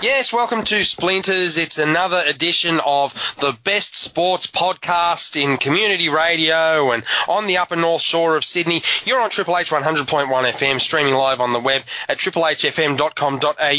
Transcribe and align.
Yes, 0.00 0.32
welcome 0.32 0.62
to 0.62 0.84
Splinters. 0.84 1.58
It's 1.58 1.76
another 1.76 2.22
edition 2.24 2.78
of 2.86 3.12
the 3.40 3.58
best 3.64 3.96
sports 3.96 4.46
podcast 4.46 5.34
in 5.34 5.56
community 5.56 6.08
radio 6.08 6.92
and 6.92 7.02
on 7.26 7.48
the 7.48 7.56
upper 7.56 7.74
north 7.74 8.02
shore 8.02 8.36
of 8.36 8.44
Sydney. 8.44 8.84
You're 9.04 9.20
on 9.20 9.30
Triple 9.30 9.58
H 9.58 9.70
100.1 9.70 10.28
FM, 10.28 10.80
streaming 10.80 11.14
live 11.14 11.40
on 11.40 11.52
the 11.52 11.58
web 11.58 11.82
at 12.08 12.18
triplehfm.com.au, 12.18 13.58
and 13.58 13.78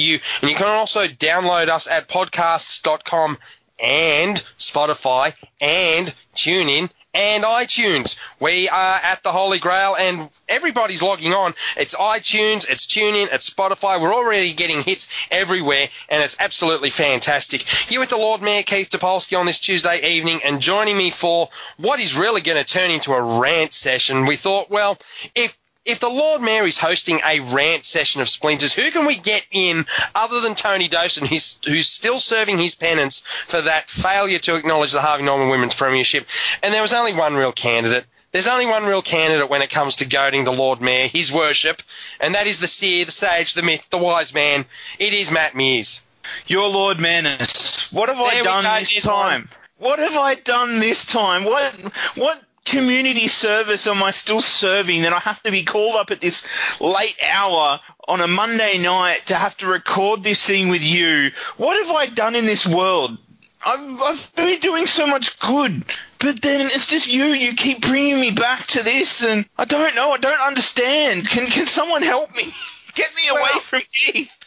you 0.49 0.55
can 0.55 0.67
also 0.67 1.07
download 1.07 1.69
us 1.69 1.87
at 1.87 2.09
podcasts.com 2.09 3.37
and 3.81 4.37
Spotify 4.57 5.33
and 5.61 6.13
TuneIn 6.35 6.89
and 7.13 7.43
iTunes. 7.43 8.17
We 8.39 8.69
are 8.69 8.99
at 9.03 9.23
the 9.23 9.31
Holy 9.31 9.59
Grail 9.59 9.95
and 9.95 10.29
everybody's 10.47 11.01
logging 11.01 11.33
on. 11.33 11.53
It's 11.75 11.95
iTunes, 11.95 12.69
it's 12.69 12.85
TuneIn, 12.85 13.29
it's 13.31 13.49
Spotify. 13.49 13.99
We're 13.99 14.13
already 14.13 14.53
getting 14.53 14.83
hits 14.83 15.07
everywhere 15.31 15.89
and 16.09 16.21
it's 16.21 16.39
absolutely 16.39 16.89
fantastic. 16.89 17.61
Here 17.63 17.99
with 17.99 18.09
the 18.09 18.17
Lord 18.17 18.41
Mayor 18.41 18.63
Keith 18.63 18.89
Topolsky 18.89 19.37
on 19.37 19.45
this 19.45 19.59
Tuesday 19.59 19.99
evening 20.07 20.39
and 20.43 20.61
joining 20.61 20.97
me 20.97 21.09
for 21.09 21.49
what 21.77 21.99
is 21.99 22.15
really 22.15 22.41
going 22.41 22.63
to 22.63 22.73
turn 22.73 22.91
into 22.91 23.13
a 23.13 23.39
rant 23.39 23.73
session. 23.73 24.25
We 24.25 24.35
thought, 24.35 24.69
well, 24.69 24.97
if 25.35 25.57
if 25.89 25.99
the 25.99 26.09
Lord 26.09 26.41
Mayor 26.41 26.65
is 26.65 26.77
hosting 26.77 27.19
a 27.25 27.39
rant 27.39 27.83
session 27.83 28.21
of 28.21 28.29
splinters, 28.29 28.73
who 28.73 28.91
can 28.91 29.05
we 29.05 29.15
get 29.15 29.45
in 29.51 29.85
other 30.15 30.39
than 30.39 30.55
Tony 30.55 30.87
Dawson, 30.87 31.27
who's, 31.27 31.59
who's 31.65 31.87
still 31.87 32.19
serving 32.19 32.59
his 32.59 32.75
penance 32.75 33.21
for 33.47 33.61
that 33.61 33.89
failure 33.89 34.39
to 34.39 34.55
acknowledge 34.55 34.91
the 34.91 35.01
Harvey 35.01 35.23
Norman 35.23 35.49
Women's 35.49 35.75
Premiership? 35.75 36.27
And 36.61 36.73
there 36.73 36.81
was 36.81 36.93
only 36.93 37.13
one 37.13 37.35
real 37.35 37.51
candidate. 37.51 38.05
There's 38.31 38.47
only 38.47 38.67
one 38.67 38.85
real 38.85 39.01
candidate 39.01 39.49
when 39.49 39.63
it 39.63 39.71
comes 39.71 39.95
to 39.97 40.05
goading 40.05 40.43
the 40.43 40.51
Lord 40.51 40.81
Mayor, 40.81 41.07
his 41.07 41.33
worship, 41.33 41.81
and 42.19 42.35
that 42.35 42.45
is 42.45 42.59
the 42.59 42.67
seer, 42.67 43.03
the 43.05 43.11
sage, 43.11 43.55
the 43.55 43.63
myth, 43.63 43.87
the 43.89 43.97
wise 43.97 44.33
man. 44.33 44.65
It 44.99 45.13
is 45.13 45.31
Matt 45.31 45.55
Mears. 45.55 46.01
Your 46.45 46.69
Lord 46.69 46.99
Manus. 46.99 47.91
What 47.91 48.09
have 48.09 48.17
There 48.19 48.27
I 48.27 48.43
done 48.43 48.63
this 48.83 49.03
time? 49.03 49.49
What 49.79 49.97
have 49.97 50.15
I 50.15 50.35
done 50.35 50.79
this 50.79 51.05
time? 51.05 51.43
What 51.45 51.73
what 52.15 52.43
community 52.65 53.27
service 53.27 53.87
am 53.87 54.03
I 54.03 54.11
still 54.11 54.41
serving 54.41 55.01
that 55.03 55.13
I 55.13 55.19
have 55.19 55.41
to 55.43 55.51
be 55.51 55.63
called 55.63 55.95
up 55.95 56.11
at 56.11 56.21
this 56.21 56.47
late 56.81 57.17
hour 57.31 57.79
on 58.07 58.21
a 58.21 58.27
Monday 58.27 58.77
night 58.77 59.21
to 59.27 59.35
have 59.35 59.57
to 59.57 59.67
record 59.67 60.23
this 60.23 60.45
thing 60.45 60.69
with 60.69 60.83
you? 60.83 61.31
What 61.57 61.77
have 61.85 61.95
I 61.95 62.07
done 62.07 62.35
in 62.35 62.45
this 62.45 62.65
world? 62.67 63.17
I've, 63.65 64.01
I've 64.01 64.35
been 64.35 64.59
doing 64.61 64.85
so 64.85 65.05
much 65.05 65.37
good, 65.39 65.83
but 66.19 66.41
then 66.41 66.61
it's 66.67 66.87
just 66.87 67.11
you. 67.11 67.25
You 67.25 67.53
keep 67.53 67.81
bringing 67.81 68.21
me 68.21 68.31
back 68.31 68.67
to 68.67 68.83
this, 68.83 69.23
and 69.23 69.45
I 69.57 69.65
don't 69.65 69.95
know. 69.95 70.11
I 70.11 70.17
don't 70.17 70.39
understand. 70.39 71.29
Can 71.29 71.47
can 71.47 71.65
someone 71.65 72.01
help 72.01 72.33
me? 72.35 72.43
Get 72.95 73.13
me 73.15 73.27
away 73.29 73.41
Well- 73.41 73.59
from 73.59 73.81
Keith. 73.91 74.38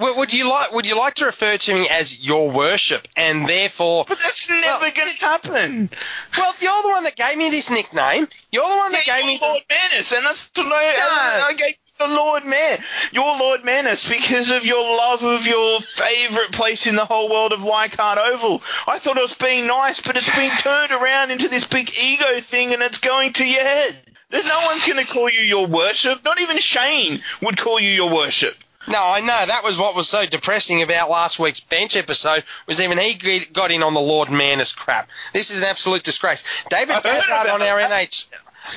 Would 0.00 0.32
you 0.32 0.48
like 0.48 0.72
Would 0.72 0.86
you 0.86 0.96
like 0.96 1.14
to 1.14 1.26
refer 1.26 1.56
to 1.58 1.74
me 1.74 1.88
as 1.88 2.20
your 2.26 2.50
worship, 2.50 3.06
and 3.16 3.48
therefore, 3.48 4.04
But 4.08 4.18
that's 4.18 4.48
never 4.48 4.80
Well, 4.82 4.90
going 4.92 5.08
to 5.08 5.24
happen. 5.24 5.90
well, 6.36 6.54
you're 6.60 6.82
the 6.82 6.88
one 6.88 7.04
that 7.04 7.16
gave 7.16 7.36
me 7.36 7.50
this 7.50 7.70
nickname. 7.70 8.26
You're 8.50 8.68
the 8.68 8.76
one 8.76 8.92
that 8.92 9.06
Yeah, 9.06 9.18
gave 9.18 9.26
me. 9.26 9.38
Lord 9.40 9.62
Manus, 9.68 10.12
and 10.12 10.24
that's 10.24 10.50
I, 10.56 10.62
No. 10.62 11.46
I 11.46 11.54
gave 11.56 11.74
the 11.98 12.08
Lord 12.08 12.46
Mayor. 12.46 12.78
You're 13.12 13.36
Lord 13.36 13.62
Manus 13.64 14.08
because 14.08 14.50
of 14.50 14.64
your 14.64 14.82
love 14.82 15.22
of 15.22 15.46
your 15.46 15.80
favourite 15.82 16.50
place 16.52 16.86
in 16.86 16.96
the 16.96 17.04
whole 17.04 17.28
world 17.28 17.52
of 17.52 17.62
Leichhardt 17.62 18.16
Oval. 18.18 18.62
I 18.86 18.98
thought 18.98 19.18
it 19.18 19.22
was 19.22 19.34
being 19.34 19.66
nice, 19.66 20.00
but 20.00 20.16
it's 20.16 20.34
been 20.34 20.50
turned 20.60 20.92
around 20.92 21.30
into 21.30 21.46
this 21.48 21.66
big 21.66 21.90
ego 22.02 22.40
thing, 22.40 22.72
and 22.72 22.82
it's 22.82 22.98
going 22.98 23.34
to 23.34 23.46
your 23.46 23.62
head. 23.62 23.96
No 24.32 24.60
one's 24.64 24.86
going 24.86 25.04
to 25.04 25.12
call 25.12 25.28
you 25.28 25.40
your 25.40 25.66
worship. 25.66 26.24
Not 26.24 26.40
even 26.40 26.58
Shane 26.58 27.20
would 27.42 27.58
call 27.58 27.78
you 27.80 27.90
your 27.90 28.08
worship. 28.08 28.54
No, 28.90 29.02
I 29.04 29.20
know. 29.20 29.46
That 29.46 29.62
was 29.62 29.78
what 29.78 29.94
was 29.94 30.08
so 30.08 30.26
depressing 30.26 30.82
about 30.82 31.08
last 31.08 31.38
week's 31.38 31.60
bench 31.60 31.96
episode. 31.96 32.42
Was 32.66 32.80
even 32.80 32.98
he 32.98 33.44
got 33.52 33.70
in 33.70 33.82
on 33.82 33.94
the 33.94 34.00
Lord 34.00 34.30
Manus 34.30 34.72
crap. 34.72 35.08
This 35.32 35.50
is 35.50 35.60
an 35.60 35.68
absolute 35.68 36.02
disgrace. 36.02 36.44
David 36.68 36.96
Bassard 37.04 37.52
on 37.52 37.62
our 37.62 37.78
that. 37.78 37.90
NH 37.90 38.26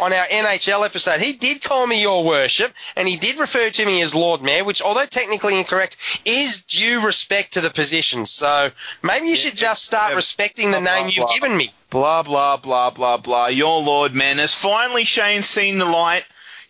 on 0.01 0.13
our 0.13 0.25
NHL 0.25 0.85
episode, 0.85 1.19
he 1.19 1.33
did 1.33 1.61
call 1.61 1.87
me 1.87 2.01
your 2.01 2.23
worship, 2.23 2.73
and 2.95 3.07
he 3.07 3.15
did 3.15 3.37
refer 3.37 3.69
to 3.69 3.85
me 3.85 4.01
as 4.01 4.15
Lord 4.15 4.41
Mayor, 4.41 4.63
which, 4.63 4.81
although 4.81 5.05
technically 5.05 5.57
incorrect, 5.57 5.97
is 6.25 6.63
due 6.63 7.05
respect 7.05 7.53
to 7.53 7.61
the 7.61 7.69
position. 7.69 8.25
So 8.25 8.71
maybe 9.01 9.27
you 9.27 9.35
should 9.35 9.55
just 9.55 9.83
start 9.83 10.11
yeah. 10.11 10.15
respecting 10.15 10.71
the 10.71 10.79
name 10.79 11.03
blah, 11.03 11.07
you've 11.07 11.25
blah. 11.25 11.33
given 11.33 11.57
me. 11.57 11.71
Blah, 11.89 12.23
blah, 12.23 12.57
blah, 12.57 12.89
blah, 12.89 13.17
blah. 13.17 13.47
Your 13.47 13.81
Lord 13.81 14.13
Mayor. 14.13 14.35
Has 14.35 14.53
Finally, 14.53 15.03
Shane's 15.03 15.47
seen 15.47 15.77
the 15.77 15.85
light. 15.85 16.23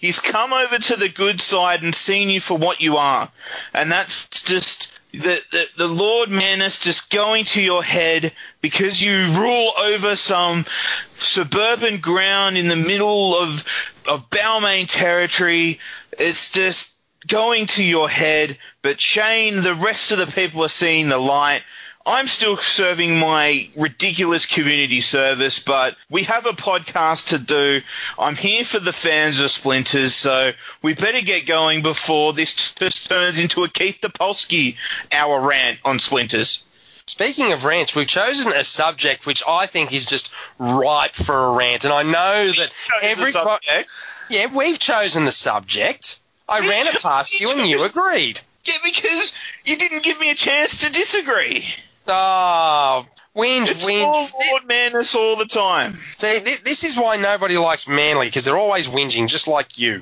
He's 0.03 0.19
come 0.19 0.51
over 0.51 0.79
to 0.79 0.97
the 0.97 1.07
good 1.07 1.39
side 1.39 1.81
and 1.81 1.95
seen 1.95 2.27
you 2.27 2.41
for 2.41 2.57
what 2.57 2.81
you 2.81 2.97
are. 2.97 3.31
And 3.73 3.89
that's 3.89 4.27
just 4.43 4.99
the, 5.13 5.41
the, 5.51 5.65
the 5.77 5.87
Lord 5.87 6.29
Manus 6.29 6.77
just 6.77 7.09
going 7.09 7.45
to 7.45 7.63
your 7.63 7.85
head 7.85 8.33
because 8.59 9.01
you 9.01 9.31
rule 9.31 9.71
over 9.79 10.17
some 10.17 10.65
suburban 11.13 11.99
ground 11.99 12.57
in 12.57 12.67
the 12.67 12.75
middle 12.75 13.33
of, 13.33 13.63
of 14.05 14.29
Balmain 14.29 14.87
territory. 14.89 15.79
It's 16.19 16.51
just 16.51 16.99
going 17.25 17.65
to 17.67 17.83
your 17.85 18.09
head. 18.09 18.57
But 18.81 18.99
Shane, 18.99 19.61
the 19.61 19.73
rest 19.73 20.11
of 20.11 20.17
the 20.17 20.27
people 20.27 20.65
are 20.65 20.67
seeing 20.67 21.07
the 21.07 21.17
light. 21.17 21.63
I'm 22.05 22.27
still 22.27 22.57
serving 22.57 23.17
my 23.17 23.69
ridiculous 23.77 24.45
community 24.45 24.99
service, 24.99 25.59
but 25.59 25.95
we 26.09 26.23
have 26.23 26.45
a 26.45 26.51
podcast 26.51 27.27
to 27.29 27.37
do. 27.37 27.81
I'm 28.19 28.35
here 28.35 28.65
for 28.65 28.79
the 28.79 28.91
fans 28.91 29.39
of 29.39 29.49
Splinters, 29.51 30.13
so 30.13 30.51
we 30.81 30.95
better 30.95 31.21
get 31.21 31.45
going 31.45 31.81
before 31.81 32.33
this 32.33 32.73
just 32.73 33.07
turns 33.09 33.39
into 33.39 33.63
a 33.63 33.69
Keith 33.69 33.99
Topolsky 34.01 34.75
hour 35.13 35.39
rant 35.39 35.79
on 35.85 35.97
Splinters. 35.97 36.63
Speaking 37.05 37.53
of 37.53 37.63
rants, 37.63 37.95
we've 37.95 38.07
chosen 38.07 38.51
a 38.51 38.65
subject 38.65 39.25
which 39.25 39.41
I 39.47 39.65
think 39.65 39.93
is 39.93 40.05
just 40.05 40.29
ripe 40.59 41.15
for 41.15 41.45
a 41.45 41.51
rant, 41.51 41.85
and 41.85 41.93
I 41.93 42.03
know 42.03 42.51
that. 42.51 42.71
Subject. 43.31 43.89
Yeah, 44.29 44.47
we've 44.47 44.79
chosen 44.79 45.23
the 45.23 45.31
subject. 45.31 46.19
I 46.49 46.59
We 46.59 46.69
ran 46.69 46.87
it 46.87 47.01
past 47.01 47.39
you 47.39 47.49
and 47.49 47.65
you 47.65 47.81
agreed. 47.83 48.41
Yeah, 48.65 48.77
because 48.83 49.33
you 49.63 49.77
didn't 49.77 50.03
give 50.03 50.19
me 50.19 50.29
a 50.29 50.35
chance 50.35 50.77
to 50.79 50.91
disagree. 50.91 51.65
Oh, 52.07 53.05
whinge, 53.35 53.71
It's 53.71 53.87
all 53.87 54.25
whinge. 54.27 54.31
Lord 54.51 54.67
Manus 54.67 55.15
all 55.15 55.35
the 55.35 55.45
time. 55.45 55.97
See, 56.17 56.39
thi- 56.39 56.61
this 56.63 56.83
is 56.83 56.97
why 56.97 57.15
nobody 57.17 57.57
likes 57.57 57.87
Manly, 57.87 58.27
because 58.27 58.45
they're 58.45 58.57
always 58.57 58.87
whinging, 58.87 59.27
just 59.27 59.47
like 59.47 59.77
you. 59.77 60.01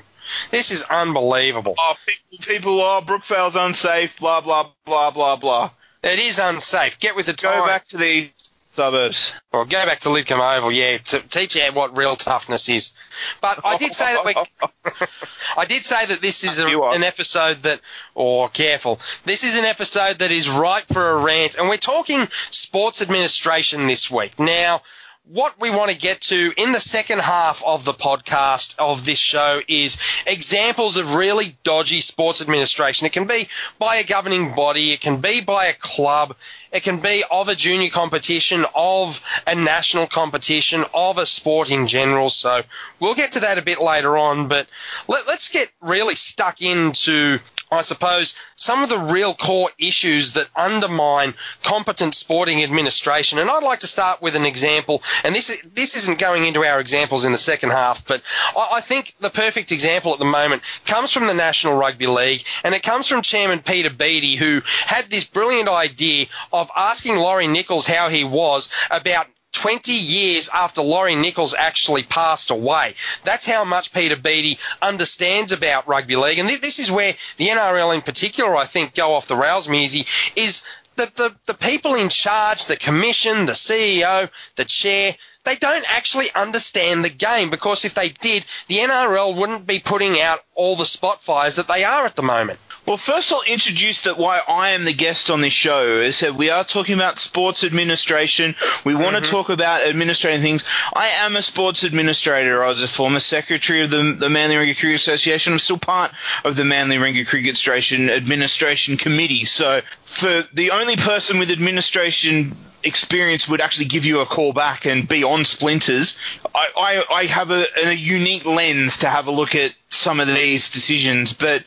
This 0.50 0.72
is 0.72 0.84
unbelievable. 0.84 1.76
Oh, 1.78 1.96
people, 2.06 2.46
people, 2.54 2.80
oh, 2.82 3.02
Brookvale's 3.06 3.56
unsafe, 3.56 4.18
blah, 4.20 4.42
blah, 4.42 4.68
blah, 4.86 5.12
blah, 5.12 5.36
blah. 5.36 5.72
It 6.04 6.20
is 6.20 6.40
unsafe. 6.40 6.98
Get 7.00 7.16
with 7.16 7.26
the 7.28 7.34
Go 7.34 7.52
time. 7.52 7.68
back 7.68 7.86
to 7.90 7.98
the 7.98 8.30
suburbs. 8.72 9.34
Or 9.52 9.66
go 9.66 9.86
back 9.86 10.00
to 10.02 10.10
Lidcombe 10.10 10.58
Oval, 10.58 10.72
yeah, 10.72 10.98
to 10.98 11.20
teach 11.20 11.56
you 11.56 11.64
what 11.74 11.96
real 11.96 12.16
toughness 12.16 12.70
is. 12.70 12.94
But 13.42 13.60
I 13.66 13.78
did 13.78 13.94
say 13.94 14.16
that 14.16 14.26
we, 14.26 14.34
I 15.58 15.66
did 15.66 15.84
say 15.84 16.06
that 16.06 16.22
this 16.22 16.44
is 16.44 16.58
a, 16.60 16.80
an 16.80 17.04
episode 17.04 17.58
that, 17.64 17.82
or 18.16 18.50
careful, 18.50 19.00
this 19.26 19.44
is 19.44 19.58
an 19.58 19.66
episode 19.66 20.20
that 20.20 20.32
is 20.32 20.50
ripe 20.50 20.88
for 20.88 21.12
a 21.12 21.18
rant, 21.18 21.56
and 21.56 21.68
we're 21.68 21.78
talking 21.78 22.28
sports 22.50 23.02
administration 23.02 23.88
this 23.88 24.10
week. 24.10 24.40
Now, 24.40 24.82
what 25.26 25.60
we 25.62 25.70
want 25.70 25.92
to 25.92 25.98
get 25.98 26.20
to 26.20 26.52
in 26.58 26.72
the 26.72 26.80
second 26.80 27.20
half 27.20 27.64
of 27.66 27.86
the 27.86 27.94
podcast 27.94 28.76
of 28.80 29.06
this 29.06 29.20
show 29.20 29.62
is 29.68 29.98
examples 30.26 30.98
of 30.98 31.16
really 31.16 31.56
dodgy 31.64 32.02
sports 32.02 32.42
administration. 32.42 33.06
It 33.06 33.14
can 33.14 33.28
be 33.28 33.48
by 33.80 33.98
a 33.98 34.04
governing 34.04 34.56
body, 34.56 34.92
it 34.92 35.00
can 35.00 35.18
be 35.22 35.40
by 35.40 35.68
a 35.68 35.74
club, 35.74 36.36
it 36.72 36.84
can 36.84 37.00
be 37.00 37.24
of 37.30 37.48
a 37.50 37.56
junior 37.56 37.90
competition, 37.90 38.66
of 38.76 39.24
a 39.46 39.56
national 39.56 40.08
competition, 40.08 40.86
of 40.94 41.18
a 41.18 41.26
sport 41.26 41.70
in 41.70 41.88
general. 41.88 42.30
So 42.30 42.64
we'll 43.02 43.16
get 43.16 43.34
to 43.34 43.42
that 43.42 43.58
a 43.58 43.62
bit 43.62 43.82
later 43.82 44.18
on, 44.18 44.48
but 44.48 44.68
let, 45.10 45.28
let's 45.28 45.50
get 45.50 45.72
really 45.82 46.16
stuck 46.16 46.62
into, 46.62 47.40
I 47.72 47.82
suppose, 47.82 48.34
some 48.56 48.84
of 48.84 48.90
the 48.90 49.00
real 49.00 49.34
core 49.34 49.72
issues 49.80 50.34
that 50.34 50.48
undermine 50.56 51.34
competent 51.64 52.16
sporting 52.16 52.64
administration. 52.64 53.40
And 53.40 53.50
I'd 53.50 53.64
like 53.64 53.80
to 53.80 53.88
start 53.88 54.22
with 54.22 54.36
an 54.36 54.46
example, 54.46 55.02
and 55.24 55.36
this 55.36 55.62
this 55.74 55.96
isn't 55.96 56.20
going 56.20 56.46
into 56.46 56.64
our 56.64 56.80
examples 56.80 57.26
in 57.26 57.32
the 57.32 57.38
second 57.38 57.72
half, 57.72 58.06
but 58.08 58.22
I, 58.56 58.70
I 58.74 58.82
think 58.82 59.16
the 59.20 59.30
perfect 59.30 59.72
example 59.72 60.14
at 60.14 60.20
the 60.20 60.26
moment 60.26 60.62
comes 60.86 61.12
from 61.12 61.28
the 61.28 61.34
National 61.34 61.76
Rugby 61.76 62.08
League, 62.08 62.44
and 62.64 62.76
it 62.76 62.84
comes 62.84 63.08
from 63.08 63.24
Chairman 63.24 63.60
Peter 63.60 63.90
Beattie, 63.90 64.36
who 64.36 64.62
had 64.86 65.06
this 65.10 65.24
brilliant 65.24 65.68
idea 65.68 66.28
of 66.54 66.70
asking 66.78 67.16
Laurie 67.18 67.48
Nichols 67.48 67.88
how 67.88 68.10
he 68.10 68.24
was 68.24 68.72
about 68.92 69.28
20 69.52 69.92
years 69.92 70.50
after 70.50 70.82
Laurie 70.82 71.16
Nichols 71.16 71.54
actually 71.54 72.04
passed 72.04 72.52
away. 72.52 72.96
That's 73.24 73.46
how 73.46 73.64
much 73.64 73.94
Peter 73.94 74.16
Beattie 74.16 74.60
understands 74.82 75.52
about 75.52 75.88
rugby 75.88 76.16
league. 76.16 76.40
And 76.40 76.50
this 76.50 76.80
is 76.80 76.92
where 76.92 77.16
the 77.38 77.48
NRL 77.48 77.94
in 77.94 78.02
particular, 78.02 78.56
I 78.56 78.66
think, 78.66 78.96
go 78.96 79.14
off 79.14 79.28
the 79.28 79.36
rails, 79.36 79.68
Musi, 79.68 80.08
is 80.36 80.64
the, 80.96 81.12
the, 81.16 81.36
the 81.46 81.54
people 81.54 81.96
in 81.96 82.10
charge, 82.10 82.66
the 82.66 82.76
commission, 82.76 83.46
the 83.46 83.54
CEO, 83.54 84.30
the 84.56 84.66
chair, 84.66 85.16
they 85.44 85.56
don't 85.56 85.86
actually 85.88 86.32
understand 86.36 87.04
the 87.04 87.10
game 87.10 87.50
because 87.50 87.86
if 87.86 87.94
they 87.94 88.10
did, 88.10 88.46
the 88.68 88.78
NRL 88.78 89.36
wouldn't 89.36 89.66
be 89.68 89.80
putting 89.80 90.20
out 90.20 90.44
all 90.56 90.76
the 90.76 90.86
spot 90.86 91.22
fires 91.22 91.56
that 91.56 91.68
they 91.68 91.84
are 91.84 92.06
at 92.06 92.16
the 92.16 92.22
moment. 92.22 92.60
Well, 92.86 92.98
first 92.98 93.32
I'll 93.32 93.44
introduce 93.48 94.02
that 94.02 94.18
why 94.18 94.42
I 94.48 94.70
am 94.70 94.86
the 94.86 94.94
guest 94.94 95.30
on 95.30 95.42
this 95.42 95.54
show. 95.54 96.00
As 96.00 96.08
I 96.08 96.10
said, 96.12 96.36
we 96.36 96.50
are 96.50 96.64
talking 96.64 96.96
about 96.96 97.20
sports 97.20 97.64
administration. 97.64 98.56
We 98.84 98.96
want 98.96 99.16
mm-hmm. 99.16 99.24
to 99.24 99.32
talk 99.32 99.50
about 99.50 99.86
administrating 99.86 100.42
things. 100.42 100.66
I 100.96 101.08
am 101.08 101.36
a 101.36 101.44
sports 101.44 101.84
administrator. 101.84 102.64
I 102.64 102.70
was 102.70 102.82
a 102.82 102.88
former 102.88 103.20
secretary 103.20 103.82
of 103.82 103.92
the, 103.92 104.16
the 104.18 104.30
Manly 104.30 104.56
Warringah 104.56 104.80
Cricket 104.80 104.96
Association. 104.96 105.54
I'm 105.54 105.60
still 105.60 105.78
part 105.78 106.12
of 106.44 106.56
the 106.56 106.66
Manly 106.66 106.98
Warringah 106.98 107.28
Cricket 107.28 107.50
Administration 107.50 108.10
Administration 108.10 108.98
Committee. 108.98 109.46
So 109.46 109.82
for 110.04 110.42
the 110.54 110.72
only 110.72 110.96
person 110.96 111.38
with 111.38 111.52
administration 111.52 112.56
experience 112.84 113.48
would 113.48 113.62
actually 113.62 113.86
give 113.86 114.06
you 114.06 114.20
a 114.20 114.26
call 114.26 114.54
back 114.54 114.86
and 114.86 115.08
be 115.08 115.24
on 115.24 115.46
splinters. 115.46 116.20
I, 116.56 116.68
I, 117.10 117.16
I 117.16 117.24
have 117.26 117.52
a, 117.52 117.66
a 117.86 117.94
unique 117.94 118.46
lens 118.46 118.98
to 119.00 119.08
have 119.08 119.28
a 119.28 119.32
look 119.32 119.56
at 119.56 119.76
some 119.90 120.20
of 120.20 120.28
these 120.28 120.70
decisions, 120.72 121.34
but 121.34 121.64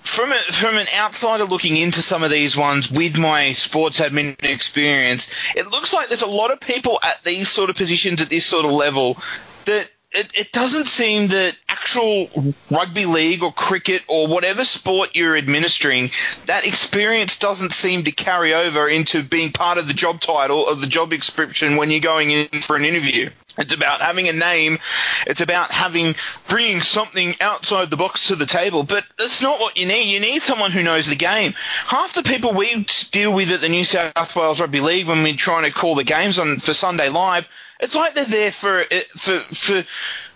from 0.00 0.32
a, 0.32 0.38
from 0.52 0.76
an 0.76 0.86
outsider 0.96 1.44
looking 1.44 1.76
into 1.76 2.00
some 2.00 2.22
of 2.22 2.30
these 2.30 2.56
ones 2.56 2.90
with 2.90 3.18
my 3.18 3.52
sports 3.52 4.00
admin 4.00 4.42
experience, 4.44 5.32
it 5.56 5.66
looks 5.70 5.92
like 5.92 6.08
there's 6.08 6.22
a 6.22 6.26
lot 6.26 6.50
of 6.52 6.60
people 6.60 7.00
at 7.02 7.22
these 7.24 7.48
sort 7.48 7.70
of 7.70 7.76
positions 7.76 8.22
at 8.22 8.30
this 8.30 8.46
sort 8.46 8.64
of 8.64 8.70
level 8.70 9.18
that 9.64 9.90
it, 10.14 10.38
it 10.38 10.52
doesn't 10.52 10.86
seem 10.86 11.28
that 11.28 11.56
actual 11.68 12.28
rugby 12.70 13.04
league 13.04 13.42
or 13.42 13.52
cricket 13.52 14.02
or 14.08 14.26
whatever 14.26 14.64
sport 14.64 15.14
you're 15.14 15.36
administering, 15.36 16.10
that 16.46 16.66
experience 16.66 17.38
doesn't 17.38 17.72
seem 17.72 18.04
to 18.04 18.12
carry 18.12 18.54
over 18.54 18.88
into 18.88 19.22
being 19.22 19.52
part 19.52 19.76
of 19.76 19.88
the 19.88 19.94
job 19.94 20.20
title 20.20 20.60
or 20.60 20.74
the 20.76 20.86
job 20.86 21.10
description 21.10 21.76
when 21.76 21.90
you're 21.90 22.00
going 22.00 22.30
in 22.30 22.48
for 22.60 22.76
an 22.76 22.84
interview. 22.84 23.28
It's 23.56 23.72
about 23.72 24.00
having 24.00 24.28
a 24.28 24.32
name. 24.32 24.78
It's 25.26 25.40
about 25.40 25.70
having 25.70 26.16
bringing 26.48 26.80
something 26.80 27.34
outside 27.40 27.90
the 27.90 27.96
box 27.96 28.26
to 28.26 28.34
the 28.34 28.46
table. 28.46 28.82
But 28.82 29.04
that's 29.16 29.42
not 29.42 29.60
what 29.60 29.78
you 29.78 29.86
need. 29.86 30.12
You 30.12 30.18
need 30.18 30.42
someone 30.42 30.72
who 30.72 30.82
knows 30.82 31.06
the 31.06 31.14
game. 31.14 31.54
Half 31.86 32.14
the 32.14 32.24
people 32.24 32.52
we 32.52 32.84
deal 33.12 33.32
with 33.32 33.52
at 33.52 33.60
the 33.60 33.68
New 33.68 33.84
South 33.84 34.34
Wales 34.34 34.60
Rugby 34.60 34.80
League 34.80 35.06
when 35.06 35.22
we're 35.22 35.36
trying 35.36 35.64
to 35.64 35.70
call 35.70 35.94
the 35.94 36.02
games 36.02 36.38
on 36.38 36.56
for 36.56 36.74
Sunday 36.74 37.08
Live 37.08 37.48
it's 37.80 37.94
like 37.94 38.14
they're 38.14 38.24
there 38.24 38.52
for 38.52 38.84
for 39.16 39.38
for 39.40 39.84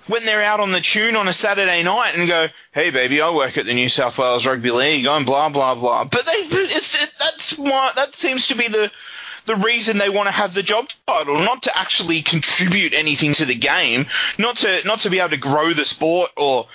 when 0.09 0.25
they're 0.25 0.43
out 0.43 0.61
on 0.61 0.73
the 0.73 0.81
tune 0.81 1.17
on 1.17 1.29
a 1.29 1.33
Saturday 1.33 1.83
night 1.83 2.17
and 2.17 2.27
go, 2.27 2.49
"Hey, 2.73 2.91
baby, 2.91 3.21
I 3.21 3.31
work 3.31 3.59
at 3.59 3.67
the 3.67 3.75
New 3.75 3.89
South 3.89 4.19
Wales 4.19 4.47
Rugby 4.47 4.71
League. 4.71 5.07
I'm 5.07 5.25
blah 5.25 5.49
blah 5.49 5.75
blah." 5.75 6.05
But 6.05 6.27
they, 6.27 6.33
it's 6.33 7.01
it, 7.01 7.13
that's 7.19 7.59
why 7.59 7.93
that 7.95 8.15
seems 8.15 8.49
to 8.49 8.55
be 8.55 8.69
the 8.69 8.91
the 9.49 9.57
reason 9.57 9.99
they 9.99 10.11
want 10.11 10.29
to 10.29 10.35
have 10.35 10.55
the 10.55 10.63
job 10.63 10.89
title, 11.07 11.39
not 11.39 11.63
to 11.63 11.77
actually 11.77 12.23
contribute 12.23 12.93
anything 12.93 13.33
to 13.35 13.45
the 13.45 13.55
game, 13.55 14.07
not 14.39 14.59
to 14.59 14.83
not 14.85 15.01
to 15.01 15.11
be 15.11 15.19
able 15.19 15.31
to 15.31 15.37
grow 15.37 15.73
the 15.73 15.85
sport 15.85 16.31
or 16.37 16.67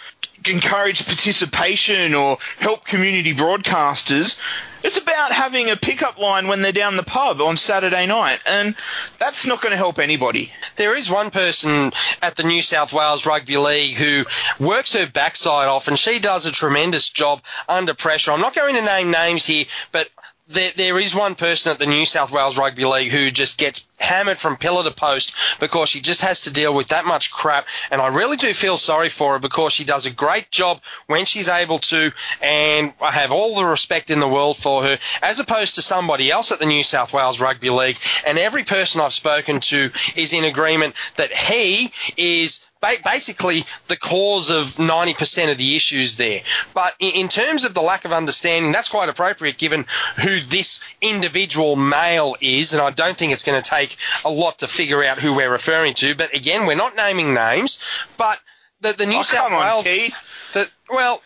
encourage 0.49 1.05
participation 1.05 2.13
or 2.13 2.37
help 2.59 2.85
community 2.85 3.33
broadcasters. 3.33 4.41
It's 4.83 4.97
about 4.97 5.31
having 5.31 5.69
a 5.69 5.77
pickup 5.77 6.17
line 6.17 6.47
when 6.47 6.61
they're 6.61 6.73
down 6.73 6.97
the 6.97 7.03
pub 7.03 7.39
on 7.39 7.55
Saturday 7.55 8.05
night, 8.05 8.39
and 8.45 8.75
that's 9.17 9.47
not 9.47 9.61
going 9.61 9.71
to 9.71 9.77
help 9.77 9.97
anybody. 9.97 10.51
There 10.75 10.93
is 10.95 11.09
one 11.09 11.31
person 11.31 11.93
at 12.21 12.35
the 12.35 12.43
New 12.43 12.61
South 12.61 12.91
Wales 12.91 13.25
Rugby 13.25 13.55
League 13.55 13.95
who 13.95 14.25
works 14.59 14.93
her 14.93 15.07
backside 15.07 15.69
off, 15.69 15.87
and 15.87 15.97
she 15.97 16.19
does 16.19 16.45
a 16.45 16.51
tremendous 16.51 17.09
job 17.09 17.41
under 17.69 17.93
pressure. 17.93 18.31
I'm 18.31 18.41
not 18.41 18.55
going 18.55 18.75
to 18.75 18.81
name 18.81 19.09
names 19.09 19.45
here, 19.45 19.65
but 19.93 20.09
there, 20.47 20.71
there 20.75 20.99
is 20.99 21.15
one 21.15 21.35
person 21.35 21.71
at 21.71 21.79
the 21.79 21.85
New 21.85 22.05
South 22.05 22.31
Wales 22.31 22.57
Rugby 22.57 22.85
League 22.85 23.11
who 23.11 23.31
just 23.31 23.57
gets 23.57 23.87
hammered 23.99 24.37
from 24.37 24.57
pillar 24.57 24.83
to 24.83 24.91
post 24.91 25.33
because 25.59 25.87
she 25.89 26.01
just 26.01 26.21
has 26.21 26.41
to 26.41 26.51
deal 26.51 26.73
with 26.73 26.89
that 26.89 27.05
much 27.05 27.31
crap. 27.31 27.65
And 27.89 28.01
I 28.01 28.07
really 28.07 28.35
do 28.35 28.53
feel 28.53 28.77
sorry 28.77 29.09
for 29.09 29.33
her 29.33 29.39
because 29.39 29.71
she 29.73 29.85
does 29.85 30.05
a 30.05 30.11
great 30.11 30.51
job 30.51 30.81
when 31.07 31.25
she's 31.25 31.47
able 31.47 31.79
to. 31.79 32.11
And 32.41 32.93
I 33.01 33.11
have 33.11 33.31
all 33.31 33.55
the 33.55 33.65
respect 33.65 34.09
in 34.09 34.19
the 34.19 34.27
world 34.27 34.57
for 34.57 34.83
her, 34.83 34.99
as 35.21 35.39
opposed 35.39 35.75
to 35.75 35.81
somebody 35.81 36.29
else 36.29 36.51
at 36.51 36.59
the 36.59 36.65
New 36.65 36.83
South 36.83 37.13
Wales 37.13 37.39
Rugby 37.39 37.69
League. 37.69 37.97
And 38.25 38.37
every 38.37 38.63
person 38.65 38.99
I've 38.99 39.13
spoken 39.13 39.61
to 39.61 39.91
is 40.15 40.33
in 40.33 40.43
agreement 40.43 40.95
that 41.15 41.31
he 41.33 41.91
is 42.17 42.65
basically 43.03 43.65
the 43.87 43.97
cause 43.97 44.49
of 44.49 44.65
90% 44.75 45.51
of 45.51 45.57
the 45.57 45.75
issues 45.75 46.17
there. 46.17 46.41
But 46.73 46.95
in 46.99 47.27
terms 47.27 47.63
of 47.63 47.73
the 47.73 47.81
lack 47.81 48.05
of 48.05 48.13
understanding, 48.13 48.71
that's 48.71 48.89
quite 48.89 49.09
appropriate 49.09 49.57
given 49.57 49.85
who 50.21 50.39
this 50.39 50.83
individual 51.01 51.75
male 51.75 52.35
is, 52.41 52.73
and 52.73 52.81
I 52.81 52.91
don't 52.91 53.17
think 53.17 53.31
it's 53.33 53.43
going 53.43 53.61
to 53.61 53.69
take 53.69 53.97
a 54.25 54.29
lot 54.29 54.59
to 54.59 54.67
figure 54.67 55.03
out 55.03 55.19
who 55.19 55.35
we're 55.35 55.51
referring 55.51 55.93
to. 55.95 56.15
But 56.15 56.33
again, 56.35 56.65
we're 56.65 56.75
not 56.75 56.95
naming 56.95 57.33
names, 57.33 57.79
but 58.17 58.39
the, 58.81 58.93
the 58.93 59.05
New 59.05 59.19
oh, 59.19 59.23
South 59.23 59.51
Wales. 59.51 59.87
On, 59.87 60.09
the, 60.53 60.69
well, 60.89 61.21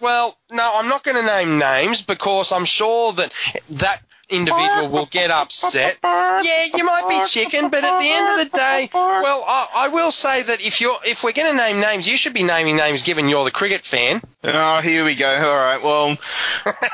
well, 0.00 0.36
no, 0.50 0.72
I'm 0.74 0.88
not 0.88 1.04
going 1.04 1.16
to 1.16 1.22
name 1.22 1.58
names 1.58 2.02
because 2.02 2.50
I'm 2.52 2.64
sure 2.64 3.12
that 3.12 3.32
that 3.70 4.02
individual 4.32 4.88
will 4.88 5.06
get 5.06 5.30
upset. 5.30 5.98
Yeah, 6.02 6.64
you 6.74 6.84
might 6.84 7.08
be 7.08 7.22
chicken, 7.28 7.68
but 7.68 7.84
at 7.84 8.00
the 8.00 8.08
end 8.08 8.40
of 8.40 8.50
the 8.50 8.56
day, 8.56 8.90
well, 8.92 9.44
I, 9.46 9.68
I 9.76 9.88
will 9.88 10.10
say 10.10 10.42
that 10.42 10.60
if 10.60 10.80
you're 10.80 10.98
if 11.04 11.22
we're 11.22 11.32
going 11.32 11.50
to 11.50 11.56
name 11.56 11.80
names, 11.80 12.08
you 12.08 12.16
should 12.16 12.34
be 12.34 12.42
naming 12.42 12.76
names, 12.76 13.02
given 13.02 13.28
you're 13.28 13.44
the 13.44 13.50
cricket 13.50 13.84
fan. 13.84 14.20
Oh, 14.44 14.80
here 14.80 15.04
we 15.04 15.14
go. 15.14 15.28
All 15.28 15.56
right. 15.56 15.80
Well, 15.80 16.10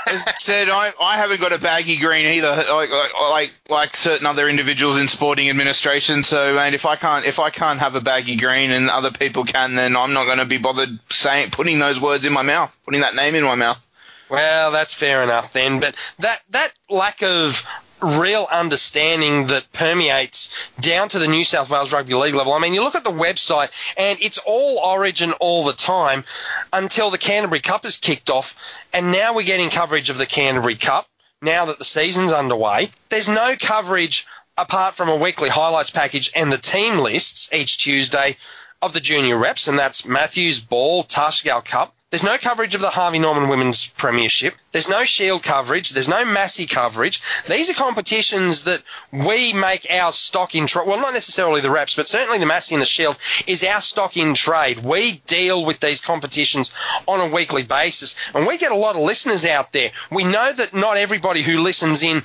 as 0.06 0.22
I 0.26 0.34
said, 0.38 0.68
I, 0.68 0.92
I 1.00 1.16
haven't 1.16 1.40
got 1.40 1.52
a 1.52 1.58
baggy 1.58 1.96
green 1.96 2.26
either, 2.26 2.64
like, 2.70 2.90
like 2.90 3.54
like 3.70 3.96
certain 3.96 4.26
other 4.26 4.48
individuals 4.48 4.98
in 4.98 5.08
sporting 5.08 5.48
administration. 5.48 6.22
So, 6.22 6.54
mate, 6.54 6.74
if 6.74 6.84
I 6.84 6.96
can't 6.96 7.24
if 7.24 7.38
I 7.38 7.50
can't 7.50 7.78
have 7.78 7.94
a 7.94 8.00
baggy 8.00 8.36
green 8.36 8.70
and 8.70 8.90
other 8.90 9.10
people 9.10 9.44
can, 9.44 9.76
then 9.76 9.96
I'm 9.96 10.12
not 10.12 10.26
going 10.26 10.38
to 10.38 10.44
be 10.44 10.58
bothered 10.58 10.98
saying 11.10 11.50
putting 11.50 11.78
those 11.78 12.00
words 12.00 12.26
in 12.26 12.32
my 12.32 12.42
mouth, 12.42 12.78
putting 12.84 13.00
that 13.00 13.14
name 13.14 13.34
in 13.34 13.44
my 13.44 13.54
mouth. 13.54 13.78
Well, 14.28 14.70
that's 14.70 14.94
fair 14.94 15.22
enough 15.22 15.52
then. 15.52 15.80
But 15.80 15.94
that 16.18 16.42
that 16.50 16.72
lack 16.88 17.22
of 17.22 17.66
real 18.00 18.46
understanding 18.50 19.48
that 19.48 19.72
permeates 19.72 20.68
down 20.80 21.08
to 21.08 21.18
the 21.18 21.26
New 21.26 21.44
South 21.44 21.70
Wales 21.70 21.92
Rugby 21.92 22.14
League 22.14 22.34
level. 22.34 22.52
I 22.52 22.60
mean, 22.60 22.74
you 22.74 22.82
look 22.82 22.94
at 22.94 23.04
the 23.04 23.10
website 23.10 23.70
and 23.96 24.20
it's 24.20 24.38
all 24.46 24.78
Origin 24.78 25.32
all 25.40 25.64
the 25.64 25.72
time 25.72 26.24
until 26.72 27.10
the 27.10 27.18
Canterbury 27.18 27.60
Cup 27.60 27.84
is 27.84 27.96
kicked 27.96 28.30
off, 28.30 28.56
and 28.92 29.10
now 29.10 29.34
we're 29.34 29.42
getting 29.42 29.70
coverage 29.70 30.10
of 30.10 30.18
the 30.18 30.26
Canterbury 30.26 30.76
Cup 30.76 31.08
now 31.42 31.64
that 31.64 31.78
the 31.78 31.84
season's 31.84 32.32
underway. 32.32 32.90
There's 33.08 33.28
no 33.28 33.56
coverage 33.58 34.26
apart 34.56 34.94
from 34.94 35.08
a 35.08 35.16
weekly 35.16 35.48
highlights 35.48 35.90
package 35.90 36.30
and 36.34 36.52
the 36.52 36.58
team 36.58 36.98
lists 36.98 37.52
each 37.52 37.78
Tuesday 37.78 38.36
of 38.82 38.92
the 38.92 39.00
junior 39.00 39.36
reps, 39.36 39.66
and 39.66 39.78
that's 39.78 40.06
Matthews, 40.06 40.60
Ball, 40.60 41.04
Tarsha 41.04 41.64
Cup. 41.64 41.94
There's 42.10 42.24
no 42.24 42.38
coverage 42.38 42.74
of 42.74 42.80
the 42.80 42.88
Harvey 42.88 43.18
Norman 43.18 43.50
Women's 43.50 43.86
Premiership. 43.86 44.54
There's 44.72 44.88
no 44.88 45.04
Shield 45.04 45.42
coverage. 45.42 45.90
There's 45.90 46.08
no 46.08 46.24
Massey 46.24 46.64
coverage. 46.64 47.20
These 47.46 47.68
are 47.68 47.74
competitions 47.74 48.64
that 48.64 48.82
we 49.12 49.52
make 49.52 49.86
our 49.90 50.10
stock 50.12 50.54
in 50.54 50.66
trade. 50.66 50.88
Well, 50.88 50.98
not 50.98 51.12
necessarily 51.12 51.60
the 51.60 51.70
reps, 51.70 51.96
but 51.96 52.08
certainly 52.08 52.38
the 52.38 52.46
Massey 52.46 52.74
and 52.74 52.80
the 52.80 52.86
Shield 52.86 53.18
is 53.46 53.62
our 53.62 53.82
stock 53.82 54.16
in 54.16 54.32
trade. 54.32 54.78
We 54.78 55.18
deal 55.26 55.66
with 55.66 55.80
these 55.80 56.00
competitions 56.00 56.72
on 57.06 57.20
a 57.20 57.28
weekly 57.30 57.62
basis, 57.62 58.16
and 58.34 58.46
we 58.46 58.56
get 58.56 58.72
a 58.72 58.76
lot 58.76 58.96
of 58.96 59.02
listeners 59.02 59.44
out 59.44 59.74
there. 59.74 59.90
We 60.10 60.24
know 60.24 60.54
that 60.54 60.72
not 60.72 60.96
everybody 60.96 61.42
who 61.42 61.60
listens 61.60 62.02
in 62.02 62.22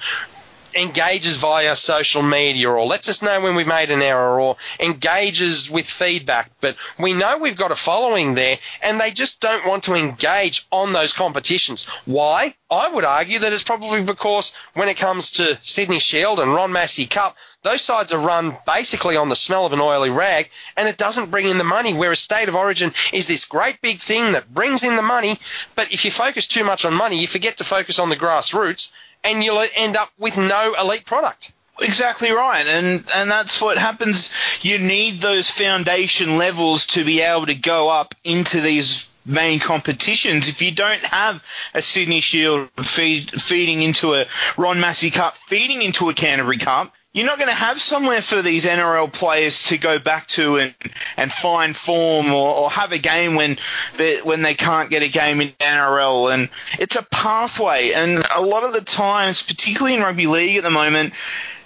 engages 0.76 1.38
via 1.38 1.76
social 1.76 2.22
media 2.22 2.70
or 2.70 2.86
lets 2.86 3.10
us 3.10 3.22
know 3.22 3.40
when 3.42 3.56
we've 3.56 3.68
made 3.68 3.92
an 3.92 4.02
error 4.02 4.40
or 4.40 4.58
engages 4.80 5.70
with 5.70 5.86
feedback. 5.86 6.52
But 6.62 6.76
we 6.98 7.14
know 7.14 7.38
we've 7.38 7.56
got 7.56 7.72
a 7.72 7.76
following 7.76 8.36
there 8.36 8.58
and 8.82 9.00
they 9.00 9.12
just 9.12 9.42
don't 9.42 9.68
want 9.68 9.84
to 9.86 9.96
engage 9.96 10.66
on 10.72 10.94
those 10.94 11.14
competitions. 11.14 11.84
Why? 12.06 12.56
I 12.72 12.90
would 12.90 13.06
argue 13.06 13.40
that 13.40 13.54
it's 13.54 13.64
probably 13.64 14.02
because 14.02 14.54
when 14.74 14.90
it 14.90 14.98
comes 14.98 15.30
to 15.32 15.60
Sydney 15.62 16.00
Shield 16.00 16.40
and 16.40 16.54
Ron 16.54 16.72
Massey 16.72 17.06
Cup, 17.06 17.36
those 17.62 17.82
sides 17.82 18.12
are 18.12 18.20
run 18.20 18.58
basically 18.66 19.16
on 19.16 19.30
the 19.30 19.36
smell 19.36 19.66
of 19.66 19.74
an 19.74 19.80
oily 19.80 20.10
rag 20.10 20.50
and 20.76 20.88
it 20.88 20.98
doesn't 20.98 21.32
bring 21.32 21.48
in 21.48 21.58
the 21.58 21.64
money. 21.64 21.94
Whereas 21.94 22.20
State 22.20 22.50
of 22.50 22.56
Origin 22.56 22.92
is 23.14 23.28
this 23.28 23.46
great 23.46 23.82
big 23.82 24.00
thing 24.00 24.34
that 24.34 24.54
brings 24.54 24.84
in 24.84 24.96
the 24.96 25.02
money. 25.02 25.40
But 25.76 25.92
if 25.92 26.04
you 26.04 26.12
focus 26.12 26.48
too 26.48 26.64
much 26.64 26.84
on 26.84 26.94
money, 26.94 27.20
you 27.20 27.28
forget 27.28 27.58
to 27.58 27.64
focus 27.64 28.00
on 28.00 28.10
the 28.10 28.18
grassroots 28.18 28.92
and 29.24 29.44
you'll 29.44 29.64
end 29.76 29.96
up 29.96 30.12
with 30.18 30.38
no 30.38 30.76
elite 30.80 31.06
product. 31.06 31.52
Exactly 31.80 32.32
right, 32.32 32.66
and 32.68 33.04
and 33.16 33.32
that's 33.32 33.60
what 33.60 33.78
happens. 33.80 34.34
You 34.62 34.78
need 34.78 35.16
those 35.16 35.50
foundation 35.50 36.38
levels 36.38 36.86
to 36.88 37.04
be 37.04 37.22
able 37.22 37.48
to 37.48 37.56
go 37.56 37.90
up 37.90 38.14
into 38.24 38.62
these 38.62 39.12
main 39.26 39.60
competitions. 39.60 40.48
If 40.48 40.62
you 40.62 40.72
don't 40.72 41.02
have 41.02 41.44
a 41.74 41.82
Sydney 41.82 42.22
Shield 42.22 42.70
feed, 42.78 43.32
feeding 43.42 43.82
into 43.82 44.14
a 44.14 44.26
Ron 44.56 44.80
Massey 44.80 45.10
Cup, 45.10 45.36
feeding 45.36 45.82
into 45.82 46.10
a 46.10 46.14
Canterbury 46.14 46.58
Cup, 46.58 46.94
you're 47.14 47.28
not 47.28 47.38
going 47.38 47.50
to 47.50 47.56
have 47.56 47.80
somewhere 47.80 48.22
for 48.22 48.42
these 48.42 48.66
NRL 48.66 49.12
players 49.14 49.68
to 49.68 49.78
go 49.78 50.00
back 50.00 50.28
to 50.30 50.58
and, 50.58 50.74
and 51.16 51.32
find 51.32 51.76
form 51.76 52.28
or, 52.34 52.56
or 52.56 52.70
have 52.72 52.92
a 52.92 52.98
game 52.98 53.36
when 53.36 53.58
they, 53.98 54.20
when 54.22 54.42
they 54.42 54.56
can't 54.56 54.90
get 54.90 55.04
a 55.04 55.10
game 55.10 55.40
in 55.40 55.50
NRL. 55.60 56.34
And 56.34 56.50
it's 56.80 56.96
a 56.96 57.04
pathway. 57.04 57.92
And 57.94 58.24
a 58.36 58.42
lot 58.42 58.64
of 58.64 58.74
the 58.74 58.82
times, 58.82 59.44
particularly 59.44 59.96
in 59.96 60.02
rugby 60.02 60.26
league 60.26 60.58
at 60.58 60.64
the 60.64 60.72
moment, 60.72 61.14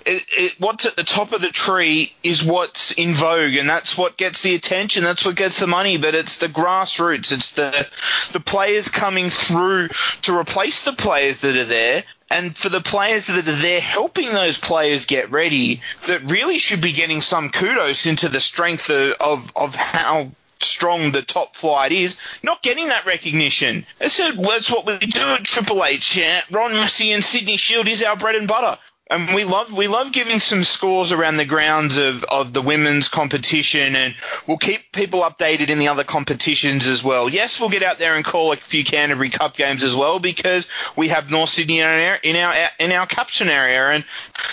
it, 0.06 0.26
it, 0.38 0.56
what's 0.60 0.86
at 0.86 0.96
the 0.96 1.04
top 1.04 1.32
of 1.32 1.42
the 1.42 1.50
tree 1.50 2.14
is 2.24 2.44
what's 2.44 2.92
in 2.94 3.14
vogue, 3.14 3.56
and 3.56 3.70
that's 3.70 3.98
what 3.98 4.16
gets 4.16 4.42
the 4.42 4.56
attention. 4.56 5.04
That's 5.04 5.26
what 5.26 5.36
gets 5.36 5.60
the 5.60 5.68
money. 5.68 5.98
But 5.98 6.16
it's 6.16 6.38
the 6.38 6.48
grassroots. 6.48 7.34
It's 7.34 7.52
the 7.52 7.90
the 8.32 8.40
players 8.40 8.88
coming 8.88 9.30
through 9.30 9.90
to 10.22 10.38
replace 10.38 10.86
the 10.86 10.94
players 10.94 11.42
that 11.42 11.58
are 11.58 11.66
there, 11.66 12.06
and 12.30 12.56
for 12.56 12.70
the 12.70 12.82
players 12.82 13.28
that 13.28 13.48
are 13.48 13.52
there 13.52 13.80
helping 13.80 14.32
those 14.32 14.58
players 14.58 15.06
get 15.06 15.32
ready, 15.32 15.82
that 16.08 16.22
really 16.30 16.60
should 16.60 16.82
be 16.82 16.92
getting 16.92 17.22
some 17.22 17.50
kudos 17.50 18.06
into 18.06 18.28
the 18.28 18.40
strength 18.40 18.90
of 18.90 19.14
of, 19.22 19.52
of 19.56 19.76
how 19.76 20.30
strong 20.60 21.12
the 21.12 21.22
top 21.22 21.56
flight 21.56 21.92
is, 21.92 22.20
not 22.44 22.64
getting 22.64 22.88
that 22.88 23.06
recognition. 23.06 23.86
That's, 24.00 24.18
that's 24.18 24.72
what 24.72 24.86
we 24.88 24.98
do 24.98 25.22
at 25.22 25.44
Triple 25.44 25.86
H. 25.86 26.20
Ron 26.50 26.72
Massey 26.72 27.12
and 27.12 27.24
Sydney 27.24 27.58
Shield 27.58 27.88
is 27.88 28.02
our 28.02 28.16
bread 28.16 28.36
and 28.36 28.48
butter 28.48 28.80
and 29.10 29.34
we 29.34 29.44
love 29.44 29.74
we 29.74 29.88
love 29.88 30.12
giving 30.12 30.40
some 30.40 30.64
scores 30.64 31.12
around 31.12 31.38
the 31.38 31.46
grounds 31.46 31.98
of, 31.98 32.24
of 32.26 32.54
the 32.54 32.62
women's 32.62 33.08
competition, 33.08 33.96
and 33.96 34.16
we'll 34.46 34.58
keep 34.58 34.92
people 34.92 35.22
updated 35.22 35.70
in 35.70 35.80
the 35.80 35.88
other 35.88 36.04
competitions 36.04 36.88
as 36.88 37.04
well. 37.04 37.30
Yes, 37.30 37.60
we'll 37.60 37.70
get 37.70 37.84
out 37.84 38.00
there 38.00 38.16
and 38.16 38.26
call 38.26 38.52
a 38.52 38.58
few 38.58 38.84
Canterbury 38.84 39.30
Cup 39.30 39.56
games 39.56 39.84
as 39.84 39.96
well 39.96 40.20
because 40.20 40.68
we 40.96 41.08
have 41.08 41.32
North 41.32 41.50
Sydney 41.50 41.80
in 41.80 41.86
our 41.86 42.20
in 42.24 42.36
our, 42.36 42.54
in 42.80 42.92
our 42.92 43.06
caption 43.06 43.48
area. 43.50 43.90
And 43.90 44.04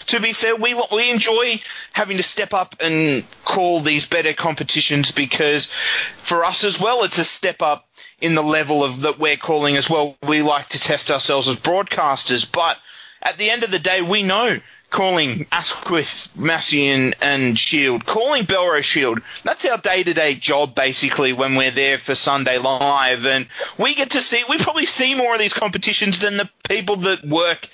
to 0.06 0.20
be 0.20 0.32
fair, 0.32 0.54
we 0.54 0.80
we 0.92 1.10
enjoy 1.10 1.60
having 1.92 2.16
to 2.16 2.22
step 2.22 2.54
up 2.54 2.76
and 2.80 3.24
call 3.44 3.80
these 3.80 4.08
better 4.08 4.32
competitions 4.32 5.10
because 5.10 5.66
for 5.66 6.44
us 6.44 6.62
as 6.62 6.80
well, 6.80 7.02
it's 7.02 7.18
a 7.18 7.24
step 7.24 7.60
up 7.60 7.88
in 8.20 8.36
the 8.36 8.42
level 8.42 8.84
of 8.84 9.00
that 9.02 9.18
we're 9.18 9.36
calling 9.36 9.76
as 9.76 9.90
well. 9.90 10.16
We 10.26 10.42
like 10.42 10.68
to 10.68 10.78
test 10.78 11.10
ourselves 11.10 11.48
as 11.48 11.56
broadcasters, 11.56 12.50
but 12.50 12.78
at 13.24 13.36
the 13.36 13.50
end 13.50 13.62
of 13.62 13.70
the 13.70 13.78
day, 13.78 14.02
we 14.02 14.22
know 14.22 14.60
calling 14.94 15.44
Asquith, 15.50 16.30
Massey 16.36 16.86
and, 16.86 17.16
and 17.20 17.58
Shield, 17.58 18.06
calling 18.06 18.44
Belrose 18.44 18.84
Shield, 18.84 19.18
that's 19.42 19.64
our 19.64 19.78
day 19.78 20.04
to 20.04 20.14
day 20.14 20.36
job 20.36 20.76
basically 20.76 21.32
when 21.32 21.56
we're 21.56 21.72
there 21.72 21.98
for 21.98 22.14
Sunday 22.14 22.58
Live. 22.58 23.26
And 23.26 23.48
we 23.76 23.96
get 23.96 24.10
to 24.10 24.20
see, 24.20 24.44
we 24.48 24.56
probably 24.58 24.86
see 24.86 25.16
more 25.16 25.32
of 25.32 25.40
these 25.40 25.52
competitions 25.52 26.20
than 26.20 26.36
the 26.36 26.48
people 26.68 26.94
that 26.96 27.24
work 27.24 27.68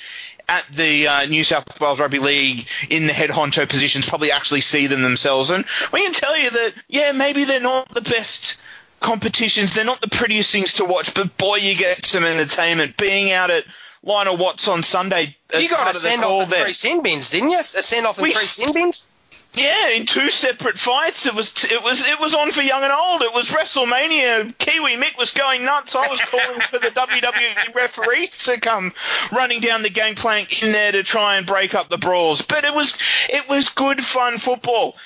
at 0.49 0.67
the 0.73 1.07
uh, 1.07 1.27
New 1.27 1.45
South 1.45 1.79
Wales 1.79 2.01
Rugby 2.01 2.21
League 2.21 2.67
in 2.89 3.07
the 3.07 3.13
head 3.13 3.29
honcho 3.29 3.69
positions 3.69 4.09
probably 4.09 4.33
actually 4.33 4.63
see 4.63 4.87
them 4.87 5.03
themselves. 5.03 5.51
And 5.51 5.67
we 5.93 6.03
can 6.03 6.15
tell 6.15 6.39
you 6.39 6.49
that, 6.51 6.73
yeah, 6.89 7.13
maybe 7.13 7.45
they're 7.45 7.61
not 7.61 7.91
the 7.91 8.01
best 8.01 8.63
competitions, 9.01 9.75
they're 9.75 9.85
not 9.85 10.01
the 10.01 10.09
prettiest 10.09 10.53
things 10.53 10.73
to 10.75 10.87
watch, 10.87 11.13
but 11.13 11.37
boy, 11.37 11.57
you 11.57 11.77
get 11.77 12.07
some 12.07 12.25
entertainment. 12.25 12.97
Being 12.97 13.31
out 13.33 13.51
at 13.51 13.65
Lionel 14.03 14.37
Watts 14.37 14.67
on 14.69 14.83
Sunday. 14.83 15.37
Uh, 15.55 15.59
you 15.59 15.69
got 15.69 15.91
a 15.91 15.95
send 15.95 16.25
off 16.25 16.45
and 16.45 16.53
three 16.53 16.73
sin 16.73 17.03
bins, 17.03 17.31
didn't 17.31 17.51
you? 17.51 17.61
A 17.61 17.83
send 17.83 18.07
off 18.07 18.19
and 18.19 18.25
we, 18.25 18.33
three 18.33 18.47
sin 18.47 18.73
bins. 18.73 19.09
Yeah, 19.55 19.91
in 19.91 20.07
two 20.07 20.31
separate 20.31 20.79
fights. 20.79 21.27
It 21.27 21.35
was 21.35 21.65
it 21.65 21.83
was 21.83 22.07
it 22.07 22.21
was 22.21 22.35
on 22.35 22.53
for 22.53 22.63
young 22.63 22.83
and 22.85 22.93
old. 22.93 23.23
It 23.23 23.35
was 23.35 23.51
WrestleMania. 23.51 24.57
Kiwi 24.59 24.97
Mick 24.97 25.19
was 25.19 25.33
going 25.33 25.65
nuts. 25.65 25.97
I 25.97 26.07
was 26.09 26.21
calling 26.21 26.61
for 26.61 26.79
the 26.79 26.89
WWE 26.89 27.75
referees 27.75 28.45
to 28.45 28.61
come 28.61 28.93
running 29.33 29.61
down 29.61 29.83
the 29.83 29.91
gangplank 29.91 30.63
in 30.63 30.73
there 30.73 30.93
to 30.93 31.03
try 31.03 31.37
and 31.37 31.47
break 31.47 31.75
up 31.75 31.89
the 31.89 31.99
brawls. 31.99 32.43
But 32.43 32.65
it 32.65 32.73
was 32.73 32.97
it 33.29 33.49
was 33.49 33.69
good 33.69 34.05
fun 34.05 34.39
football. 34.39 34.97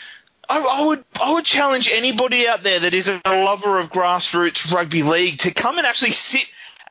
I, 0.48 0.60
I, 0.60 0.84
would 0.84 1.04
I 1.22 1.32
would 1.32 1.46
challenge 1.46 1.90
anybody 1.90 2.46
out 2.46 2.62
there 2.62 2.80
that 2.80 2.92
is 2.92 3.08
a 3.08 3.20
lover 3.24 3.78
of 3.78 3.90
grassroots 3.90 4.70
rugby 4.70 5.02
league 5.02 5.38
to 5.38 5.54
come 5.54 5.78
and 5.78 5.86
actually 5.86 6.12
sit 6.12 6.44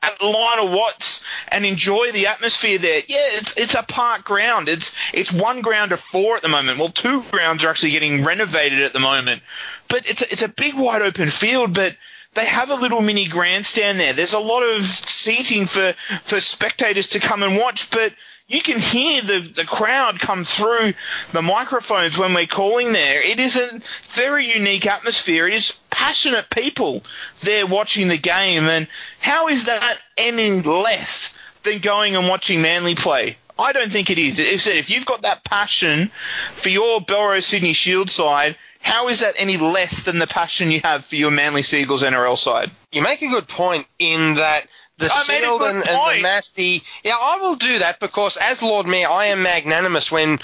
at 0.04 0.22
Lionel 0.22 0.76
Watts 0.76 1.24
and 1.48 1.64
enjoy 1.64 2.12
the 2.12 2.26
atmosphere 2.26 2.78
there. 2.78 3.00
Yeah, 3.08 3.26
it's 3.32 3.56
it's 3.58 3.74
a 3.74 3.82
park 3.82 4.24
ground. 4.24 4.68
It's 4.68 4.94
it's 5.12 5.32
one 5.32 5.60
ground 5.60 5.92
of 5.92 6.00
four 6.00 6.36
at 6.36 6.42
the 6.42 6.48
moment. 6.48 6.78
Well, 6.78 6.90
two 6.90 7.22
grounds 7.30 7.64
are 7.64 7.68
actually 7.68 7.92
getting 7.92 8.24
renovated 8.24 8.80
at 8.80 8.92
the 8.92 9.00
moment, 9.00 9.42
but 9.88 10.08
it's 10.08 10.22
a, 10.22 10.30
it's 10.30 10.42
a 10.42 10.48
big 10.48 10.74
wide 10.74 11.02
open 11.02 11.28
field, 11.28 11.74
but 11.74 11.96
they 12.34 12.46
have 12.46 12.70
a 12.70 12.74
little 12.74 13.00
mini 13.00 13.26
grandstand 13.26 13.98
there. 13.98 14.12
There's 14.12 14.32
a 14.32 14.40
lot 14.40 14.62
of 14.62 14.82
seating 14.84 15.66
for, 15.66 15.94
for 16.22 16.40
spectators 16.40 17.08
to 17.10 17.20
come 17.20 17.42
and 17.42 17.56
watch, 17.56 17.90
but 17.90 18.12
you 18.46 18.60
can 18.60 18.78
hear 18.78 19.22
the, 19.22 19.38
the 19.38 19.64
crowd 19.64 20.20
come 20.20 20.44
through 20.44 20.92
the 21.32 21.40
microphones 21.42 22.18
when 22.18 22.34
we're 22.34 22.46
calling 22.46 22.92
there. 22.92 23.26
It 23.26 23.40
is 23.40 23.56
a 23.56 23.80
very 24.12 24.52
unique 24.52 24.86
atmosphere. 24.86 25.48
It 25.48 25.54
is 25.54 25.80
passionate 25.90 26.50
people 26.50 27.02
there 27.40 27.66
watching 27.66 28.08
the 28.08 28.18
game. 28.18 28.64
And 28.64 28.86
how 29.20 29.48
is 29.48 29.64
that 29.64 29.98
any 30.18 30.60
less 30.60 31.42
than 31.62 31.78
going 31.78 32.16
and 32.16 32.28
watching 32.28 32.60
Manly 32.60 32.94
play? 32.94 33.38
I 33.58 33.72
don't 33.72 33.90
think 33.90 34.10
it 34.10 34.18
is. 34.18 34.38
If 34.40 34.90
you've 34.90 35.06
got 35.06 35.22
that 35.22 35.44
passion 35.44 36.10
for 36.52 36.68
your 36.68 37.00
Belrose 37.00 37.44
Sydney 37.44 37.72
Shield 37.72 38.10
side, 38.10 38.56
how 38.80 39.08
is 39.08 39.20
that 39.20 39.34
any 39.38 39.56
less 39.56 40.04
than 40.04 40.18
the 40.18 40.26
passion 40.26 40.70
you 40.70 40.80
have 40.80 41.06
for 41.06 41.16
your 41.16 41.30
Manly 41.30 41.62
Seagulls 41.62 42.02
NRL 42.02 42.36
side? 42.36 42.70
You 42.92 43.00
make 43.00 43.22
a 43.22 43.28
good 43.28 43.48
point 43.48 43.86
in 43.98 44.34
that– 44.34 44.66
the 44.98 45.10
I 45.12 45.22
shield 45.24 45.62
and, 45.62 45.76
and, 45.76 45.84
the 45.84 46.22
nasty. 46.22 46.82
Yeah, 47.02 47.16
I 47.20 47.38
will 47.40 47.56
do 47.56 47.78
that 47.80 48.00
because 48.00 48.36
as 48.36 48.62
Lord 48.62 48.86
Mayor, 48.86 49.08
I 49.08 49.26
am 49.26 49.42
magnanimous 49.42 50.12
when 50.12 50.38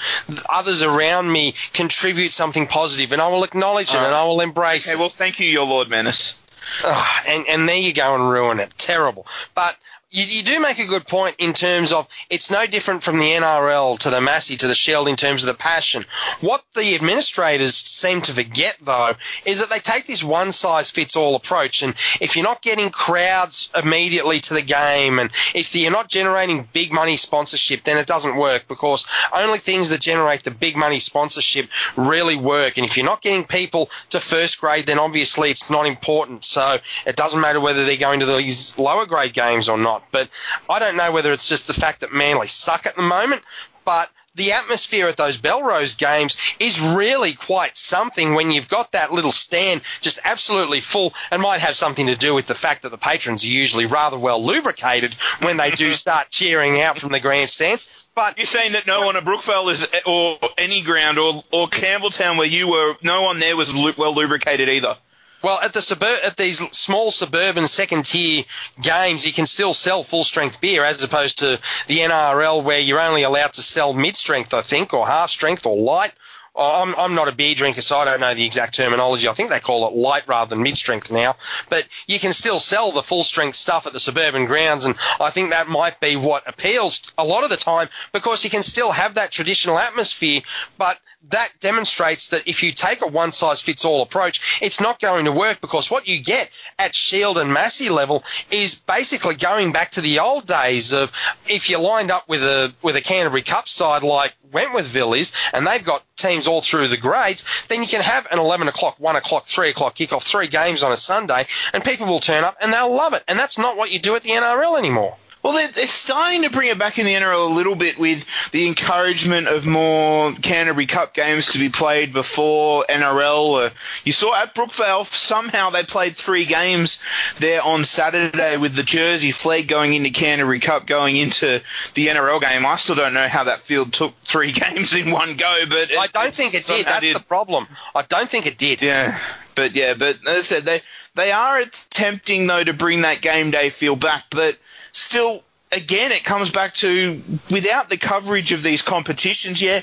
others 0.49 0.83
around 0.83 1.31
me 1.31 1.55
contribute 1.73 2.33
something 2.33 2.67
positive, 2.67 3.11
and 3.11 3.21
I 3.21 3.27
will 3.29 3.43
acknowledge 3.43 3.89
it 3.89 3.97
and 3.97 4.13
I 4.13 4.23
will 4.23 4.41
embrace. 4.41 4.87
Okay, 4.87 4.97
it. 4.97 4.99
well, 4.99 5.09
thank 5.09 5.39
you, 5.39 5.45
your 5.45 5.65
Lord 5.65 5.89
Menace. 5.89 6.43
Oh, 6.83 6.89
ah, 6.89 7.23
and 7.27 7.45
and 7.47 7.67
there 7.67 7.77
you 7.77 7.93
go 7.93 8.15
and 8.15 8.29
ruin 8.29 8.59
it. 8.59 8.71
Terrible. 8.77 9.25
But 9.55 9.77
you, 10.11 10.25
you, 10.25 10.43
do 10.43 10.59
make 10.59 10.77
a 10.77 10.85
good 10.85 11.07
point 11.07 11.37
in 11.39 11.53
terms 11.53 11.93
of 11.93 12.05
it's 12.29 12.51
no 12.51 12.65
different 12.65 13.01
from 13.01 13.17
the 13.17 13.31
NRL 13.31 13.97
to 13.99 14.09
the 14.09 14.19
Massey 14.19 14.57
to 14.57 14.67
the 14.67 14.75
Shield 14.75 15.07
in 15.07 15.15
terms 15.15 15.41
of 15.41 15.47
the 15.47 15.57
passion. 15.57 16.03
What 16.41 16.65
the 16.73 16.95
administrators 16.95 17.75
seem 17.75 18.21
to 18.23 18.33
forget, 18.33 18.75
though, 18.81 19.13
is 19.45 19.61
that 19.61 19.69
they 19.69 19.79
take 19.79 20.07
this 20.07 20.21
one 20.21 20.51
size 20.51 20.91
fits 20.91 21.15
all 21.15 21.35
approach. 21.35 21.81
And 21.81 21.95
if 22.19 22.35
you're 22.35 22.43
not 22.43 22.61
getting 22.61 22.89
crowds 22.89 23.71
immediately 23.73 24.41
to 24.41 24.53
the 24.53 24.61
game, 24.61 25.17
and 25.17 25.31
if 25.55 25.73
you're 25.73 25.89
not 25.89 26.09
generating 26.09 26.67
big 26.73 26.91
money 26.91 27.15
sponsorship, 27.15 27.85
then 27.85 27.97
it 27.97 28.07
doesn't 28.07 28.35
work 28.35 28.67
because 28.67 29.05
only 29.31 29.59
things 29.59 29.89
that 29.91 30.01
generate 30.01 30.43
the 30.43 30.51
big 30.51 30.75
money 30.75 30.99
sponsorship 30.99 31.69
really 31.95 32.35
work. 32.35 32.77
And 32.77 32.85
if 32.85 32.97
you're 32.97 33.05
not 33.05 33.21
getting 33.21 33.45
people 33.45 33.89
to 34.09 34.19
first 34.19 34.59
grade, 34.59 34.87
then 34.87 34.99
obviously 34.99 35.51
it's 35.51 35.69
not 35.69 35.85
important. 35.85 36.43
So 36.43 36.79
it 37.05 37.15
doesn't 37.15 37.39
matter 37.39 37.61
whether 37.61 37.85
they're 37.85 37.95
going 37.95 38.19
to 38.19 38.25
these 38.25 38.77
lower 38.77 39.05
grade 39.05 39.33
games 39.33 39.69
or 39.69 39.77
not. 39.77 40.00
But 40.11 40.29
I 40.69 40.79
don't 40.79 40.97
know 40.97 41.11
whether 41.11 41.31
it's 41.31 41.49
just 41.49 41.67
the 41.67 41.73
fact 41.73 42.01
that 42.01 42.13
Manly 42.13 42.47
suck 42.47 42.85
at 42.85 42.95
the 42.95 43.01
moment, 43.01 43.43
but 43.85 44.09
the 44.35 44.51
atmosphere 44.53 45.07
at 45.07 45.17
those 45.17 45.37
Belrose 45.37 45.97
games 45.97 46.37
is 46.59 46.79
really 46.79 47.33
quite 47.33 47.75
something 47.75 48.33
when 48.33 48.51
you've 48.51 48.69
got 48.69 48.91
that 48.93 49.11
little 49.11 49.31
stand 49.31 49.81
just 49.99 50.19
absolutely 50.23 50.79
full 50.79 51.13
and 51.31 51.41
might 51.41 51.59
have 51.59 51.75
something 51.75 52.07
to 52.07 52.15
do 52.15 52.33
with 52.33 52.47
the 52.47 52.55
fact 52.55 52.81
that 52.83 52.89
the 52.89 52.97
patrons 52.97 53.43
are 53.43 53.47
usually 53.47 53.85
rather 53.85 54.17
well 54.17 54.43
lubricated 54.43 55.13
when 55.41 55.57
they 55.57 55.71
do 55.71 55.93
start 56.05 56.29
cheering 56.29 56.81
out 56.81 56.99
from 56.99 57.11
the 57.11 57.19
grandstand. 57.19 57.81
But 58.15 58.37
you're 58.37 58.45
saying 58.45 58.73
that 58.73 58.87
no 58.87 59.05
one 59.05 59.15
at 59.15 59.23
Brookvale 59.23 59.71
is, 59.71 59.87
or 60.05 60.37
any 60.57 60.81
ground, 60.81 61.17
or 61.17 61.43
or 61.51 61.69
Campbelltown 61.69 62.37
where 62.37 62.47
you 62.47 62.69
were, 62.69 62.95
no 63.01 63.21
one 63.21 63.39
there 63.39 63.55
was 63.55 63.73
well 63.73 64.13
lubricated 64.13 64.67
either. 64.67 64.97
Well, 65.41 65.59
at 65.61 65.73
the 65.73 65.81
suburb, 65.81 66.19
at 66.23 66.37
these 66.37 66.59
small 66.69 67.09
suburban 67.09 67.67
second 67.67 68.05
tier 68.05 68.45
games, 68.79 69.25
you 69.25 69.33
can 69.33 69.47
still 69.47 69.73
sell 69.73 70.03
full 70.03 70.23
strength 70.23 70.61
beer 70.61 70.83
as 70.83 71.01
opposed 71.01 71.39
to 71.39 71.59
the 71.87 71.99
NRL 71.99 72.63
where 72.63 72.79
you're 72.79 72.99
only 72.99 73.23
allowed 73.23 73.53
to 73.53 73.63
sell 73.63 73.93
mid 73.93 74.15
strength, 74.15 74.53
I 74.53 74.61
think, 74.61 74.93
or 74.93 75.07
half 75.07 75.31
strength 75.31 75.65
or 75.65 75.75
light. 75.75 76.13
I'm, 76.55 76.93
I'm 76.95 77.15
not 77.15 77.29
a 77.29 77.31
beer 77.31 77.55
drinker, 77.55 77.81
so 77.81 77.97
I 77.97 78.05
don't 78.05 78.19
know 78.19 78.33
the 78.33 78.45
exact 78.45 78.75
terminology. 78.75 79.27
I 79.27 79.33
think 79.33 79.49
they 79.49 79.59
call 79.59 79.87
it 79.87 79.95
light 79.95 80.27
rather 80.27 80.49
than 80.49 80.61
mid 80.61 80.77
strength 80.77 81.09
now. 81.09 81.37
But 81.69 81.87
you 82.07 82.19
can 82.19 82.33
still 82.33 82.59
sell 82.59 82.91
the 82.91 83.01
full 83.01 83.23
strength 83.23 83.55
stuff 83.55 83.87
at 83.87 83.93
the 83.93 83.99
suburban 84.01 84.45
grounds, 84.45 84.83
and 84.83 84.95
I 85.19 85.29
think 85.29 85.49
that 85.49 85.69
might 85.69 85.99
be 86.01 86.17
what 86.17 86.47
appeals 86.47 87.13
a 87.17 87.23
lot 87.23 87.43
of 87.45 87.49
the 87.49 87.57
time 87.57 87.87
because 88.11 88.43
you 88.43 88.49
can 88.49 88.63
still 88.63 88.91
have 88.91 89.13
that 89.15 89.31
traditional 89.31 89.79
atmosphere, 89.79 90.41
but 90.77 90.99
that 91.31 91.51
demonstrates 91.59 92.27
that 92.29 92.47
if 92.47 92.63
you 92.63 92.71
take 92.71 93.01
a 93.01 93.07
one 93.07 93.31
size 93.31 93.61
fits 93.61 93.85
all 93.85 94.01
approach, 94.01 94.59
it's 94.61 94.79
not 94.79 94.99
going 94.99 95.25
to 95.25 95.31
work 95.31 95.61
because 95.61 95.89
what 95.89 96.07
you 96.07 96.21
get 96.21 96.49
at 96.79 96.95
Shield 96.95 97.37
and 97.37 97.53
Massey 97.53 97.89
level 97.89 98.23
is 98.51 98.75
basically 98.75 99.35
going 99.35 99.71
back 99.71 99.91
to 99.91 100.01
the 100.01 100.19
old 100.19 100.47
days 100.47 100.93
of 100.93 101.11
if 101.47 101.69
you 101.69 101.77
lined 101.77 102.11
up 102.11 102.27
with 102.27 102.43
a 102.43 102.73
with 102.81 102.95
a 102.95 103.01
Canterbury 103.01 103.41
Cup 103.41 103.67
side 103.67 104.03
like 104.03 104.33
Wentworthville 104.51 105.17
is, 105.17 105.33
and 105.53 105.65
they've 105.65 105.83
got 105.83 106.03
teams 106.17 106.47
all 106.47 106.61
through 106.61 106.87
the 106.87 106.97
grades, 106.97 107.65
then 107.69 107.81
you 107.81 107.87
can 107.87 108.01
have 108.01 108.27
an 108.31 108.39
11 108.39 108.67
o'clock, 108.67 108.99
1 108.99 109.15
o'clock, 109.15 109.45
3 109.45 109.69
o'clock 109.69 109.95
kickoff, 109.95 110.23
three 110.23 110.47
games 110.47 110.83
on 110.83 110.91
a 110.91 110.97
Sunday, 110.97 111.47
and 111.73 111.83
people 111.83 112.07
will 112.07 112.19
turn 112.19 112.43
up 112.43 112.57
and 112.61 112.73
they'll 112.73 112.93
love 112.93 113.13
it. 113.13 113.23
And 113.27 113.39
that's 113.39 113.57
not 113.57 113.77
what 113.77 113.91
you 113.91 113.99
do 113.99 114.15
at 114.15 114.23
the 114.23 114.29
NRL 114.29 114.77
anymore. 114.77 115.15
Well, 115.43 115.53
they're, 115.53 115.69
they're 115.69 115.87
starting 115.87 116.43
to 116.43 116.51
bring 116.51 116.69
it 116.69 116.77
back 116.77 116.99
in 116.99 117.05
the 117.05 117.13
NRL 117.13 117.49
a 117.49 117.53
little 117.53 117.75
bit 117.75 117.97
with 117.97 118.25
the 118.51 118.67
encouragement 118.67 119.47
of 119.47 119.65
more 119.65 120.31
Canterbury 120.33 120.85
Cup 120.85 121.15
games 121.15 121.47
to 121.47 121.59
be 121.59 121.69
played 121.69 122.13
before 122.13 122.83
NRL. 122.87 123.67
Uh, 123.67 123.69
you 124.03 124.11
saw 124.11 124.39
at 124.39 124.53
Brookvale, 124.53 125.05
somehow 125.05 125.71
they 125.71 125.83
played 125.83 126.15
three 126.15 126.45
games 126.45 127.03
there 127.39 127.61
on 127.63 127.85
Saturday 127.85 128.57
with 128.57 128.75
the 128.75 128.83
Jersey 128.83 129.31
Flegg 129.31 129.67
going 129.67 129.95
into 129.95 130.11
Canterbury 130.11 130.59
Cup, 130.59 130.85
going 130.85 131.15
into 131.15 131.61
the 131.95 132.07
NRL 132.07 132.39
game. 132.39 132.65
I 132.65 132.75
still 132.75 132.95
don't 132.95 133.15
know 133.15 133.27
how 133.27 133.45
that 133.45 133.61
field 133.61 133.93
took 133.93 134.13
three 134.23 134.51
games 134.51 134.95
in 134.95 135.11
one 135.11 135.37
go, 135.37 135.63
but 135.67 135.97
I 135.97 136.07
don't 136.07 136.35
think 136.35 136.53
it 136.53 136.65
did. 136.65 136.85
That's 136.85 137.03
did. 137.03 137.15
the 137.15 137.23
problem. 137.23 137.67
I 137.95 138.03
don't 138.03 138.29
think 138.29 138.45
it 138.45 138.59
did. 138.59 138.81
Yeah, 138.81 139.17
but 139.55 139.73
yeah, 139.73 139.95
but 139.95 140.17
as 140.27 140.37
I 140.37 140.41
said, 140.41 140.63
they 140.65 140.81
they 141.15 141.31
are 141.31 141.59
attempting 141.59 142.45
though 142.45 142.63
to 142.63 142.73
bring 142.73 143.01
that 143.01 143.21
game 143.21 143.49
day 143.49 143.71
feel 143.71 143.95
back, 143.95 144.25
but 144.29 144.57
still, 144.91 145.43
again, 145.71 146.11
it 146.11 146.23
comes 146.23 146.51
back 146.51 146.73
to 146.75 147.21
without 147.49 147.89
the 147.89 147.97
coverage 147.97 148.51
of 148.51 148.63
these 148.63 148.81
competitions, 148.81 149.61
yeah, 149.61 149.81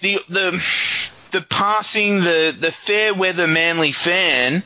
the 0.00 0.18
the 0.28 0.50
the 1.32 1.42
passing, 1.42 2.20
the 2.20 2.54
the 2.58 2.70
fair 2.72 3.14
weather 3.14 3.46
Manly 3.46 3.92
fan. 3.92 4.62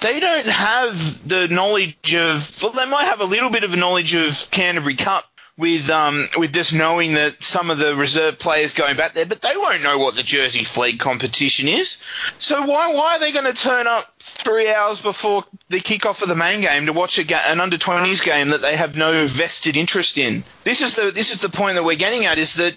They 0.00 0.18
don't 0.18 0.46
have 0.46 1.28
the 1.28 1.48
knowledge 1.48 2.14
of. 2.14 2.62
Well, 2.62 2.72
they 2.72 2.86
might 2.86 3.04
have 3.04 3.20
a 3.20 3.24
little 3.24 3.50
bit 3.50 3.64
of 3.64 3.72
a 3.72 3.76
knowledge 3.76 4.14
of 4.14 4.50
Canterbury 4.50 4.96
Cup, 4.96 5.24
with 5.56 5.88
um, 5.88 6.26
with 6.36 6.52
just 6.52 6.74
knowing 6.74 7.14
that 7.14 7.42
some 7.42 7.70
of 7.70 7.78
the 7.78 7.94
reserve 7.94 8.38
players 8.38 8.74
going 8.74 8.96
back 8.96 9.14
there, 9.14 9.26
but 9.26 9.40
they 9.42 9.52
won't 9.56 9.82
know 9.82 9.98
what 9.98 10.16
the 10.16 10.22
Jersey 10.22 10.64
Flegg 10.64 10.98
competition 10.98 11.68
is. 11.68 12.02
So 12.38 12.62
why 12.66 12.92
why 12.92 13.16
are 13.16 13.20
they 13.20 13.32
going 13.32 13.52
to 13.52 13.60
turn 13.60 13.86
up 13.86 14.14
three 14.18 14.72
hours 14.72 15.00
before 15.00 15.44
the 15.68 15.78
kickoff 15.80 16.22
of 16.22 16.28
the 16.28 16.36
main 16.36 16.60
game 16.60 16.86
to 16.86 16.92
watch 16.92 17.24
ga- 17.26 17.42
an 17.46 17.60
under 17.60 17.78
20s 17.78 18.24
game 18.24 18.48
that 18.48 18.62
they 18.62 18.76
have 18.76 18.96
no 18.96 19.26
vested 19.28 19.76
interest 19.76 20.18
in? 20.18 20.42
This 20.64 20.80
is 20.80 20.96
the 20.96 21.10
this 21.12 21.32
is 21.32 21.40
the 21.40 21.48
point 21.48 21.76
that 21.76 21.84
we're 21.84 21.96
getting 21.96 22.24
at 22.26 22.38
is 22.38 22.54
that. 22.54 22.76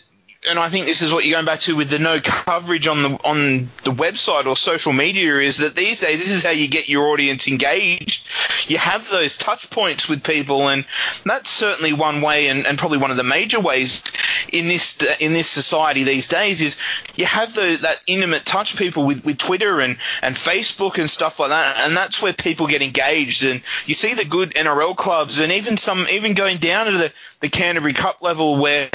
And 0.49 0.59
I 0.59 0.69
think 0.69 0.85
this 0.85 1.01
is 1.01 1.11
what 1.11 1.25
you're 1.25 1.35
going 1.35 1.45
back 1.45 1.59
to 1.61 1.75
with 1.75 1.89
the 1.89 1.99
no 1.99 2.19
coverage 2.21 2.87
on 2.87 3.01
the 3.01 3.09
on 3.25 3.69
the 3.83 3.91
website 3.91 4.45
or 4.45 4.55
social 4.55 4.93
media 4.93 5.37
is 5.39 5.57
that 5.57 5.75
these 5.75 5.99
days 5.99 6.19
this 6.19 6.31
is 6.31 6.43
how 6.43 6.51
you 6.51 6.67
get 6.67 6.87
your 6.87 7.07
audience 7.07 7.47
engaged. 7.47 8.27
You 8.69 8.77
have 8.77 9.09
those 9.09 9.37
touch 9.37 9.69
points 9.69 10.09
with 10.09 10.23
people, 10.23 10.67
and 10.69 10.85
that's 11.25 11.49
certainly 11.49 11.93
one 11.93 12.21
way, 12.21 12.49
and, 12.49 12.65
and 12.65 12.77
probably 12.77 12.97
one 12.97 13.11
of 13.11 13.17
the 13.17 13.23
major 13.23 13.59
ways 13.59 14.03
in 14.53 14.67
this 14.67 15.01
in 15.19 15.33
this 15.33 15.49
society 15.49 16.03
these 16.03 16.27
days 16.27 16.61
is 16.61 16.79
you 17.15 17.25
have 17.25 17.53
the, 17.53 17.77
that 17.81 18.01
intimate 18.07 18.45
touch 18.45 18.77
people 18.77 19.05
with, 19.05 19.23
with 19.25 19.37
Twitter 19.37 19.79
and, 19.81 19.97
and 20.21 20.35
Facebook 20.35 20.97
and 20.97 21.09
stuff 21.09 21.39
like 21.39 21.49
that, 21.49 21.79
and 21.79 21.95
that's 21.95 22.21
where 22.21 22.33
people 22.33 22.67
get 22.67 22.81
engaged. 22.81 23.45
And 23.45 23.61
you 23.85 23.93
see 23.93 24.13
the 24.13 24.25
good 24.25 24.51
NRL 24.51 24.95
clubs, 24.95 25.39
and 25.39 25.51
even 25.51 25.77
some 25.77 26.05
even 26.11 26.33
going 26.33 26.57
down 26.57 26.85
to 26.85 26.91
the 26.91 27.11
the 27.39 27.49
Canterbury 27.49 27.93
Cup 27.93 28.21
level 28.21 28.57
where 28.57 28.89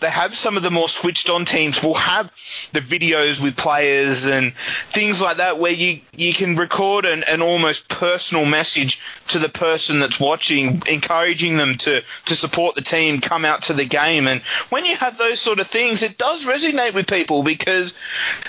they 0.00 0.10
have 0.10 0.36
some 0.36 0.56
of 0.56 0.62
the 0.62 0.70
more 0.70 0.88
switched 0.88 1.30
on 1.30 1.44
teams 1.44 1.82
will 1.82 1.94
have 1.94 2.26
the 2.72 2.80
videos 2.80 3.42
with 3.42 3.56
players 3.56 4.26
and 4.26 4.52
things 4.90 5.22
like 5.22 5.36
that 5.36 5.58
where 5.58 5.72
you, 5.72 6.00
you 6.16 6.34
can 6.34 6.56
record 6.56 7.04
an, 7.04 7.22
an 7.24 7.42
almost 7.42 7.88
personal 7.88 8.44
message 8.44 9.00
to 9.28 9.38
the 9.38 9.48
person 9.48 10.00
that's 10.00 10.18
watching, 10.18 10.82
encouraging 10.90 11.56
them 11.56 11.76
to, 11.76 12.02
to 12.24 12.34
support 12.34 12.74
the 12.74 12.82
team, 12.82 13.20
come 13.20 13.44
out 13.44 13.62
to 13.62 13.72
the 13.72 13.84
game. 13.84 14.26
And 14.26 14.40
when 14.70 14.84
you 14.84 14.96
have 14.96 15.16
those 15.16 15.40
sort 15.40 15.60
of 15.60 15.66
things, 15.68 16.02
it 16.02 16.18
does 16.18 16.44
resonate 16.46 16.94
with 16.94 17.06
people 17.06 17.42
because, 17.42 17.98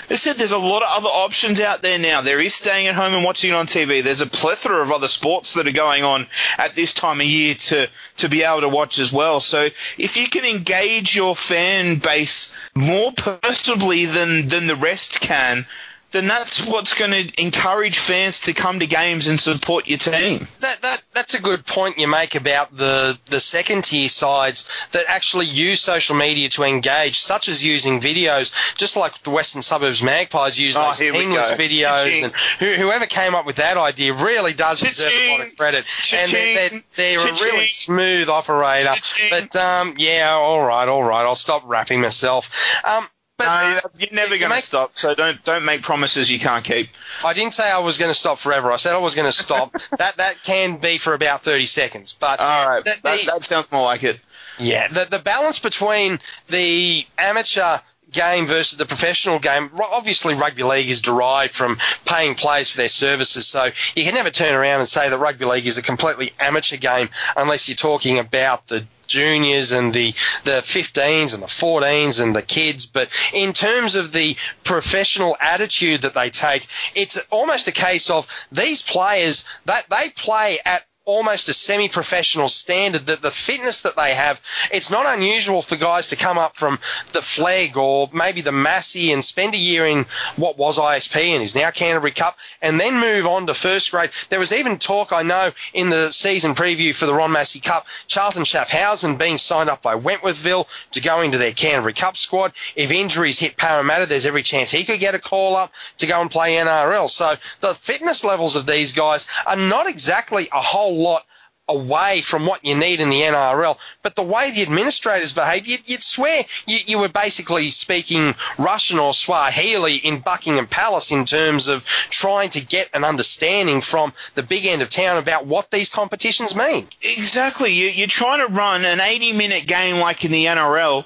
as 0.04 0.12
I 0.12 0.16
said, 0.16 0.36
there's 0.36 0.52
a 0.52 0.58
lot 0.58 0.82
of 0.82 0.88
other 0.90 1.08
options 1.08 1.60
out 1.60 1.82
there 1.82 1.98
now. 1.98 2.20
There 2.22 2.40
is 2.40 2.54
staying 2.54 2.88
at 2.88 2.94
home 2.94 3.14
and 3.14 3.24
watching 3.24 3.50
it 3.50 3.54
on 3.54 3.66
TV. 3.66 4.02
There's 4.02 4.20
a 4.20 4.26
plethora 4.26 4.82
of 4.82 4.90
other 4.90 5.08
sports 5.08 5.54
that 5.54 5.68
are 5.68 5.72
going 5.72 6.02
on 6.02 6.26
at 6.58 6.74
this 6.74 6.92
time 6.92 7.20
of 7.20 7.26
year 7.26 7.54
to, 7.54 7.88
to 8.16 8.28
be 8.28 8.42
able 8.42 8.62
to 8.62 8.68
watch 8.68 8.98
as 8.98 9.12
well. 9.12 9.27
So 9.36 9.68
if 9.98 10.16
you 10.16 10.28
can 10.28 10.44
engage 10.44 11.14
your 11.14 11.36
fan 11.36 11.96
base 11.96 12.56
more 12.74 13.12
personally 13.12 14.06
than, 14.06 14.48
than 14.48 14.66
the 14.66 14.76
rest 14.76 15.20
can, 15.20 15.66
then 16.10 16.26
that's 16.26 16.66
what's 16.66 16.94
going 16.94 17.10
to 17.10 17.42
encourage 17.42 17.98
fans 17.98 18.40
to 18.40 18.52
come 18.54 18.80
to 18.80 18.86
games 18.86 19.26
and 19.26 19.38
support 19.38 19.86
your 19.88 19.98
team. 19.98 20.46
That, 20.60 20.80
that 20.82 21.02
that's 21.12 21.34
a 21.34 21.42
good 21.42 21.66
point 21.66 21.98
you 21.98 22.08
make 22.08 22.34
about 22.34 22.74
the 22.76 23.18
the 23.26 23.40
second 23.40 23.84
tier 23.84 24.08
sides 24.08 24.68
that 24.92 25.04
actually 25.08 25.46
use 25.46 25.80
social 25.80 26.16
media 26.16 26.48
to 26.50 26.62
engage, 26.64 27.18
such 27.18 27.48
as 27.48 27.64
using 27.64 28.00
videos, 28.00 28.54
just 28.76 28.96
like 28.96 29.18
the 29.22 29.30
Western 29.30 29.60
Suburbs 29.62 30.02
Magpies 30.02 30.58
use 30.58 30.76
Oh, 30.76 30.86
those 30.86 30.98
here 30.98 31.12
teamless 31.12 31.50
videos, 31.56 32.04
Cha-ching. 32.04 32.24
and 32.24 32.32
who, 32.58 32.72
whoever 32.74 33.06
came 33.06 33.34
up 33.34 33.44
with 33.46 33.56
that 33.56 33.76
idea 33.76 34.12
really 34.14 34.54
does 34.54 34.80
deserve 34.80 35.12
a 35.12 35.30
lot 35.30 35.40
of 35.40 35.46
Cha-ching. 35.46 35.56
credit. 35.56 35.84
And 36.14 36.30
they're, 36.32 36.68
they're, 36.70 36.80
they're 37.18 37.28
a 37.28 37.32
really 37.34 37.66
smooth 37.66 38.28
operator. 38.28 38.86
Cha-ching. 38.94 39.28
But 39.30 39.56
um, 39.56 39.94
yeah, 39.98 40.32
all 40.32 40.62
right, 40.64 40.88
all 40.88 41.02
right, 41.04 41.22
I'll 41.22 41.34
stop 41.34 41.62
rapping 41.66 42.00
myself. 42.00 42.50
Um, 42.84 43.08
but 43.38 43.44
No, 43.46 43.80
you're 43.98 44.08
never 44.12 44.36
going 44.36 44.52
to 44.52 44.60
stop. 44.60 44.98
So 44.98 45.14
don't 45.14 45.42
don't 45.44 45.64
make 45.64 45.82
promises 45.82 46.30
you 46.30 46.38
can't 46.38 46.64
keep. 46.64 46.90
I 47.24 47.32
didn't 47.32 47.54
say 47.54 47.70
I 47.70 47.78
was 47.78 47.96
going 47.96 48.10
to 48.10 48.18
stop 48.18 48.38
forever. 48.38 48.70
I 48.72 48.76
said 48.76 48.92
I 48.94 48.98
was 48.98 49.14
going 49.14 49.28
to 49.28 49.32
stop. 49.32 49.72
that 49.98 50.16
that 50.18 50.42
can 50.42 50.76
be 50.76 50.98
for 50.98 51.14
about 51.14 51.40
thirty 51.40 51.66
seconds. 51.66 52.12
But 52.12 52.40
All 52.40 52.68
right, 52.68 52.84
the- 52.84 52.96
that, 53.02 53.20
that 53.26 53.42
sounds 53.44 53.70
more 53.72 53.84
like 53.84 54.02
it. 54.04 54.20
yeah, 54.58 54.88
the 54.88 55.06
the 55.10 55.18
balance 55.20 55.58
between 55.58 56.18
the 56.48 57.06
amateur 57.16 57.78
game 58.10 58.46
versus 58.46 58.78
the 58.78 58.86
professional 58.86 59.38
game. 59.38 59.70
Obviously, 59.92 60.34
rugby 60.34 60.62
league 60.62 60.88
is 60.88 61.00
derived 61.00 61.52
from 61.54 61.78
paying 62.06 62.34
players 62.34 62.70
for 62.70 62.78
their 62.78 62.88
services, 62.88 63.46
so 63.46 63.68
you 63.94 64.02
can 64.04 64.14
never 64.14 64.30
turn 64.30 64.54
around 64.54 64.80
and 64.80 64.88
say 64.88 65.08
that 65.10 65.18
rugby 65.18 65.44
league 65.44 65.66
is 65.66 65.76
a 65.78 65.82
completely 65.82 66.32
amateur 66.40 66.76
game 66.78 67.08
unless 67.36 67.68
you're 67.68 67.76
talking 67.76 68.18
about 68.18 68.66
the 68.68 68.86
juniors 69.08 69.72
and 69.72 69.92
the 69.92 70.12
the 70.44 70.60
15s 70.62 71.34
and 71.34 71.42
the 71.42 71.46
14s 71.46 72.22
and 72.22 72.36
the 72.36 72.42
kids 72.42 72.86
but 72.86 73.08
in 73.32 73.52
terms 73.52 73.94
of 73.96 74.12
the 74.12 74.36
professional 74.64 75.36
attitude 75.40 76.02
that 76.02 76.14
they 76.14 76.30
take 76.30 76.66
it's 76.94 77.16
almost 77.30 77.66
a 77.66 77.72
case 77.72 78.08
of 78.10 78.26
these 78.52 78.82
players 78.82 79.44
that 79.64 79.86
they 79.90 80.10
play 80.10 80.58
at 80.64 80.84
almost 81.08 81.48
a 81.48 81.54
semi-professional 81.54 82.48
standard 82.50 83.06
that 83.06 83.22
the 83.22 83.30
fitness 83.30 83.80
that 83.80 83.96
they 83.96 84.14
have 84.14 84.42
it's 84.70 84.90
not 84.90 85.06
unusual 85.06 85.62
for 85.62 85.74
guys 85.74 86.06
to 86.06 86.14
come 86.14 86.36
up 86.36 86.54
from 86.54 86.78
the 87.14 87.20
Flegg 87.20 87.78
or 87.78 88.10
maybe 88.12 88.42
the 88.42 88.52
Massey 88.52 89.10
and 89.10 89.24
spend 89.24 89.54
a 89.54 89.56
year 89.56 89.86
in 89.86 90.04
what 90.36 90.58
was 90.58 90.78
ISP 90.78 91.16
and 91.16 91.42
is 91.42 91.54
now 91.54 91.70
Canterbury 91.70 92.10
Cup 92.10 92.36
and 92.60 92.78
then 92.78 93.00
move 93.00 93.24
on 93.24 93.46
to 93.46 93.54
first 93.54 93.90
grade. 93.90 94.10
There 94.28 94.38
was 94.38 94.52
even 94.52 94.76
talk 94.76 95.10
I 95.10 95.22
know 95.22 95.50
in 95.72 95.88
the 95.88 96.12
season 96.12 96.54
preview 96.54 96.94
for 96.94 97.06
the 97.06 97.14
Ron 97.14 97.32
Massey 97.32 97.60
Cup 97.60 97.86
Charlton 98.06 98.42
Schaffhausen 98.42 99.18
being 99.18 99.38
signed 99.38 99.70
up 99.70 99.80
by 99.80 99.98
Wentworthville 99.98 100.66
to 100.90 101.00
go 101.00 101.22
into 101.22 101.38
their 101.38 101.52
Canterbury 101.52 101.94
Cup 101.94 102.18
squad. 102.18 102.52
If 102.76 102.90
injuries 102.90 103.38
hit 103.38 103.56
Parramatta 103.56 104.04
there's 104.04 104.26
every 104.26 104.42
chance 104.42 104.70
he 104.70 104.84
could 104.84 105.00
get 105.00 105.14
a 105.14 105.18
call 105.18 105.56
up 105.56 105.72
to 105.96 106.06
go 106.06 106.20
and 106.20 106.30
play 106.30 106.56
NRL 106.56 107.08
so 107.08 107.36
the 107.60 107.72
fitness 107.72 108.24
levels 108.24 108.56
of 108.56 108.66
these 108.66 108.92
guys 108.92 109.26
are 109.46 109.56
not 109.56 109.88
exactly 109.88 110.48
a 110.52 110.60
whole 110.60 110.97
lot 110.98 111.24
away 111.68 112.20
from 112.22 112.46
what 112.46 112.64
you 112.64 112.74
need 112.74 113.00
in 113.00 113.10
the 113.10 113.20
NRL. 113.20 113.76
But 114.02 114.16
the 114.16 114.22
way 114.22 114.50
the 114.50 114.62
administrators 114.62 115.32
behave, 115.32 115.66
you'd, 115.66 115.88
you'd 115.88 116.02
swear 116.02 116.44
you, 116.66 116.78
you 116.86 116.98
were 116.98 117.08
basically 117.08 117.70
speaking 117.70 118.34
Russian 118.56 118.98
or 118.98 119.12
Swahili 119.12 119.96
in 119.96 120.20
Buckingham 120.20 120.66
Palace 120.66 121.12
in 121.12 121.24
terms 121.24 121.68
of 121.68 121.84
trying 121.84 122.48
to 122.50 122.64
get 122.64 122.88
an 122.94 123.04
understanding 123.04 123.80
from 123.80 124.12
the 124.34 124.42
big 124.42 124.64
end 124.64 124.82
of 124.82 124.90
town 124.90 125.18
about 125.18 125.46
what 125.46 125.70
these 125.70 125.88
competitions 125.88 126.56
mean. 126.56 126.88
Exactly. 127.02 127.72
You, 127.72 127.88
you're 127.88 128.06
trying 128.08 128.46
to 128.46 128.52
run 128.52 128.84
an 128.84 129.00
80 129.00 129.34
minute 129.34 129.66
game 129.66 130.00
like 130.00 130.24
in 130.24 130.32
the 130.32 130.46
NRL, 130.46 131.04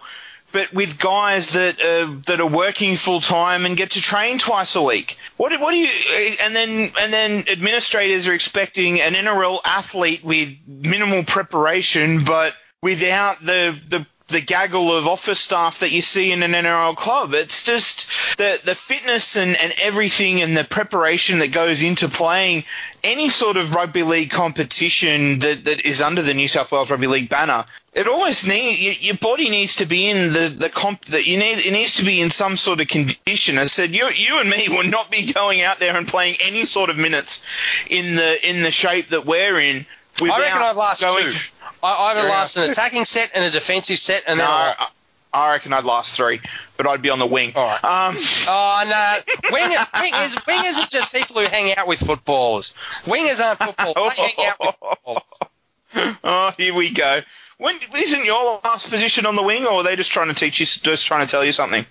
but 0.52 0.72
with 0.72 0.98
guys 0.98 1.50
that 1.50 1.80
uh, 1.80 2.14
that 2.26 2.40
are 2.40 2.48
working 2.48 2.96
full 2.96 3.20
time 3.20 3.64
and 3.66 3.76
get 3.76 3.92
to 3.92 4.00
train 4.00 4.38
twice 4.38 4.76
a 4.76 4.82
week. 4.82 5.16
What 5.36 5.58
what 5.60 5.72
do 5.72 5.78
you? 5.78 5.88
And 6.42 6.54
then 6.54 6.90
and 7.00 7.12
then 7.12 7.44
administrators 7.50 8.28
are 8.28 8.34
expecting 8.34 9.00
an 9.00 9.14
NRL 9.14 9.60
athlete 9.64 10.22
with 10.24 10.50
minimal 10.66 11.24
preparation, 11.24 12.24
but 12.24 12.54
without 12.82 13.40
the 13.40 13.78
the 13.88 14.06
the 14.32 14.40
gaggle 14.40 14.94
of 14.96 15.06
office 15.06 15.40
staff 15.40 15.78
that 15.78 15.92
you 15.92 16.02
see 16.02 16.32
in 16.32 16.42
an 16.42 16.52
NRL 16.52 16.96
club. 16.96 17.34
It's 17.34 17.62
just 17.62 18.36
the 18.38 18.60
the 18.64 18.74
fitness 18.74 19.36
and, 19.36 19.56
and 19.62 19.72
everything 19.80 20.40
and 20.42 20.56
the 20.56 20.64
preparation 20.64 21.38
that 21.38 21.52
goes 21.52 21.82
into 21.82 22.08
playing 22.08 22.64
any 23.04 23.28
sort 23.28 23.56
of 23.56 23.74
rugby 23.74 24.02
league 24.02 24.30
competition 24.30 25.38
that, 25.40 25.64
that 25.64 25.84
is 25.84 26.00
under 26.00 26.22
the 26.22 26.34
New 26.34 26.48
South 26.48 26.72
Wales 26.72 26.90
Rugby 26.90 27.06
League 27.06 27.28
banner. 27.28 27.64
It 27.94 28.06
almost 28.08 28.48
needs 28.48 28.82
your, 28.82 28.94
your 28.94 29.16
body 29.16 29.50
needs 29.50 29.74
to 29.76 29.86
be 29.86 30.08
in 30.08 30.32
the, 30.32 30.48
the 30.48 30.70
comp 30.70 31.04
that 31.06 31.26
you 31.26 31.38
need. 31.38 31.58
It 31.58 31.72
needs 31.72 31.94
to 31.96 32.04
be 32.04 32.20
in 32.20 32.30
some 32.30 32.56
sort 32.56 32.80
of 32.80 32.88
condition. 32.88 33.58
I 33.58 33.66
said 33.66 33.90
you 33.94 34.08
you 34.10 34.40
and 34.40 34.48
me 34.48 34.68
will 34.68 34.88
not 34.88 35.10
be 35.10 35.30
going 35.32 35.60
out 35.60 35.78
there 35.78 35.96
and 35.96 36.08
playing 36.08 36.36
any 36.40 36.64
sort 36.64 36.88
of 36.90 36.96
minutes 36.96 37.44
in 37.90 38.16
the 38.16 38.48
in 38.48 38.62
the 38.62 38.70
shape 38.70 39.08
that 39.08 39.26
we're 39.26 39.60
in. 39.60 39.84
I 40.22 40.40
reckon 40.40 40.62
I'd 40.62 40.76
last 40.76 41.00
two. 41.02 41.30
I, 41.82 41.92
I'd 42.10 42.16
have 42.16 42.28
last 42.28 42.56
an 42.56 42.70
attacking 42.70 43.04
set 43.04 43.30
and 43.34 43.44
a 43.44 43.50
defensive 43.50 43.98
set, 43.98 44.24
and 44.26 44.38
No, 44.38 44.44
then 44.44 44.52
I. 44.78 44.86
I 45.34 45.52
reckon 45.52 45.72
I'd 45.72 45.84
last 45.84 46.14
three, 46.14 46.42
but 46.76 46.86
I'd 46.86 47.00
be 47.00 47.08
on 47.08 47.18
the 47.18 47.26
wing. 47.26 47.52
All 47.56 47.64
right. 47.64 47.82
Um, 47.82 48.16
Oh 48.48 48.84
no, 48.86 49.50
Wing, 49.50 49.70
wingers, 49.70 50.34
wingers 50.44 50.78
are 50.84 50.88
just 50.88 51.10
people 51.10 51.40
who 51.40 51.46
hang 51.46 51.74
out 51.74 51.86
with 51.86 52.00
footballers. 52.00 52.74
Wingers 53.04 53.42
aren't 53.42 53.58
football. 53.58 53.94
They 54.10 54.22
hang 54.22 54.48
out 54.50 54.56
with 54.60 54.76
footballers. 54.76 56.18
oh, 56.24 56.52
here 56.58 56.74
we 56.74 56.90
go. 56.90 57.20
When 57.56 57.78
isn't 57.96 58.24
your 58.26 58.60
last 58.62 58.90
position 58.90 59.24
on 59.24 59.34
the 59.34 59.42
wing, 59.42 59.64
or 59.64 59.72
are 59.74 59.82
they 59.82 59.96
just 59.96 60.12
trying 60.12 60.28
to 60.28 60.34
teach 60.34 60.60
you, 60.60 60.66
just 60.66 61.06
trying 61.06 61.24
to 61.26 61.30
tell 61.30 61.44
you 61.44 61.52
something? 61.52 61.86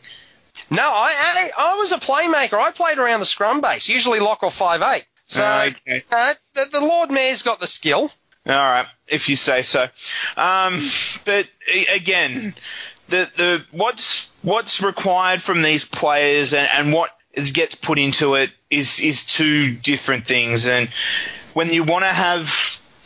No, 0.70 0.84
I, 0.84 1.14
I 1.18 1.52
I 1.58 1.76
was 1.78 1.92
a 1.92 1.98
playmaker. 1.98 2.60
I 2.60 2.70
played 2.72 3.00
around 3.00 3.22
the 3.22 3.26
scrum 3.26 3.60
base, 3.60 3.90
usually 3.90 4.20
lock 4.20 4.44
or 4.44 4.52
five 4.52 4.84
eight. 4.84 5.06
So 5.26 5.44
Okay. 5.88 6.04
uh, 6.12 6.36
the, 6.54 6.66
the 6.72 6.82
Lord 6.82 7.10
Mayor's 7.10 7.42
got 7.42 7.60
the 7.60 7.68
skill. 7.68 8.12
All 8.48 8.56
right, 8.56 8.88
if 9.08 9.30
you 9.30 9.36
say 9.36 9.62
so. 9.62 9.84
Um, 10.36 10.82
but 11.26 11.48
again, 11.94 12.54
the 13.10 13.30
the 13.38 13.66
what's 13.72 14.36
what's 14.42 14.82
required 14.82 15.42
from 15.44 15.62
these 15.62 15.86
players 15.86 16.54
and, 16.54 16.68
and 16.74 16.92
what 16.94 17.16
gets 17.54 17.76
put 17.76 18.00
into 18.00 18.34
it 18.34 18.52
is 18.70 19.00
is 19.00 19.26
two 19.26 19.76
different 19.76 20.26
things. 20.26 20.68
And 20.68 20.90
when 21.54 21.70
you 21.70 21.84
want 21.84 22.04
to 22.04 22.10
have 22.10 22.48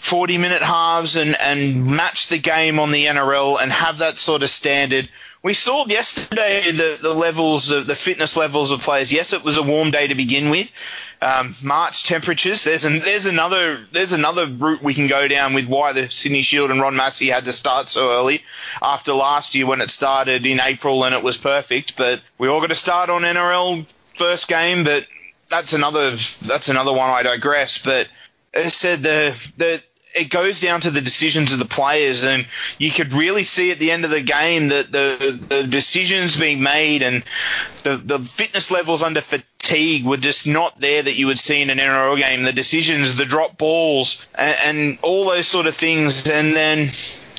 40 0.06 0.38
minute 0.38 0.62
halves 0.62 1.16
and, 1.16 1.36
and 1.42 1.88
match 1.88 2.28
the 2.28 2.38
game 2.38 2.80
on 2.80 2.92
the 2.92 3.06
NRL 3.06 3.58
and 3.60 3.72
have 3.72 3.98
that 3.98 4.20
sort 4.20 4.44
of 4.44 4.50
standard. 4.52 5.10
We 5.46 5.54
saw 5.54 5.86
yesterday 5.86 6.72
the, 6.72 6.98
the 7.00 7.14
levels 7.14 7.70
of 7.70 7.86
the 7.86 7.94
fitness 7.94 8.36
levels 8.36 8.72
of 8.72 8.82
players. 8.82 9.14
Yes, 9.14 9.32
it 9.32 9.44
was 9.44 9.58
a 9.58 9.62
warm 9.62 9.92
day 9.92 10.08
to 10.08 10.16
begin 10.16 10.50
with. 10.50 10.74
Um, 11.22 11.54
March 11.62 12.04
temperatures. 12.04 12.64
There's 12.64 12.84
an, 12.84 12.98
there's 13.02 13.28
another 13.28 13.86
there's 13.92 14.12
another 14.12 14.48
route 14.48 14.82
we 14.82 14.96
can 14.96 15.06
go 15.06 15.28
down 15.28 15.54
with 15.54 15.68
why 15.68 15.94
the 15.94 16.10
Sydney 16.10 16.42
Shield 16.42 16.72
and 16.72 16.82
Ron 16.82 16.96
Massey 16.96 17.28
had 17.28 17.46
to 17.46 17.52
start 17.52 17.90
so 17.90 18.10
early 18.10 18.42
after 18.82 19.14
last 19.14 19.54
year 19.54 19.68
when 19.68 19.82
it 19.82 19.92
started 19.92 20.48
in 20.48 20.60
April 20.60 21.06
and 21.06 21.14
it 21.14 21.22
was 21.22 21.38
perfect. 21.38 21.96
But 21.96 22.22
we 22.40 22.48
all 22.48 22.60
got 22.60 22.70
to 22.70 22.76
start 22.76 23.12
on 23.12 23.22
NRL 23.22 23.86
first 24.18 24.48
game. 24.48 24.84
But 24.84 25.08
that's 25.48 25.74
another 25.74 26.10
that's 26.10 26.70
another 26.70 26.92
one. 26.92 27.12
I 27.12 27.22
digress. 27.22 27.78
But 27.78 28.08
as 28.56 28.66
I 28.66 28.70
said, 28.70 29.00
the 29.04 29.52
the 29.58 29.84
it 30.16 30.30
goes 30.30 30.60
down 30.60 30.82
to 30.82 30.90
the 30.90 31.02
decisions 31.02 31.52
of 31.52 31.60
the 31.60 31.66
players, 31.66 32.24
and 32.24 32.46
you 32.80 32.90
could 32.92 33.14
really 33.14 33.44
see 33.44 33.72
at 33.72 33.80
the 33.80 33.92
end 33.92 34.06
of 34.06 34.12
the 34.12 34.22
game 34.22 34.70
that 34.70 34.92
the 34.92 35.40
the 35.50 35.64
decisions 35.68 36.40
being 36.40 36.62
made 36.62 37.02
and 37.02 37.24
the 37.84 37.98
the 37.98 38.20
fitness 38.20 38.72
levels 38.72 39.04
under 39.04 39.22
fatigue 39.22 40.06
were 40.06 40.18
just 40.18 40.48
not 40.48 40.78
there 40.80 41.04
that 41.04 41.18
you 41.18 41.28
would 41.28 41.40
see 41.40 41.62
in 41.62 41.70
an 41.70 41.78
NRL 41.78 42.18
game. 42.18 42.44
The 42.44 42.54
decisions, 42.54 43.18
the 43.18 43.26
drop 43.26 43.58
balls, 43.58 44.28
and, 44.36 44.56
and 44.64 45.00
all 45.02 45.26
those 45.26 45.48
sort 45.48 45.68
of 45.68 45.76
things, 45.76 46.28
and 46.28 46.54
then 46.54 46.90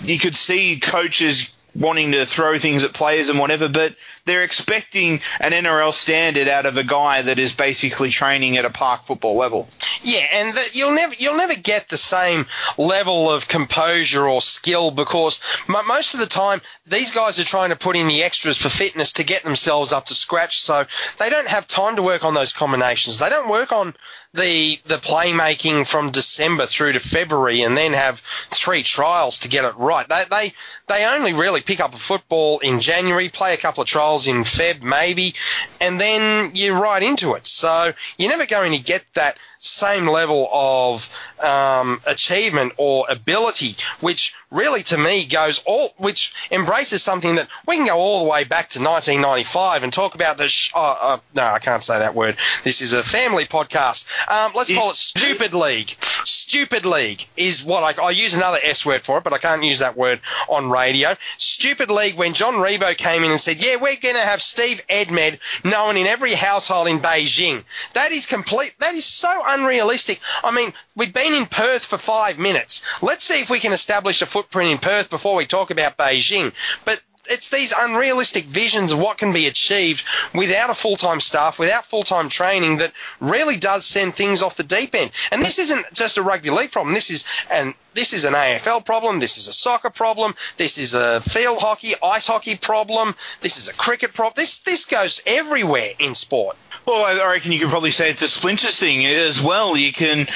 you 0.04 0.18
could 0.18 0.36
see 0.36 0.78
coaches 0.78 1.56
wanting 1.74 2.12
to 2.12 2.26
throw 2.26 2.58
things 2.58 2.84
at 2.84 2.92
players 2.92 3.28
and 3.28 3.38
whatever, 3.38 3.68
but 3.68 3.94
they're 4.26 4.42
expecting 4.42 5.20
an 5.40 5.52
NRL 5.52 5.94
standard 5.94 6.48
out 6.48 6.66
of 6.66 6.76
a 6.76 6.84
guy 6.84 7.22
that 7.22 7.38
is 7.38 7.54
basically 7.54 8.10
training 8.10 8.56
at 8.56 8.64
a 8.64 8.70
park 8.70 9.02
football 9.02 9.36
level. 9.36 9.68
Yeah, 10.02 10.26
and 10.32 10.54
the, 10.54 10.64
you'll 10.72 10.94
never 10.94 11.14
you'll 11.18 11.36
never 11.36 11.54
get 11.54 11.88
the 11.88 11.96
same 11.96 12.46
level 12.76 13.30
of 13.30 13.48
composure 13.48 14.28
or 14.28 14.40
skill 14.40 14.90
because 14.90 15.40
mo 15.68 15.82
most 15.84 16.12
of 16.12 16.20
the 16.20 16.26
time 16.26 16.60
these 16.86 17.10
guys 17.10 17.40
are 17.40 17.44
trying 17.44 17.70
to 17.70 17.76
put 17.76 17.96
in 17.96 18.08
the 18.08 18.22
extras 18.22 18.58
for 18.58 18.68
fitness 18.68 19.12
to 19.12 19.24
get 19.24 19.42
themselves 19.44 19.92
up 19.92 20.04
to 20.06 20.14
scratch. 20.14 20.60
So 20.60 20.84
they 21.18 21.30
don't 21.30 21.48
have 21.48 21.66
time 21.66 21.96
to 21.96 22.02
work 22.02 22.24
on 22.24 22.34
those 22.34 22.52
combinations. 22.52 23.18
They 23.18 23.30
don't 23.30 23.48
work 23.48 23.72
on 23.72 23.94
the 24.36 24.78
the 24.84 24.96
playmaking 24.96 25.86
from 25.86 26.10
December 26.10 26.66
through 26.66 26.92
to 26.92 27.00
February 27.00 27.62
and 27.62 27.76
then 27.76 27.92
have 27.92 28.20
three 28.20 28.82
trials 28.82 29.38
to 29.40 29.48
get 29.48 29.64
it 29.64 29.76
right. 29.76 30.08
They 30.08 30.24
they 30.30 30.52
they 30.86 31.04
only 31.04 31.32
really 31.32 31.60
pick 31.60 31.80
up 31.80 31.94
a 31.94 31.98
football 31.98 32.58
in 32.60 32.80
January, 32.80 33.28
play 33.28 33.54
a 33.54 33.56
couple 33.56 33.82
of 33.82 33.88
trials 33.88 34.26
in 34.26 34.36
Feb 34.42 34.82
maybe, 34.82 35.34
and 35.80 36.00
then 36.00 36.52
you're 36.54 36.78
right 36.78 37.02
into 37.02 37.34
it. 37.34 37.46
So 37.46 37.92
you're 38.18 38.30
never 38.30 38.46
going 38.46 38.72
to 38.72 38.78
get 38.78 39.04
that 39.14 39.38
same 39.58 40.06
level 40.06 40.48
of 40.52 41.10
um, 41.42 42.00
achievement 42.06 42.72
or 42.76 43.04
ability, 43.08 43.76
which 44.00 44.34
really 44.50 44.82
to 44.84 44.96
me 44.96 45.26
goes 45.26 45.62
all, 45.66 45.94
which 45.98 46.34
embraces 46.50 47.02
something 47.02 47.34
that 47.34 47.48
we 47.66 47.76
can 47.76 47.86
go 47.86 47.96
all 47.96 48.24
the 48.24 48.30
way 48.30 48.44
back 48.44 48.68
to 48.70 48.78
1995 48.78 49.82
and 49.82 49.92
talk 49.92 50.14
about 50.14 50.38
the. 50.38 50.48
Sh- 50.48 50.72
oh, 50.74 50.96
uh, 51.00 51.18
no, 51.34 51.44
I 51.44 51.58
can't 51.58 51.82
say 51.82 51.98
that 51.98 52.14
word. 52.14 52.36
This 52.64 52.80
is 52.80 52.92
a 52.92 53.02
family 53.02 53.44
podcast. 53.44 54.06
Um, 54.30 54.52
let's 54.54 54.72
call 54.72 54.90
it 54.90 54.96
Stupid 54.96 55.54
League. 55.54 55.90
Stupid 56.24 56.86
League 56.86 57.26
is 57.36 57.64
what 57.64 57.98
I, 57.98 58.02
I 58.02 58.10
use 58.10 58.34
another 58.34 58.58
S 58.62 58.86
word 58.86 59.02
for 59.02 59.18
it, 59.18 59.24
but 59.24 59.32
I 59.32 59.38
can't 59.38 59.64
use 59.64 59.78
that 59.80 59.96
word 59.96 60.20
on 60.48 60.70
radio. 60.70 61.16
Stupid 61.38 61.90
League 61.90 62.16
when 62.16 62.32
John 62.32 62.54
Ribot 62.54 62.96
came 62.96 63.24
in 63.24 63.30
and 63.30 63.40
said, 63.40 63.62
"Yeah, 63.62 63.76
we're 63.76 63.96
going 63.96 64.14
to 64.14 64.20
have 64.20 64.42
Steve 64.42 64.80
Edmed 64.88 65.38
known 65.64 65.96
in 65.96 66.06
every 66.06 66.32
household 66.34 66.88
in 66.88 67.00
Beijing." 67.00 67.64
That 67.94 68.12
is 68.12 68.26
complete. 68.26 68.74
That 68.78 68.94
is 68.94 69.04
so 69.04 69.42
unrealistic. 69.46 70.20
I 70.42 70.50
mean, 70.50 70.72
we've 70.94 71.12
been 71.12 71.34
in 71.34 71.46
Perth 71.46 71.84
for 71.84 71.98
five 71.98 72.38
minutes. 72.38 72.82
Let's 73.02 73.24
see 73.24 73.40
if 73.40 73.50
we 73.50 73.60
can 73.60 73.72
establish 73.72 74.22
a 74.22 74.26
footprint 74.26 74.70
in 74.70 74.78
Perth 74.78 75.10
before 75.10 75.36
we 75.36 75.46
talk 75.46 75.70
about 75.70 75.96
Beijing. 75.96 76.52
But 76.84 77.02
it's 77.28 77.50
these 77.50 77.72
unrealistic 77.76 78.44
visions 78.44 78.92
of 78.92 78.98
what 78.98 79.18
can 79.18 79.32
be 79.32 79.46
achieved 79.46 80.04
without 80.34 80.70
a 80.70 80.74
full-time 80.74 81.20
staff, 81.20 81.58
without 81.58 81.84
full-time 81.84 82.28
training 82.28 82.78
that 82.78 82.92
really 83.20 83.56
does 83.56 83.84
send 83.84 84.14
things 84.14 84.42
off 84.42 84.56
the 84.56 84.62
deep 84.62 84.94
end. 84.94 85.10
And 85.32 85.42
this 85.42 85.58
isn't 85.58 85.86
just 85.92 86.18
a 86.18 86.22
rugby 86.22 86.50
league 86.50 86.72
problem. 86.72 86.94
This 86.94 87.10
is 87.10 87.24
an 87.50 87.74
this 87.94 88.12
is 88.12 88.24
an 88.24 88.34
AFL 88.34 88.84
problem. 88.84 89.20
This 89.20 89.38
is 89.38 89.48
a 89.48 89.52
soccer 89.52 89.88
problem. 89.88 90.34
This 90.58 90.76
is 90.76 90.92
a 90.92 91.20
field 91.22 91.60
hockey, 91.60 91.94
ice 92.02 92.26
hockey 92.26 92.56
problem. 92.56 93.14
This 93.40 93.56
is 93.56 93.68
a 93.68 93.74
cricket 93.74 94.12
problem. 94.12 94.34
This 94.36 94.58
this 94.58 94.84
goes 94.84 95.22
everywhere 95.26 95.92
in 95.98 96.14
sport. 96.14 96.56
Well, 96.86 97.20
I 97.20 97.32
reckon 97.32 97.50
you 97.52 97.58
could 97.58 97.70
probably 97.70 97.90
say 97.90 98.10
it's 98.10 98.22
a 98.22 98.28
splinters 98.28 98.78
thing 98.78 99.04
as 99.06 99.42
well. 99.42 99.76
You 99.76 99.92
can, 99.92 100.26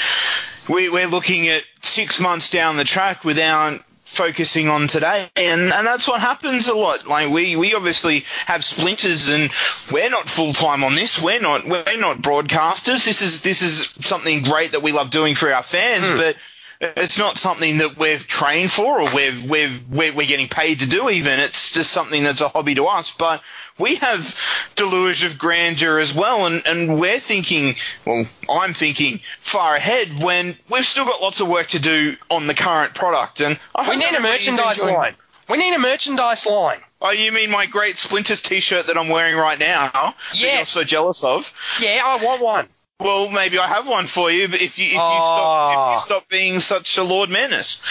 we, 0.68 0.88
we're 0.88 1.06
looking 1.06 1.48
at 1.48 1.62
six 1.82 2.18
months 2.18 2.50
down 2.50 2.76
the 2.76 2.84
track 2.84 3.24
without 3.24 3.80
focusing 4.04 4.68
on 4.68 4.88
today, 4.88 5.28
and, 5.36 5.72
and 5.72 5.86
that's 5.86 6.08
what 6.08 6.20
happens 6.20 6.66
a 6.66 6.74
lot. 6.74 7.06
Like 7.06 7.30
we, 7.30 7.54
we 7.54 7.74
obviously 7.74 8.24
have 8.46 8.64
splinters, 8.64 9.28
and 9.28 9.50
we're 9.92 10.10
not 10.10 10.28
full 10.28 10.52
time 10.52 10.82
on 10.82 10.96
this. 10.96 11.22
We're 11.22 11.40
not 11.40 11.64
we're 11.66 11.96
not 11.96 12.18
broadcasters. 12.18 13.04
This 13.04 13.22
is 13.22 13.42
this 13.42 13.62
is 13.62 13.86
something 14.04 14.42
great 14.42 14.72
that 14.72 14.82
we 14.82 14.90
love 14.90 15.10
doing 15.10 15.34
for 15.34 15.52
our 15.52 15.62
fans, 15.62 16.08
hmm. 16.08 16.16
but. 16.16 16.36
It's 16.82 17.18
not 17.18 17.36
something 17.36 17.76
that 17.76 17.98
we've 17.98 18.26
trained 18.26 18.70
for 18.70 19.02
or 19.02 19.14
we've, 19.14 19.50
we've, 19.50 19.86
we're, 19.90 20.14
we're 20.14 20.26
getting 20.26 20.48
paid 20.48 20.80
to 20.80 20.88
do 20.88 21.10
even. 21.10 21.38
It's 21.38 21.72
just 21.72 21.90
something 21.90 22.24
that's 22.24 22.40
a 22.40 22.48
hobby 22.48 22.74
to 22.76 22.86
us. 22.86 23.14
But 23.14 23.42
we 23.78 23.96
have 23.96 24.37
deluge 24.76 25.24
of 25.24 25.38
grandeur 25.38 25.98
as 25.98 26.14
well, 26.14 26.46
and, 26.46 26.62
and 26.66 26.98
we're 27.00 27.18
thinking, 27.20 27.74
well, 28.04 28.24
I'm 28.50 28.72
thinking 28.72 29.20
far 29.38 29.76
ahead 29.76 30.22
when 30.22 30.56
we've 30.68 30.85
still 30.85 31.04
got 31.04 31.20
lots 31.22 31.40
of 31.40 31.48
work 31.48 31.68
to 31.68 31.78
do 31.80 32.16
on 32.30 32.46
the 32.46 32.54
current 32.54 32.94
product. 32.94 33.40
And 33.40 33.59
I 33.74 33.88
We 33.88 33.96
need 33.96 34.14
a 34.14 34.20
merchandise 34.20 34.85
line. 34.85 35.14
We 35.48 35.56
need 35.59 35.74
a 35.74 35.78
merchandise 35.78 36.46
line. 36.46 36.78
Oh, 37.02 37.11
you 37.11 37.33
mean 37.33 37.50
my 37.50 37.64
great 37.64 37.96
Splinters 37.96 38.42
T-shirt 38.42 38.87
that 38.87 38.96
I'm 38.98 39.09
wearing 39.09 39.35
right 39.37 39.59
now? 39.59 39.90
That 39.90 40.14
you're 40.35 40.64
so 40.66 40.85
jealous 40.85 41.24
of. 41.24 41.52
Yeah, 41.80 42.02
I 42.04 42.22
want 42.22 42.42
one. 42.42 42.68
Well, 43.00 43.30
maybe 43.30 43.59
I 43.59 43.66
have 43.66 43.88
one 43.88 44.06
for 44.06 44.30
you, 44.30 44.46
but 44.48 44.61
if 44.61 44.78
you 44.78 44.85
if 44.85 44.92
you 44.92 44.98
Oh. 45.00 45.22
stop 45.22 45.72
if 45.72 45.94
you 45.94 46.06
stop 46.06 46.28
being 46.28 46.61
such 46.61 46.98
a 46.98 47.02
Lord 47.02 47.30
Menace. 47.30 47.83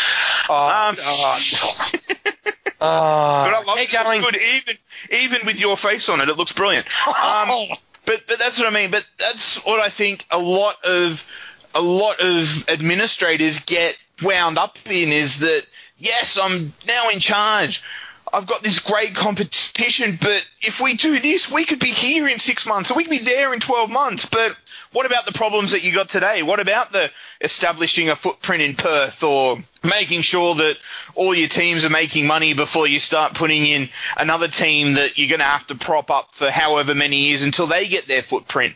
Oh, 0.48 0.68
Um, 0.90 0.96
oh, 1.00 1.90
But 2.80 2.86
I 2.86 3.64
love 3.66 3.78
keep 3.78 3.90
it. 3.92 4.22
Good, 4.22 4.36
even 4.56 4.78
even 5.12 5.40
with 5.46 5.60
your 5.60 5.78
face 5.78 6.10
on 6.10 6.22
it. 6.22 6.30
It 6.30 6.38
looks 6.38 6.54
brilliant. 6.54 6.88
Um, 7.08 7.50
but 8.06 8.24
but 8.28 8.40
that's 8.40 8.60
what 8.60 8.68
I 8.68 8.72
mean. 8.72 8.92
But 8.92 9.06
that's 9.18 9.64
what 9.66 9.80
I 9.80 9.90
think. 9.90 10.26
A 10.32 10.40
lot 10.40 10.84
of 10.84 11.30
a 11.76 11.82
lot 11.82 12.20
of 12.20 12.68
administrators 12.70 13.60
get 13.60 13.98
wound 14.24 14.58
up 14.58 14.78
in 14.86 15.10
is 15.10 15.40
that 15.40 15.66
yes, 15.98 16.38
I'm 16.42 16.74
now 16.88 17.10
in 17.10 17.20
charge. 17.20 17.84
I've 18.32 18.46
got 18.46 18.62
this 18.62 18.80
great 18.80 19.16
competition, 19.16 20.18
but 20.22 20.48
if 20.62 20.80
we 20.80 20.94
do 20.94 21.18
this, 21.20 21.52
we 21.52 21.66
could 21.66 21.80
be 21.80 21.90
here 21.90 22.28
in 22.28 22.38
six 22.38 22.68
months, 22.68 22.92
or 22.92 22.94
we 22.94 23.04
could 23.04 23.10
be 23.10 23.18
there 23.20 23.54
in 23.54 23.60
twelve 23.60 23.90
months. 23.90 24.26
But 24.26 24.56
what 24.92 25.06
about 25.06 25.26
the 25.26 25.32
problems 25.32 25.72
that 25.72 25.84
you 25.84 25.94
got 25.94 26.10
today? 26.10 26.44
What 26.44 26.60
about 26.60 26.92
the 26.92 27.12
establishing 27.42 28.10
a 28.10 28.16
footprint 28.16 28.62
in 28.62 28.76
Perth 28.76 29.24
or 29.24 29.58
making 29.84 30.22
sure 30.22 30.56
that 30.56 30.78
all 31.16 31.34
your 31.34 31.48
teams 31.48 31.86
are 31.86 31.90
making 31.90 32.28
money 32.28 32.54
before 32.54 32.88
you 32.88 33.00
start 33.00 33.34
putting 33.34 33.66
in 33.66 33.88
another 34.18 34.48
team 34.48 34.94
that 34.94 35.18
you're 35.18 35.30
going 35.30 35.40
to 35.40 35.46
have 35.46 35.66
to 35.68 35.76
prop 35.76 36.12
up 36.12 36.34
for 36.34 36.52
however 36.52 36.94
many 36.94 37.16
years 37.16 37.44
until 37.44 37.66
they 37.66 37.88
get 37.88 38.08
their 38.08 38.22
footprint? 38.22 38.76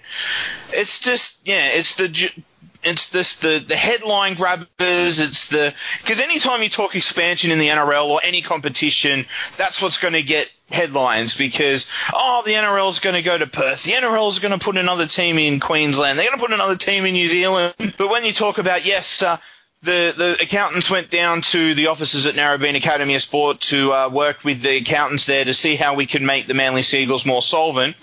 It's 0.72 1.00
just, 1.00 1.48
yeah, 1.48 1.70
it's 1.74 1.96
the. 1.96 2.42
It's 2.86 3.12
this 3.12 3.40
the, 3.40 3.64
the 3.66 3.78
headline 3.78 4.34
grabbers. 4.34 5.22
It's 5.22 5.48
the 5.48 5.74
because 6.02 6.20
anytime 6.20 6.62
you 6.62 6.68
talk 6.68 6.96
expansion 6.98 7.50
in 7.50 7.58
the 7.58 7.70
NRL 7.70 8.08
or 8.08 8.20
any 8.26 8.42
competition, 8.42 9.26
that's 9.56 9.82
what's 9.82 9.98
going 9.98 10.16
to 10.16 10.22
get 10.22 10.52
headlines 10.72 11.38
because 11.38 11.90
oh 12.14 12.42
the 12.46 12.52
NRL 12.54 12.90
is 12.90 13.00
going 13.00 13.16
to 13.16 13.22
go 13.22 13.38
to 13.38 13.46
Perth, 13.48 13.84
the 13.84 13.92
NRL 13.92 14.28
is 14.30 14.40
going 14.40 14.58
to 14.58 14.64
put 14.64 14.78
another 14.78 15.06
team 15.06 15.38
in 15.38 15.60
Queensland, 15.60 16.18
they're 16.18 16.26
going 16.28 16.38
to 16.38 16.44
put 16.44 16.54
another 16.54 16.76
team 16.78 17.06
in 17.06 17.14
New 17.14 17.28
Zealand. 17.28 17.74
But 17.98 18.10
when 18.10 18.26
you 18.26 18.32
talk 18.34 18.58
about 18.58 18.86
yes, 18.86 19.22
uh, 19.22 19.38
the 19.82 20.14
the 20.18 20.38
accountants 20.42 20.90
went 20.90 21.10
down 21.12 21.42
to 21.42 21.76
the 21.76 21.88
offices 21.88 22.26
at 22.26 22.36
Narrabeen 22.36 22.76
Academy 22.76 23.16
of 23.16 23.22
Sport 23.22 23.60
to 23.62 23.92
uh, 23.94 24.10
work 24.10 24.44
with 24.44 24.62
the 24.62 24.78
accountants 24.78 25.26
there 25.26 25.46
to 25.46 25.54
see 25.54 25.76
how 25.76 25.94
we 25.94 26.06
could 26.06 26.22
make 26.22 26.48
the 26.48 26.54
Manly 26.54 26.82
Seagulls 26.82 27.26
more 27.26 27.42
solvent. 27.42 27.96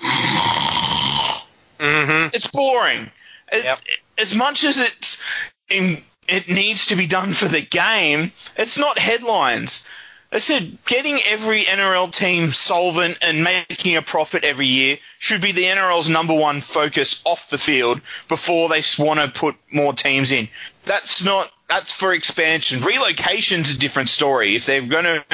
hmm 1.81 2.29
It's 2.33 2.47
boring. 2.49 3.11
It- 3.53 3.65
Yep. 3.65 3.81
As 4.19 4.35
much 4.35 4.65
as 4.65 4.79
it's 4.79 5.25
in, 5.71 6.05
it 6.29 6.47
needs 6.49 6.85
to 6.87 6.95
be 6.95 7.07
done 7.07 7.33
for 7.33 7.47
the 7.49 7.63
game, 7.63 8.33
it's 8.57 8.77
not 8.79 8.99
headlines. 8.99 9.85
I 10.33 10.39
said 10.39 10.79
getting 10.87 11.19
every 11.29 11.65
NRL 11.65 12.15
team 12.15 12.53
solvent 12.53 13.19
and 13.21 13.43
making 13.43 13.97
a 13.97 14.03
profit 14.03 14.45
every 14.45 14.67
year 14.67 14.99
should 15.19 15.41
be 15.41 15.51
the 15.51 15.65
NRL's 15.65 16.09
number 16.09 16.35
one 16.35 16.61
focus 16.61 17.21
off 17.25 17.51
the 17.51 17.59
field 17.59 18.01
before 18.29 18.69
they 18.69 18.83
want 18.97 19.19
to 19.19 19.29
put 19.29 19.57
more 19.73 19.93
teams 19.93 20.31
in. 20.31 20.49
That's 20.85 21.25
not 21.25 21.51
that's 21.69 21.93
for 21.93 22.13
expansion. 22.13 22.81
Relocation's 22.81 23.75
a 23.75 23.79
different 23.79 24.09
story. 24.09 24.55
If 24.57 24.67
they're 24.67 24.83
going 24.83 25.05
to 25.05 25.25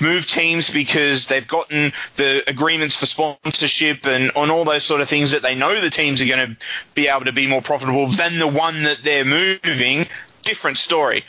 move 0.00 0.26
teams 0.26 0.70
because 0.70 1.26
they've 1.26 1.46
gotten 1.46 1.92
the 2.16 2.42
agreements 2.46 2.96
for 2.96 3.06
sponsorship 3.06 4.06
and 4.06 4.30
on 4.34 4.50
all 4.50 4.64
those 4.64 4.84
sort 4.84 5.00
of 5.00 5.08
things 5.08 5.30
that 5.30 5.42
they 5.42 5.54
know 5.54 5.80
the 5.80 5.90
teams 5.90 6.20
are 6.22 6.26
going 6.26 6.48
to 6.48 6.56
be 6.94 7.08
able 7.08 7.26
to 7.26 7.32
be 7.32 7.46
more 7.46 7.60
profitable 7.62 8.08
than 8.08 8.38
the 8.38 8.48
one 8.48 8.82
that 8.82 8.98
they're 9.04 9.26
moving, 9.26 10.06
different 10.42 10.78
story. 10.78 11.24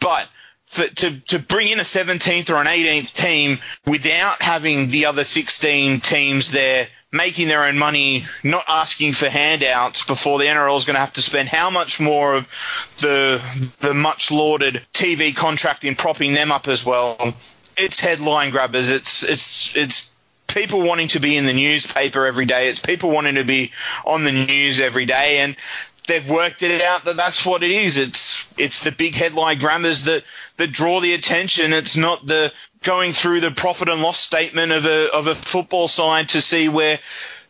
But 0.00 0.28
for, 0.70 0.86
to, 0.86 1.20
to 1.22 1.40
bring 1.40 1.68
in 1.68 1.80
a 1.80 1.82
17th 1.82 2.48
or 2.48 2.54
an 2.54 2.68
18th 2.68 3.12
team 3.12 3.58
without 3.86 4.40
having 4.40 4.88
the 4.90 5.04
other 5.04 5.24
16 5.24 5.98
teams 5.98 6.52
there 6.52 6.86
making 7.10 7.48
their 7.48 7.64
own 7.64 7.76
money, 7.76 8.24
not 8.44 8.62
asking 8.68 9.12
for 9.12 9.28
handouts 9.28 10.06
before 10.06 10.38
the 10.38 10.44
NRL 10.44 10.76
is 10.76 10.84
going 10.84 10.94
to 10.94 11.00
have 11.00 11.12
to 11.14 11.22
spend 11.22 11.48
how 11.48 11.70
much 11.70 11.98
more 11.98 12.36
of 12.36 12.46
the 13.00 13.42
the 13.80 13.92
much 13.92 14.30
lauded 14.30 14.80
TV 14.94 15.34
contract 15.34 15.84
in 15.84 15.96
propping 15.96 16.34
them 16.34 16.52
up 16.52 16.68
as 16.68 16.86
well. 16.86 17.18
It's 17.76 17.98
headline 17.98 18.52
grabbers. 18.52 18.90
It's 18.90 19.24
it's 19.24 19.74
it's 19.74 20.14
people 20.46 20.82
wanting 20.82 21.08
to 21.08 21.18
be 21.18 21.36
in 21.36 21.46
the 21.46 21.52
newspaper 21.52 22.26
every 22.26 22.46
day. 22.46 22.68
It's 22.68 22.80
people 22.80 23.10
wanting 23.10 23.34
to 23.34 23.44
be 23.44 23.72
on 24.04 24.22
the 24.22 24.30
news 24.30 24.78
every 24.78 25.04
day, 25.04 25.38
and 25.38 25.56
they've 26.06 26.30
worked 26.30 26.62
it 26.62 26.80
out 26.80 27.04
that 27.06 27.16
that's 27.16 27.44
what 27.44 27.64
it 27.64 27.72
is. 27.72 27.98
It's 27.98 28.39
it's 28.58 28.82
the 28.82 28.92
big 28.92 29.14
headline 29.14 29.58
grammars 29.58 30.04
that 30.04 30.24
that 30.56 30.72
draw 30.72 31.00
the 31.00 31.14
attention. 31.14 31.72
It's 31.72 31.96
not 31.96 32.26
the 32.26 32.52
going 32.82 33.12
through 33.12 33.40
the 33.40 33.50
profit 33.50 33.88
and 33.88 34.02
loss 34.02 34.18
statement 34.18 34.72
of 34.72 34.86
a 34.86 35.12
of 35.12 35.26
a 35.26 35.34
football 35.34 35.88
side 35.88 36.28
to 36.30 36.40
see 36.40 36.68
where 36.68 36.98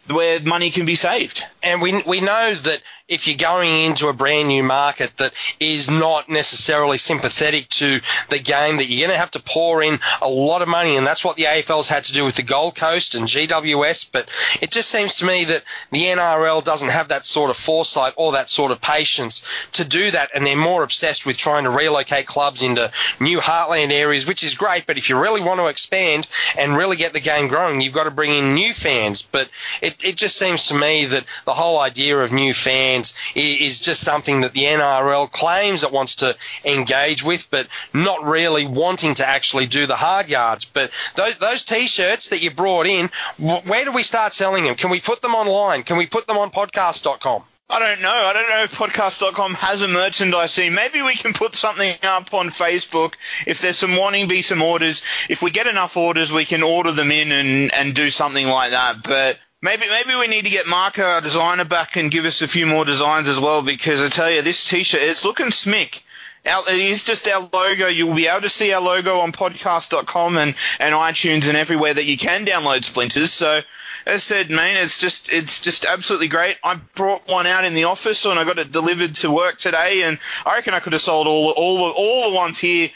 where 0.09 0.41
money 0.41 0.71
can 0.71 0.87
be 0.87 0.95
saved. 0.95 1.45
And 1.63 1.81
we 1.81 2.03
we 2.03 2.21
know 2.21 2.55
that 2.55 2.83
if 3.11 3.27
you're 3.27 3.37
going 3.37 3.85
into 3.85 4.09
a 4.09 4.13
brand 4.13 4.49
new 4.49 4.63
market 4.63 5.17
that 5.17 5.33
is 5.59 5.91
not 5.91 6.29
necessarily 6.29 6.97
sympathetic 6.97 7.69
to 7.69 8.01
the 8.29 8.39
game, 8.39 8.77
that 8.77 8.87
you're 8.87 9.07
going 9.07 9.15
to 9.15 9.19
have 9.21 9.33
to 9.33 9.43
pour 9.43 9.83
in 9.83 9.99
a 10.23 10.29
lot 10.29 10.63
of 10.63 10.69
money, 10.69 10.97
and 10.97 11.05
that's 11.07 11.25
what 11.25 11.37
the 11.37 11.43
AFL's 11.43 11.89
had 11.89 12.05
to 12.05 12.13
do 12.13 12.25
with 12.25 12.37
the 12.37 12.43
Gold 12.43 12.77
Coast 12.77 13.17
and 13.17 13.27
GWS. 13.27 14.11
But 14.13 14.29
it 14.63 14.71
just 14.71 14.91
seems 14.91 15.17
to 15.17 15.27
me 15.27 15.45
that 15.47 15.65
the 15.91 16.05
NRL 16.05 16.63
doesn't 16.65 16.91
have 16.91 17.09
that 17.09 17.25
sort 17.25 17.51
of 17.51 17.57
foresight 17.57 18.15
or 18.17 18.31
that 18.33 18.49
sort 18.49 18.71
of 18.71 18.81
patience 18.81 19.45
to 19.73 19.85
do 19.85 20.13
that, 20.13 20.31
and 20.35 20.47
they're 20.47 20.57
more 20.57 20.85
obsessed 20.85 21.27
with 21.27 21.37
trying 21.37 21.65
to 21.65 21.71
relocate 21.71 22.27
clubs 22.27 22.63
into 22.63 22.93
new 23.19 23.41
heartland 23.41 23.91
areas, 23.91 24.27
which 24.27 24.45
is 24.45 24.55
great. 24.55 24.87
But 24.87 24.99
if 24.99 25.11
you 25.11 25.19
really 25.21 25.41
want 25.41 25.59
to 25.59 25.67
expand 25.67 26.29
and 26.57 26.77
really 26.77 26.97
get 26.97 27.13
the 27.13 27.21
game 27.21 27.49
growing, 27.49 27.81
you've 27.81 27.93
got 27.93 28.05
to 28.05 28.11
bring 28.13 28.31
in 28.31 28.55
new 28.55 28.73
fans. 28.73 29.21
But 29.21 29.51
it, 29.83 30.03
it 30.05 30.17
just 30.17 30.37
seems 30.37 30.69
to 30.69 30.75
me 30.75 31.07
that 31.07 31.25
the 31.45 31.55
whole 31.55 31.81
idea 31.81 32.17
of 32.21 32.33
new 32.33 32.55
fans 32.55 33.00
is 33.35 33.81
just 33.81 34.03
something 34.03 34.41
that 34.41 34.53
the 34.53 34.65
NRL 34.65 35.31
claims 35.31 35.83
it 35.83 35.93
wants 35.93 36.15
to 36.17 36.37
engage 36.65 37.23
with, 37.25 37.49
but 37.51 37.67
not 37.93 38.23
really 38.25 38.67
wanting 38.67 39.15
to 39.15 39.27
actually 39.27 39.67
do 39.67 39.87
the 39.87 39.97
hard 39.97 40.29
yards. 40.29 40.65
But 40.65 40.91
those 41.15 41.39
those 41.39 41.65
t-shirts 41.65 42.29
that 42.29 42.43
you 42.43 42.51
brought 42.51 42.87
in, 42.87 43.11
where 43.39 43.85
do 43.85 43.93
we 43.93 44.03
start 44.03 44.33
selling 44.33 44.65
them? 44.65 44.75
Can 44.75 44.91
we 44.91 45.01
put 45.01 45.23
them 45.23 45.35
online? 45.35 45.83
Can 45.83 45.97
we 45.97 46.07
put 46.07 46.27
them 46.27 46.39
on 46.39 46.51
podcast.com? 46.51 47.45
I 47.71 47.79
don't 47.79 48.03
know. 48.03 48.11
I 48.11 48.33
don't 48.33 48.49
know 48.49 48.65
if 48.65 48.77
podcast.com 48.77 49.55
has 49.55 49.83
a 49.83 49.89
merchandise 49.89 50.51
scene. 50.51 50.75
Maybe 50.75 51.03
we 51.03 51.15
can 51.15 51.33
put 51.33 51.55
something 51.55 51.95
up 52.03 52.35
on 52.35 52.49
Facebook 52.49 53.15
if 53.47 53.61
there's 53.61 53.79
some 53.79 53.95
wanting 53.95 54.27
be 54.27 54.43
some 54.43 54.61
orders. 54.61 55.05
If 55.29 55.41
we 55.41 55.53
get 55.53 55.69
enough 55.69 55.97
orders, 55.97 56.33
we 56.33 56.45
can 56.45 56.65
order 56.65 56.91
them 56.91 57.13
in 57.13 57.31
and, 57.31 57.73
and 57.73 57.95
do 57.95 58.11
something 58.11 58.49
like 58.49 58.73
that. 58.73 59.05
But 59.05 59.39
Maybe 59.63 59.85
maybe 59.91 60.15
we 60.19 60.27
need 60.27 60.45
to 60.45 60.51
get 60.51 60.67
Marco, 60.67 61.03
our 61.03 61.21
designer, 61.21 61.67
back 61.67 61.95
and 61.95 62.11
give 62.11 62.25
us 62.25 62.41
a 62.41 62.49
few 62.49 62.65
more 62.65 62.87
designs 62.87 63.29
as 63.29 63.39
well 63.39 63.61
because 63.61 64.01
I 64.01 64.09
tell 64.09 64.31
you, 64.31 64.41
this 64.41 64.65
T-shirt 64.65 65.03
it's 65.03 65.23
looking 65.23 65.49
smick. 65.49 66.01
Our, 66.47 66.67
it 66.71 66.79
is 66.79 67.05
just 67.05 67.29
our 67.29 67.47
logo. 67.53 67.87
You'll 67.87 68.15
be 68.15 68.27
able 68.27 68.41
to 68.41 68.49
see 68.49 68.73
our 68.73 68.81
logo 68.81 69.19
on 69.19 69.33
podcast.com 69.33 70.39
and, 70.39 70.55
and 70.79 70.95
iTunes 70.95 71.47
and 71.47 71.59
everywhere 71.59 71.93
that 71.93 72.07
you 72.07 72.17
can 72.17 72.47
download 72.47 72.85
Splinters. 72.85 73.35
So, 73.35 73.61
as 74.07 74.15
I 74.15 74.17
said, 74.17 74.51
man, 74.51 74.83
it's 74.83 74.97
just 74.97 75.31
it's 75.31 75.61
just 75.61 75.85
absolutely 75.85 76.29
great. 76.29 76.57
I 76.65 76.77
brought 76.95 77.29
one 77.29 77.47
out 77.47 77.67
in 77.67 77.75
the 77.75 77.85
office 77.85 78.25
and 78.25 78.39
I 78.39 78.45
got 78.45 78.59
it 78.59 78.73
delivered 78.73 79.15
to 79.17 79.31
work 79.31 79.59
today, 79.59 80.05
and 80.05 80.19
I 80.47 80.55
reckon 80.55 80.73
I 80.73 80.81
could 80.81 80.95
have 80.95 81.03
sold 81.03 81.27
all 81.27 81.51
all 81.51 81.91
all 81.91 82.31
the 82.31 82.35
ones 82.35 82.59
here 82.59 82.89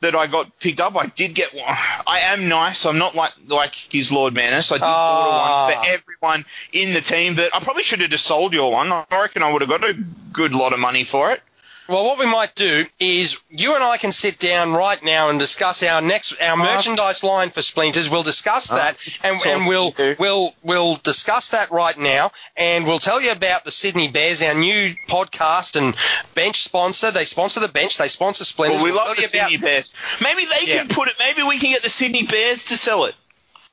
that 0.00 0.14
I 0.14 0.26
got 0.26 0.58
picked 0.60 0.80
up. 0.80 0.96
I 0.96 1.06
did 1.06 1.34
get 1.34 1.54
one. 1.54 1.64
I 1.66 2.20
am 2.24 2.48
nice. 2.48 2.86
I'm 2.86 2.98
not 2.98 3.14
like 3.14 3.32
like 3.48 3.74
his 3.74 4.10
Lord 4.12 4.34
Manus. 4.34 4.72
I 4.72 4.76
did 4.76 4.84
oh. 4.84 5.18
order 5.18 5.30
one 5.30 5.72
for 5.72 5.78
ah. 5.78 5.84
everyone 5.88 6.44
in 6.72 6.94
the 6.94 7.00
team, 7.00 7.34
but 7.34 7.54
I 7.54 7.60
probably 7.60 7.82
should 7.82 8.00
have 8.00 8.10
just 8.10 8.26
sold 8.26 8.54
your 8.54 8.72
one. 8.72 8.90
I 8.90 9.04
reckon 9.10 9.42
I 9.42 9.52
would 9.52 9.62
have 9.62 9.70
got 9.70 9.84
a 9.84 9.94
good 10.32 10.54
lot 10.54 10.72
of 10.72 10.78
money 10.78 11.04
for 11.04 11.30
it. 11.30 11.42
Well, 11.90 12.04
what 12.04 12.20
we 12.20 12.26
might 12.26 12.54
do 12.54 12.86
is 13.00 13.42
you 13.50 13.74
and 13.74 13.82
I 13.82 13.96
can 13.96 14.12
sit 14.12 14.38
down 14.38 14.74
right 14.74 15.02
now 15.02 15.28
and 15.28 15.40
discuss 15.40 15.82
our 15.82 16.00
next 16.00 16.40
our 16.40 16.52
uh, 16.52 16.56
merchandise 16.56 17.24
line 17.24 17.50
for 17.50 17.62
Splinters. 17.62 18.08
We'll 18.08 18.22
discuss 18.22 18.70
uh, 18.70 18.76
that, 18.76 18.96
and, 19.24 19.44
and 19.44 19.66
we'll 19.66 19.92
we'll 20.20 20.54
we'll 20.62 20.96
discuss 21.02 21.50
that 21.50 21.68
right 21.72 21.98
now, 21.98 22.30
and 22.56 22.86
we'll 22.86 23.00
tell 23.00 23.20
you 23.20 23.32
about 23.32 23.64
the 23.64 23.72
Sydney 23.72 24.06
Bears, 24.06 24.40
our 24.40 24.54
new 24.54 24.94
podcast 25.08 25.74
and 25.74 25.96
bench 26.36 26.62
sponsor. 26.62 27.10
They 27.10 27.24
sponsor 27.24 27.58
the 27.58 27.66
bench. 27.66 27.98
They 27.98 28.06
sponsor 28.06 28.44
Splinters. 28.44 28.76
Well, 28.76 28.84
we 28.84 28.92
we'll 28.92 29.04
love 29.04 29.16
the 29.16 29.22
Sydney 29.22 29.56
about, 29.56 29.64
Bears. 29.64 29.92
Maybe 30.22 30.44
they 30.44 30.70
yeah. 30.70 30.78
can 30.78 30.88
put 30.88 31.08
it. 31.08 31.14
Maybe 31.18 31.42
we 31.42 31.58
can 31.58 31.72
get 31.72 31.82
the 31.82 31.90
Sydney 31.90 32.24
Bears 32.24 32.64
to 32.66 32.76
sell 32.76 33.04
it. 33.06 33.16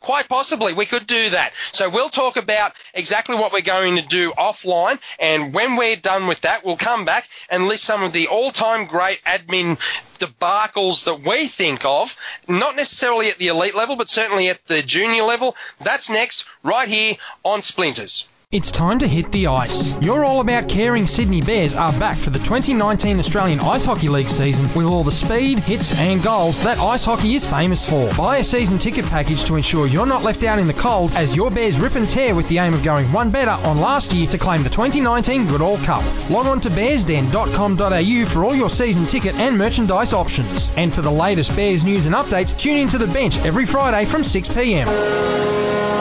Quite 0.07 0.29
possibly, 0.29 0.71
we 0.71 0.85
could 0.85 1.05
do 1.05 1.29
that. 1.31 1.51
So 1.73 1.89
we'll 1.89 2.07
talk 2.07 2.37
about 2.37 2.71
exactly 2.93 3.35
what 3.35 3.51
we're 3.51 3.59
going 3.59 3.97
to 3.97 4.01
do 4.01 4.31
offline, 4.37 5.01
and 5.19 5.53
when 5.53 5.75
we're 5.75 5.97
done 5.97 6.27
with 6.27 6.39
that, 6.47 6.63
we'll 6.63 6.77
come 6.77 7.03
back 7.03 7.27
and 7.49 7.67
list 7.67 7.83
some 7.83 8.01
of 8.03 8.13
the 8.13 8.25
all-time 8.25 8.85
great 8.85 9.21
admin 9.25 9.77
debacles 10.17 11.03
that 11.03 11.27
we 11.27 11.47
think 11.49 11.83
of, 11.83 12.15
not 12.47 12.77
necessarily 12.77 13.27
at 13.27 13.37
the 13.37 13.47
elite 13.47 13.75
level, 13.75 13.97
but 13.97 14.09
certainly 14.09 14.47
at 14.47 14.63
the 14.67 14.81
junior 14.81 15.23
level. 15.23 15.57
That's 15.81 16.09
next, 16.09 16.45
right 16.63 16.87
here 16.87 17.15
on 17.43 17.61
Splinters. 17.61 18.29
It's 18.49 18.71
time 18.71 18.99
to 18.99 19.07
hit 19.09 19.29
the 19.33 19.47
ice. 19.47 19.93
Your 20.01 20.23
All 20.23 20.39
About 20.39 20.69
Caring 20.69 21.05
Sydney 21.05 21.41
Bears 21.41 21.75
are 21.75 21.91
back 21.91 22.15
for 22.15 22.29
the 22.29 22.39
2019 22.39 23.19
Australian 23.19 23.59
Ice 23.59 23.83
Hockey 23.83 24.07
League 24.07 24.29
season 24.29 24.73
with 24.73 24.85
all 24.85 25.03
the 25.03 25.11
speed, 25.11 25.59
hits, 25.59 25.99
and 25.99 26.23
goals 26.23 26.63
that 26.63 26.79
ice 26.79 27.03
hockey 27.03 27.35
is 27.35 27.45
famous 27.45 27.89
for. 27.89 28.09
Buy 28.13 28.37
a 28.37 28.45
season 28.45 28.79
ticket 28.79 29.03
package 29.03 29.43
to 29.43 29.57
ensure 29.57 29.85
you're 29.85 30.05
not 30.05 30.23
left 30.23 30.45
out 30.45 30.59
in 30.59 30.67
the 30.67 30.73
cold 30.73 31.11
as 31.11 31.35
your 31.35 31.51
Bears 31.51 31.77
rip 31.77 31.95
and 31.95 32.09
tear 32.09 32.33
with 32.33 32.47
the 32.47 32.59
aim 32.59 32.73
of 32.73 32.83
going 32.83 33.11
one 33.11 33.31
better 33.31 33.51
on 33.51 33.81
last 33.81 34.13
year 34.13 34.29
to 34.29 34.37
claim 34.37 34.63
the 34.63 34.69
2019 34.69 35.47
Goodall 35.47 35.77
Cup. 35.79 36.05
Log 36.29 36.45
on 36.45 36.61
to 36.61 36.69
bearsden.com.au 36.69 38.25
for 38.27 38.45
all 38.45 38.55
your 38.55 38.69
season 38.69 39.07
ticket 39.07 39.35
and 39.35 39.57
merchandise 39.57 40.13
options. 40.13 40.71
And 40.77 40.93
for 40.93 41.01
the 41.01 41.11
latest 41.11 41.53
Bears 41.53 41.83
news 41.83 42.05
and 42.05 42.15
updates, 42.15 42.57
tune 42.57 42.77
into 42.77 42.97
the 42.97 43.07
bench 43.07 43.39
every 43.39 43.65
Friday 43.65 44.05
from 44.05 44.21
6pm. 44.21 44.87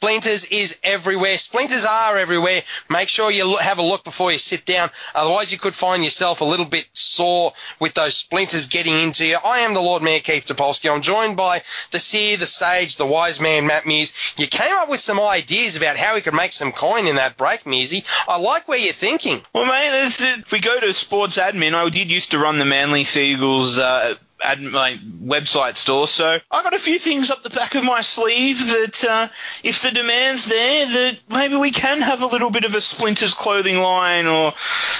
Splinters 0.00 0.46
is 0.46 0.80
everywhere. 0.82 1.36
Splinters 1.36 1.84
are 1.84 2.16
everywhere. 2.16 2.62
Make 2.88 3.10
sure 3.10 3.30
you 3.30 3.58
have 3.58 3.76
a 3.76 3.82
look 3.82 4.02
before 4.02 4.32
you 4.32 4.38
sit 4.38 4.64
down. 4.64 4.88
Otherwise, 5.14 5.52
you 5.52 5.58
could 5.58 5.74
find 5.74 6.02
yourself 6.02 6.40
a 6.40 6.44
little 6.44 6.64
bit 6.64 6.88
sore 6.94 7.52
with 7.80 7.92
those 7.92 8.16
splinters 8.16 8.66
getting 8.66 8.94
into 8.94 9.26
you. 9.26 9.36
I 9.44 9.58
am 9.58 9.74
the 9.74 9.82
Lord 9.82 10.02
Mayor 10.02 10.20
Keith 10.20 10.46
Topolsky. 10.46 10.90
I'm 10.90 11.02
joined 11.02 11.36
by 11.36 11.62
the 11.90 11.98
seer, 11.98 12.38
the 12.38 12.46
sage, 12.46 12.96
the 12.96 13.04
wise 13.04 13.42
man, 13.42 13.66
Matt 13.66 13.84
Muse. 13.84 14.14
You 14.38 14.46
came 14.46 14.74
up 14.74 14.88
with 14.88 15.00
some 15.00 15.20
ideas 15.20 15.76
about 15.76 15.98
how 15.98 16.14
we 16.14 16.22
could 16.22 16.32
make 16.32 16.54
some 16.54 16.72
coin 16.72 17.06
in 17.06 17.16
that 17.16 17.36
break, 17.36 17.64
Measy. 17.64 18.02
I 18.26 18.38
like 18.38 18.68
where 18.68 18.78
you're 18.78 18.94
thinking. 18.94 19.42
Well, 19.52 19.66
mate, 19.66 19.90
if 20.18 20.50
we 20.50 20.60
go 20.60 20.80
to 20.80 20.94
sports 20.94 21.36
admin, 21.36 21.74
I 21.74 21.86
did 21.90 22.10
used 22.10 22.30
to 22.30 22.38
run 22.38 22.58
the 22.58 22.64
Manly 22.64 23.04
Seagulls. 23.04 23.78
Uh, 23.78 24.14
ad, 24.42 24.60
my 24.62 24.92
website 25.22 25.76
store. 25.76 26.06
So 26.06 26.38
I've 26.50 26.64
got 26.64 26.74
a 26.74 26.78
few 26.78 26.98
things 26.98 27.30
up 27.30 27.42
the 27.42 27.50
back 27.50 27.74
of 27.74 27.84
my 27.84 28.00
sleeve 28.00 28.58
that 28.68 29.04
uh, 29.08 29.28
if 29.62 29.82
the 29.82 29.90
demand's 29.90 30.46
there, 30.46 30.86
that 30.86 31.18
maybe 31.28 31.56
we 31.56 31.70
can 31.70 32.00
have 32.00 32.22
a 32.22 32.26
little 32.26 32.50
bit 32.50 32.64
of 32.64 32.74
a 32.74 32.80
Splinters 32.80 33.34
clothing 33.34 33.78
line 33.78 34.26
or 34.26 34.52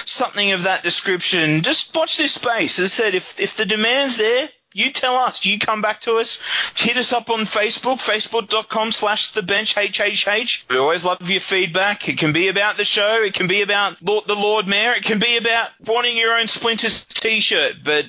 something 0.05 0.51
of 0.51 0.63
that 0.63 0.83
description. 0.83 1.61
Just 1.61 1.95
watch 1.95 2.17
this 2.17 2.33
space. 2.33 2.79
As 2.79 2.85
I 2.85 2.89
said, 2.89 3.15
if 3.15 3.39
if 3.39 3.57
the 3.57 3.65
demand's 3.65 4.17
there, 4.17 4.49
You 4.73 4.91
tell 4.91 5.15
us. 5.15 5.45
You 5.45 5.59
come 5.59 5.81
back 5.81 5.99
to 6.01 6.15
us. 6.15 6.41
Hit 6.77 6.95
us 6.95 7.11
up 7.11 7.29
on 7.29 7.41
Facebook, 7.41 7.97
facebook.com 7.97 8.91
slash 8.91 9.31
the 9.31 9.41
bench 9.41 9.75
HHH. 9.75 10.69
We 10.69 10.77
always 10.77 11.03
love 11.03 11.29
your 11.29 11.41
feedback. 11.41 12.07
It 12.07 12.17
can 12.17 12.31
be 12.31 12.47
about 12.47 12.77
the 12.77 12.85
show. 12.85 13.21
It 13.21 13.33
can 13.33 13.47
be 13.47 13.61
about 13.61 13.99
the 13.99 14.35
Lord 14.35 14.67
Mayor. 14.67 14.93
It 14.93 15.03
can 15.03 15.19
be 15.19 15.35
about 15.35 15.71
wanting 15.85 16.17
your 16.17 16.33
own 16.33 16.47
Splinters 16.47 17.03
t-shirt. 17.05 17.83
But 17.83 18.07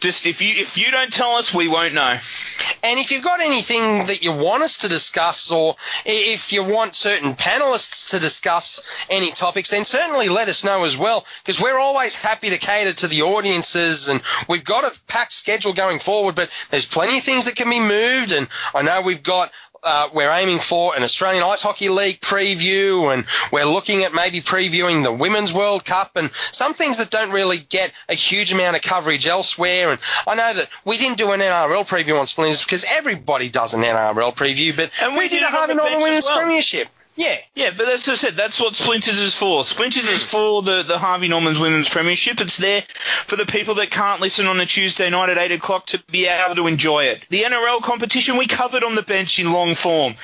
just 0.00 0.26
if 0.26 0.42
you 0.42 0.54
if 0.54 0.76
you 0.76 0.90
don't 0.90 1.12
tell 1.12 1.32
us, 1.32 1.54
we 1.54 1.66
won't 1.66 1.94
know. 1.94 2.18
And 2.84 2.98
if 2.98 3.10
you've 3.10 3.24
got 3.24 3.40
anything 3.40 4.06
that 4.06 4.22
you 4.22 4.32
want 4.32 4.62
us 4.62 4.76
to 4.78 4.88
discuss, 4.88 5.50
or 5.50 5.76
if 6.04 6.52
you 6.52 6.62
want 6.64 6.94
certain 6.94 7.34
panelists 7.34 8.10
to 8.10 8.18
discuss 8.18 8.80
any 9.08 9.30
topics, 9.30 9.70
then 9.70 9.84
certainly 9.84 10.28
let 10.28 10.48
us 10.48 10.64
know 10.64 10.84
as 10.84 10.96
well, 10.96 11.24
because 11.42 11.60
we're 11.60 11.78
always 11.78 12.16
happy 12.16 12.50
to 12.50 12.58
cater 12.58 12.92
to 12.92 13.08
the 13.08 13.22
audiences, 13.22 14.08
and 14.08 14.20
we've 14.48 14.64
got 14.64 14.84
a 14.84 14.98
packed 15.06 15.32
schedule 15.32 15.72
going 15.72 15.98
forward, 16.02 16.34
but 16.34 16.50
there's 16.70 16.86
plenty 16.86 17.18
of 17.18 17.24
things 17.24 17.44
that 17.46 17.56
can 17.56 17.70
be 17.70 17.80
moved, 17.80 18.32
and 18.32 18.48
I 18.74 18.82
know 18.82 19.00
we've 19.00 19.22
got 19.22 19.52
uh, 19.84 20.08
we're 20.12 20.30
aiming 20.30 20.60
for 20.60 20.94
an 20.94 21.02
Australian 21.02 21.42
Ice 21.42 21.62
Hockey 21.62 21.88
League 21.88 22.20
preview, 22.20 23.12
and 23.12 23.24
we're 23.50 23.64
looking 23.64 24.04
at 24.04 24.14
maybe 24.14 24.40
previewing 24.40 25.02
the 25.02 25.12
Women's 25.12 25.52
World 25.52 25.84
Cup, 25.84 26.16
and 26.16 26.30
some 26.52 26.72
things 26.74 26.98
that 26.98 27.10
don't 27.10 27.32
really 27.32 27.58
get 27.58 27.92
a 28.08 28.14
huge 28.14 28.52
amount 28.52 28.76
of 28.76 28.82
coverage 28.82 29.26
elsewhere. 29.26 29.90
And 29.90 29.98
I 30.26 30.34
know 30.34 30.54
that 30.54 30.68
we 30.84 30.98
didn't 30.98 31.18
do 31.18 31.32
an 31.32 31.40
NRL 31.40 31.88
preview 31.88 32.18
on 32.18 32.26
Splinters 32.26 32.62
because 32.62 32.84
everybody 32.88 33.48
does 33.48 33.74
an 33.74 33.82
NRL 33.82 34.34
preview, 34.34 34.76
but 34.76 34.90
And 35.02 35.14
we 35.14 35.20
we 35.20 35.28
did 35.28 35.40
did 35.40 35.44
a 35.44 35.46
Harvey 35.48 35.74
Norman 35.74 36.00
Women's 36.00 36.26
well. 36.26 36.38
Premiership. 36.38 36.88
Yeah. 37.14 37.36
Yeah, 37.54 37.70
but 37.76 37.88
as 37.88 38.08
I 38.08 38.14
said, 38.14 38.34
that's 38.34 38.60
what 38.60 38.74
Splinters 38.74 39.18
is 39.18 39.34
for. 39.34 39.64
Splinters 39.64 40.08
is 40.08 40.22
for 40.22 40.62
the, 40.62 40.82
the 40.82 40.98
Harvey 40.98 41.28
Norman's 41.28 41.58
Women's 41.58 41.88
Premiership. 41.88 42.40
It's 42.40 42.56
there 42.56 42.82
for 43.26 43.36
the 43.36 43.44
people 43.44 43.74
that 43.74 43.90
can't 43.90 44.20
listen 44.20 44.46
on 44.46 44.60
a 44.60 44.66
Tuesday 44.66 45.10
night 45.10 45.28
at 45.28 45.38
8 45.38 45.52
o'clock 45.52 45.86
to 45.86 46.02
be 46.10 46.26
able 46.26 46.54
to 46.54 46.66
enjoy 46.66 47.04
it. 47.04 47.24
The 47.28 47.42
NRL 47.42 47.82
competition 47.82 48.38
we 48.38 48.46
covered 48.46 48.82
on 48.82 48.94
the 48.94 49.02
bench 49.02 49.38
in 49.38 49.52
long 49.52 49.74
form, 49.74 50.14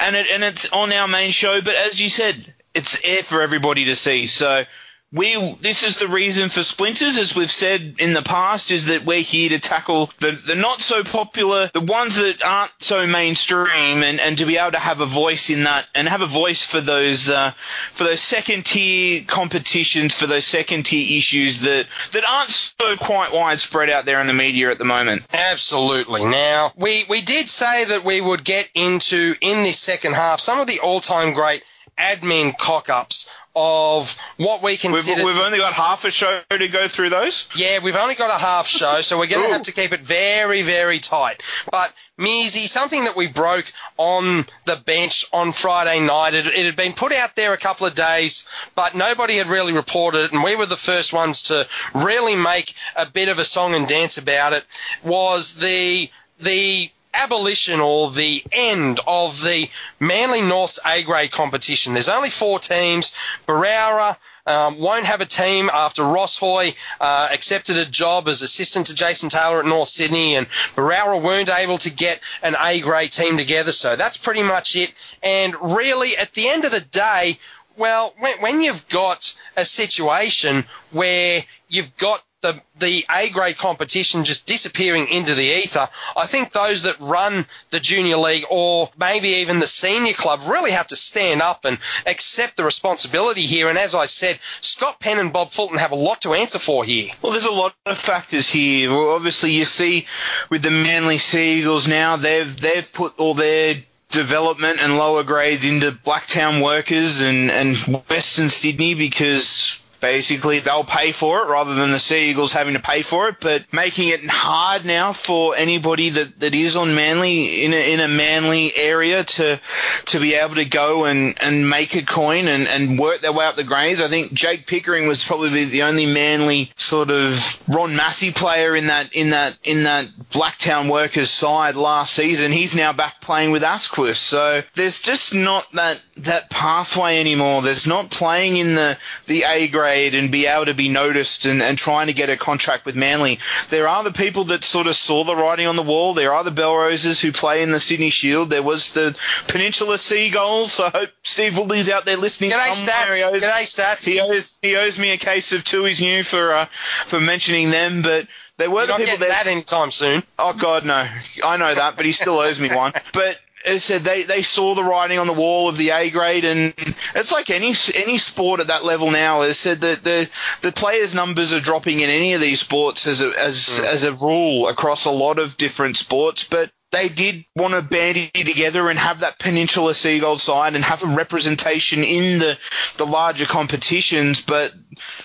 and, 0.00 0.16
it, 0.16 0.28
and 0.30 0.42
it's 0.42 0.70
on 0.72 0.92
our 0.92 1.08
main 1.08 1.30
show, 1.30 1.60
but 1.60 1.74
as 1.74 2.00
you 2.00 2.08
said, 2.08 2.54
it's 2.74 3.02
there 3.02 3.22
for 3.22 3.42
everybody 3.42 3.84
to 3.84 3.96
see. 3.96 4.26
So 4.26 4.64
we 5.12 5.54
this 5.60 5.82
is 5.82 5.98
the 5.98 6.06
reason 6.06 6.48
for 6.48 6.62
splinters 6.62 7.18
as 7.18 7.34
we've 7.34 7.50
said 7.50 7.94
in 7.98 8.12
the 8.12 8.22
past 8.22 8.70
is 8.70 8.86
that 8.86 9.04
we're 9.04 9.20
here 9.20 9.48
to 9.48 9.58
tackle 9.58 10.10
the, 10.20 10.30
the 10.30 10.54
not 10.54 10.80
so 10.80 11.02
popular 11.02 11.68
the 11.72 11.80
ones 11.80 12.16
that 12.16 12.42
aren't 12.44 12.72
so 12.78 13.06
mainstream 13.06 14.02
and, 14.02 14.20
and 14.20 14.38
to 14.38 14.44
be 14.46 14.56
able 14.56 14.70
to 14.70 14.78
have 14.78 15.00
a 15.00 15.06
voice 15.06 15.50
in 15.50 15.64
that 15.64 15.88
and 15.94 16.08
have 16.08 16.22
a 16.22 16.26
voice 16.26 16.64
for 16.64 16.80
those 16.80 17.28
uh, 17.28 17.50
for 17.90 18.04
those 18.04 18.20
second 18.20 18.64
tier 18.64 19.24
competitions 19.26 20.14
for 20.14 20.26
those 20.26 20.44
second 20.44 20.84
tier 20.84 21.18
issues 21.18 21.60
that 21.60 21.86
that 22.12 22.24
aren't 22.30 22.50
so 22.50 22.96
quite 22.96 23.32
widespread 23.32 23.90
out 23.90 24.04
there 24.04 24.20
in 24.20 24.26
the 24.26 24.32
media 24.32 24.70
at 24.70 24.78
the 24.78 24.84
moment 24.84 25.22
Absolutely. 25.32 26.24
Now, 26.24 26.72
we, 26.76 27.04
we 27.08 27.20
did 27.20 27.48
say 27.48 27.84
that 27.84 28.04
we 28.04 28.20
would 28.20 28.44
get 28.44 28.68
into, 28.74 29.34
in 29.40 29.64
this 29.64 29.78
second 29.78 30.14
half, 30.14 30.40
some 30.40 30.60
of 30.60 30.66
the 30.66 30.80
all 30.80 31.00
time 31.00 31.32
great 31.32 31.64
admin 31.98 32.56
cock 32.56 32.88
ups 32.88 33.28
of 33.56 34.16
what 34.36 34.62
we 34.62 34.78
we've, 34.84 35.06
we've 35.06 35.38
only 35.38 35.58
got 35.58 35.72
half 35.72 36.04
a 36.04 36.10
show 36.10 36.40
to 36.50 36.68
go 36.68 36.86
through 36.86 37.08
those 37.08 37.48
yeah, 37.56 37.78
we've 37.82 37.96
only 37.96 38.14
got 38.14 38.30
a 38.30 38.38
half 38.38 38.66
show, 38.66 39.00
so 39.00 39.18
we're 39.18 39.26
going 39.26 39.46
to 39.46 39.52
have 39.52 39.62
to 39.62 39.72
keep 39.72 39.92
it 39.92 40.00
very, 40.00 40.62
very 40.62 40.98
tight. 40.98 41.42
But, 41.70 41.92
Mearsy, 42.18 42.66
something 42.66 43.04
that 43.04 43.16
we 43.16 43.26
broke 43.26 43.72
on 43.96 44.46
the 44.66 44.76
bench 44.76 45.24
on 45.32 45.52
Friday 45.52 46.00
night, 46.00 46.34
it, 46.34 46.46
it 46.46 46.64
had 46.64 46.76
been 46.76 46.92
put 46.92 47.12
out 47.12 47.36
there 47.36 47.52
a 47.52 47.58
couple 47.58 47.86
of 47.86 47.94
days, 47.94 48.46
but 48.74 48.94
nobody 48.94 49.36
had 49.36 49.48
really 49.48 49.72
reported 49.72 50.24
it, 50.24 50.32
and 50.32 50.42
we 50.42 50.56
were 50.56 50.66
the 50.66 50.76
first 50.76 51.12
ones 51.12 51.42
to 51.44 51.66
really 51.94 52.36
make 52.36 52.74
a 52.96 53.06
bit 53.06 53.28
of 53.28 53.38
a 53.38 53.44
song 53.44 53.74
and 53.74 53.86
dance 53.86 54.16
about 54.18 54.52
it, 54.52 54.64
was 55.02 55.56
the 55.56 56.10
the 56.40 56.90
abolition 57.14 57.80
or 57.80 58.10
the 58.10 58.42
end 58.52 59.00
of 59.06 59.42
the 59.42 59.68
Manly 59.98 60.42
North's 60.42 60.78
A 60.86 61.02
grade 61.02 61.32
competition. 61.32 61.92
There's 61.92 62.08
only 62.08 62.30
four 62.30 62.58
teams. 62.58 63.14
Barara 63.46 64.16
um, 64.46 64.78
won't 64.78 65.04
have 65.04 65.20
a 65.20 65.26
team 65.26 65.70
after 65.72 66.02
Ross 66.02 66.38
Hoy 66.38 66.74
uh, 67.00 67.28
accepted 67.32 67.76
a 67.76 67.84
job 67.84 68.28
as 68.28 68.42
assistant 68.42 68.86
to 68.86 68.94
Jason 68.94 69.28
Taylor 69.28 69.60
at 69.60 69.66
North 69.66 69.88
Sydney, 69.88 70.36
and 70.36 70.46
Barara 70.74 71.18
weren't 71.18 71.50
able 71.50 71.78
to 71.78 71.90
get 71.90 72.20
an 72.42 72.56
A 72.60 72.80
grade 72.80 73.12
team 73.12 73.36
together. 73.36 73.72
So 73.72 73.96
that's 73.96 74.16
pretty 74.16 74.42
much 74.42 74.76
it. 74.76 74.92
And 75.22 75.54
really, 75.60 76.16
at 76.16 76.32
the 76.34 76.48
end 76.48 76.64
of 76.64 76.70
the 76.70 76.80
day, 76.80 77.38
well, 77.76 78.14
when, 78.18 78.40
when 78.40 78.60
you've 78.60 78.88
got 78.88 79.34
a 79.56 79.64
situation 79.64 80.64
where 80.90 81.44
you've 81.68 81.96
got 81.96 82.24
the, 82.42 82.60
the 82.78 83.04
A 83.14 83.28
grade 83.30 83.58
competition 83.58 84.24
just 84.24 84.46
disappearing 84.46 85.06
into 85.08 85.34
the 85.34 85.62
ether, 85.62 85.88
I 86.16 86.26
think 86.26 86.52
those 86.52 86.82
that 86.82 86.98
run 87.00 87.46
the 87.70 87.80
junior 87.80 88.16
league 88.16 88.44
or 88.50 88.90
maybe 88.98 89.28
even 89.28 89.60
the 89.60 89.66
senior 89.66 90.12
club 90.12 90.40
really 90.46 90.70
have 90.70 90.86
to 90.88 90.96
stand 90.96 91.42
up 91.42 91.64
and 91.64 91.78
accept 92.06 92.56
the 92.56 92.64
responsibility 92.64 93.42
here. 93.42 93.68
And 93.68 93.78
as 93.78 93.94
I 93.94 94.06
said, 94.06 94.38
Scott 94.60 95.00
Penn 95.00 95.18
and 95.18 95.32
Bob 95.32 95.50
Fulton 95.50 95.78
have 95.78 95.92
a 95.92 95.96
lot 95.96 96.22
to 96.22 96.34
answer 96.34 96.58
for 96.58 96.84
here. 96.84 97.10
Well, 97.22 97.32
there's 97.32 97.44
a 97.44 97.52
lot 97.52 97.74
of 97.86 97.98
factors 97.98 98.48
here. 98.48 98.90
Well, 98.90 99.10
obviously, 99.10 99.52
you 99.52 99.64
see 99.64 100.06
with 100.48 100.62
the 100.62 100.70
Manly 100.70 101.18
Sea 101.18 101.58
Eagles 101.58 101.88
now, 101.88 102.16
they've 102.16 102.58
they've 102.60 102.90
put 102.92 103.18
all 103.18 103.34
their 103.34 103.76
development 104.10 104.82
and 104.82 104.96
lower 104.96 105.22
grades 105.22 105.64
into 105.64 105.92
Blacktown 105.92 106.62
workers 106.62 107.20
and, 107.20 107.50
and 107.50 107.76
Western 108.08 108.48
Sydney 108.48 108.94
because 108.94 109.80
basically 110.00 110.58
they'll 110.58 110.84
pay 110.84 111.12
for 111.12 111.42
it 111.42 111.48
rather 111.48 111.74
than 111.74 111.90
the 111.90 111.98
Sea 111.98 112.30
Eagles 112.30 112.52
having 112.52 112.74
to 112.74 112.80
pay 112.80 113.02
for 113.02 113.28
it, 113.28 113.36
but 113.40 113.72
making 113.72 114.08
it 114.08 114.20
hard 114.28 114.84
now 114.84 115.12
for 115.12 115.54
anybody 115.56 116.10
that, 116.10 116.40
that 116.40 116.54
is 116.54 116.76
on 116.76 116.94
Manly 116.94 117.64
in 117.64 117.72
a, 117.72 117.94
in 117.94 118.00
a 118.00 118.08
Manly 118.08 118.72
area 118.76 119.24
to 119.24 119.60
to 120.06 120.20
be 120.20 120.34
able 120.34 120.56
to 120.56 120.64
go 120.64 121.04
and, 121.04 121.34
and 121.42 121.68
make 121.68 121.94
a 121.94 122.02
coin 122.02 122.48
and, 122.48 122.66
and 122.68 122.98
work 122.98 123.20
their 123.20 123.32
way 123.32 123.44
up 123.46 123.56
the 123.56 123.64
grades. 123.64 124.00
I 124.00 124.08
think 124.08 124.32
Jake 124.32 124.66
Pickering 124.66 125.06
was 125.06 125.24
probably 125.24 125.64
the 125.64 125.82
only 125.82 126.06
Manly 126.06 126.72
sort 126.76 127.10
of 127.10 127.62
Ron 127.68 127.94
Massey 127.96 128.32
player 128.32 128.74
in 128.74 128.86
that 128.86 129.12
in 129.14 129.30
that 129.30 129.58
in 129.64 129.84
that 129.84 130.06
Blacktown 130.30 130.90
Workers 130.90 131.30
side 131.30 131.76
last 131.76 132.14
season. 132.14 132.52
He's 132.52 132.74
now 132.74 132.92
back 132.92 133.20
playing 133.20 133.50
with 133.50 133.62
Asquith. 133.62 134.16
So 134.16 134.62
there's 134.74 135.00
just 135.00 135.34
not 135.34 135.70
that 135.72 136.02
that 136.18 136.50
pathway 136.50 137.20
anymore. 137.20 137.62
There's 137.62 137.86
not 137.86 138.10
playing 138.10 138.56
in 138.56 138.74
the 138.74 138.98
the 139.30 139.44
A 139.46 139.68
grade 139.68 140.12
and 140.16 140.28
be 140.30 140.46
able 140.46 140.64
to 140.66 140.74
be 140.74 140.88
noticed 140.88 141.46
and, 141.46 141.62
and 141.62 141.78
trying 141.78 142.08
to 142.08 142.12
get 142.12 142.28
a 142.28 142.36
contract 142.36 142.84
with 142.84 142.96
Manly. 142.96 143.38
There 143.68 143.86
are 143.86 144.02
the 144.02 144.10
people 144.10 144.42
that 144.46 144.64
sort 144.64 144.88
of 144.88 144.96
saw 144.96 145.22
the 145.22 145.36
writing 145.36 145.68
on 145.68 145.76
the 145.76 145.84
wall. 145.84 146.14
There 146.14 146.34
are 146.34 146.42
the 146.42 146.50
Belroses 146.50 147.20
who 147.20 147.30
play 147.30 147.62
in 147.62 147.70
the 147.70 147.78
Sydney 147.78 148.10
Shield. 148.10 148.50
There 148.50 148.62
was 148.64 148.92
the 148.92 149.16
Peninsula 149.46 149.98
Seagulls. 149.98 150.80
I 150.80 150.90
hope 150.90 151.10
Steve 151.22 151.56
Woolley's 151.56 151.88
out 151.88 152.06
there 152.06 152.16
listening. 152.16 152.50
G'day, 152.50 152.72
somewhere. 152.74 153.14
He 153.14 153.20
Stats. 153.22 153.32
owes- 153.34 153.42
G'day, 153.44 153.62
Stats. 153.62 154.04
He 154.04 154.20
owes, 154.20 154.58
he 154.62 154.74
owes 154.76 154.98
me 154.98 155.12
a 155.12 155.16
case 155.16 155.52
of 155.52 155.62
Tooheys 155.62 156.00
New 156.00 156.24
for 156.24 156.52
uh, 156.52 156.64
for 157.06 157.20
mentioning 157.20 157.70
them, 157.70 158.02
but 158.02 158.26
they 158.56 158.66
were 158.66 158.80
You're 158.80 158.86
the 158.86 158.92
not 158.94 158.98
people 158.98 159.16
getting 159.18 159.28
that 159.28 159.44
that 159.44 159.50
anytime 159.50 159.92
soon. 159.92 160.24
Oh 160.40 160.52
God, 160.54 160.84
no! 160.84 161.06
I 161.44 161.56
know 161.56 161.72
that, 161.72 161.94
but 161.96 162.04
he 162.04 162.10
still 162.12 162.40
owes 162.40 162.58
me 162.58 162.68
one. 162.74 162.92
But 163.12 163.38
as 163.64 163.84
said, 163.84 164.02
they, 164.02 164.22
they 164.22 164.42
saw 164.42 164.74
the 164.74 164.84
writing 164.84 165.18
on 165.18 165.26
the 165.26 165.32
wall 165.32 165.68
of 165.68 165.76
the 165.76 165.90
A 165.90 166.10
grade, 166.10 166.44
and 166.44 166.72
it's 167.14 167.32
like 167.32 167.50
any 167.50 167.74
any 167.94 168.18
sport 168.18 168.60
at 168.60 168.68
that 168.68 168.84
level 168.84 169.10
now. 169.10 169.42
As 169.42 169.58
said, 169.58 169.80
that 169.82 170.02
the 170.04 170.28
the 170.62 170.72
players' 170.72 171.14
numbers 171.14 171.52
are 171.52 171.60
dropping 171.60 172.00
in 172.00 172.08
any 172.08 172.32
of 172.32 172.40
these 172.40 172.60
sports 172.60 173.06
as 173.06 173.22
a, 173.22 173.32
as 173.38 173.80
mm. 173.82 173.84
as 173.84 174.04
a 174.04 174.14
rule 174.14 174.68
across 174.68 175.04
a 175.04 175.10
lot 175.10 175.38
of 175.38 175.56
different 175.56 175.96
sports, 175.96 176.44
but. 176.44 176.70
They 176.92 177.08
did 177.08 177.44
want 177.54 177.74
to 177.74 177.82
bandy 177.82 178.30
together 178.34 178.90
and 178.90 178.98
have 178.98 179.20
that 179.20 179.38
Peninsula 179.38 179.94
Seagull 179.94 180.38
side 180.38 180.74
and 180.74 180.82
have 180.82 181.04
a 181.04 181.14
representation 181.14 182.02
in 182.02 182.40
the 182.40 182.58
the 182.96 183.06
larger 183.06 183.44
competitions, 183.46 184.40
but 184.40 184.72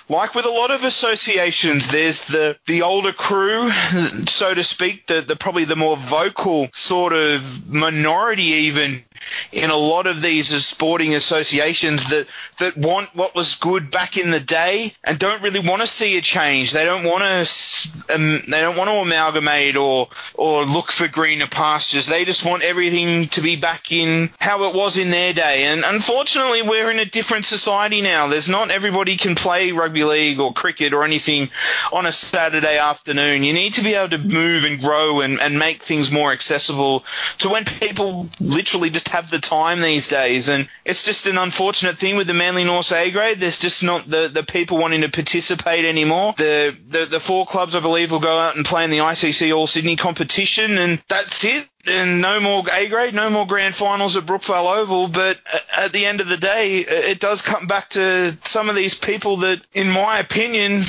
like 0.10 0.36
with 0.36 0.46
a 0.46 0.50
lot 0.50 0.72
of 0.72 0.84
associations, 0.84 1.90
there's 1.90 2.28
the 2.28 2.58
the 2.66 2.82
older 2.82 3.12
crew, 3.12 3.72
so 4.28 4.54
to 4.54 4.64
speak, 4.64 5.08
the, 5.08 5.22
the 5.22 5.36
probably 5.36 5.66
the 5.66 5.76
more 5.76 5.98
vocal 5.98 6.68
sort 6.74 7.14
of 7.14 7.68
minority 7.70 8.44
even 8.44 9.04
in 9.52 9.70
a 9.70 9.76
lot 9.76 10.08
of 10.08 10.22
these 10.22 10.50
sporting 10.64 11.16
associations 11.16 12.10
that 12.10 12.28
that 12.60 12.78
want 12.78 13.14
what 13.16 13.36
was 13.36 13.56
good 13.56 13.92
back 13.92 14.18
in 14.18 14.32
the 14.32 14.40
day 14.40 14.94
and 15.04 15.20
don't 15.20 15.42
really 15.42 15.60
want 15.60 15.82
to 15.82 15.88
see 15.88 16.18
a 16.18 16.22
change. 16.22 16.72
They 16.72 16.86
don't 16.86 17.04
want 17.04 17.24
to 17.24 18.13
um, 18.13 18.42
they 18.48 18.62
don't 18.62 18.78
want 18.78 18.90
to 18.90 18.96
amalgamate 18.98 19.76
or 19.76 20.10
or 20.36 20.65
look 20.65 20.92
for 20.92 21.08
greener 21.08 21.48
pastures. 21.48 22.08
They 22.08 22.26
just 22.26 22.46
want 22.46 22.63
everything 22.63 23.28
to 23.30 23.42
be 23.42 23.56
back 23.56 23.92
in 23.92 24.30
how 24.40 24.63
it 24.69 24.76
was 24.76 24.98
in 24.98 25.12
their 25.12 25.34
day. 25.34 25.65
And 25.65 25.84
unfortunately, 25.86 26.62
we're 26.62 26.92
in 26.92 27.00
a 27.00 27.06
different 27.06 27.46
society 27.46 28.02
now. 28.02 28.28
There's 28.28 28.50
not 28.50 28.71
everybody 28.71 29.17
can 29.17 29.36
play 29.36 29.71
rugby 29.71 30.04
league 30.04 30.40
or 30.40 30.54
cricket 30.54 30.94
or 30.94 31.04
anything 31.04 31.50
on 31.92 32.06
a 32.06 32.12
Saturday 32.12 32.78
afternoon. 32.78 33.44
You 33.44 33.54
need 33.54 33.73
to 33.76 33.84
be 33.84 33.96
able 33.96 34.10
to 34.10 34.17
move 34.17 34.63
and 34.63 34.80
grow 34.80 35.21
and, 35.21 35.40
and 35.40 35.58
make 35.58 35.82
things 35.84 36.12
more 36.12 36.32
accessible 36.32 37.04
to 37.40 37.50
when 37.50 37.65
people 37.65 38.28
literally 38.40 38.90
just 38.90 39.08
have 39.16 39.30
the 39.30 39.40
time 39.40 39.82
these 39.82 40.08
days, 40.08 40.50
and 40.50 40.68
it's 40.84 41.04
just 41.04 41.26
an 41.26 41.38
unfortunate 41.38 41.98
thing 41.98 42.18
with 42.18 42.28
the 42.28 42.34
Manly 42.34 42.66
North 42.66 42.92
A 42.92 43.10
grade. 43.12 43.40
There's 43.40 43.60
just 43.60 43.82
not 43.84 44.10
the, 44.10 44.28
the 44.28 44.44
people 44.44 44.78
wanting 44.78 45.02
to 45.02 45.10
participate 45.10 45.86
anymore. 45.86 46.34
The, 46.38 46.76
the 46.88 47.06
the 47.06 47.20
four 47.20 47.46
clubs, 47.46 47.76
I 47.76 47.80
believe, 47.80 48.12
will 48.12 48.20
go 48.20 48.38
out 48.38 48.56
and 48.58 48.66
play 48.66 48.84
in 48.84 48.90
the 48.90 48.98
ICC 48.98 49.56
All 49.56 49.68
Sydney 49.68 49.96
competition, 49.96 50.78
and 50.78 51.02
that's 51.08 51.46
it 51.46 51.68
and 51.88 52.21
no 52.21 52.40
more 52.40 52.63
A 52.73 52.88
grade, 52.88 53.13
no 53.13 53.29
more 53.29 53.46
grand 53.46 53.75
finals 53.75 54.15
at 54.17 54.23
Brookvale 54.23 54.77
Oval. 54.77 55.08
But 55.08 55.40
at 55.77 55.92
the 55.92 56.06
end 56.06 56.21
of 56.21 56.27
the 56.27 56.38
day, 56.38 56.79
it 56.79 57.19
does 57.19 57.42
come 57.42 57.67
back 57.67 57.90
to 57.92 58.38
some 58.44 58.69
of 58.69 58.75
these 58.75 58.96
people 58.96 59.38
that, 59.38 59.62
in 59.73 59.90
my 59.90 60.19
opinion, 60.19 60.83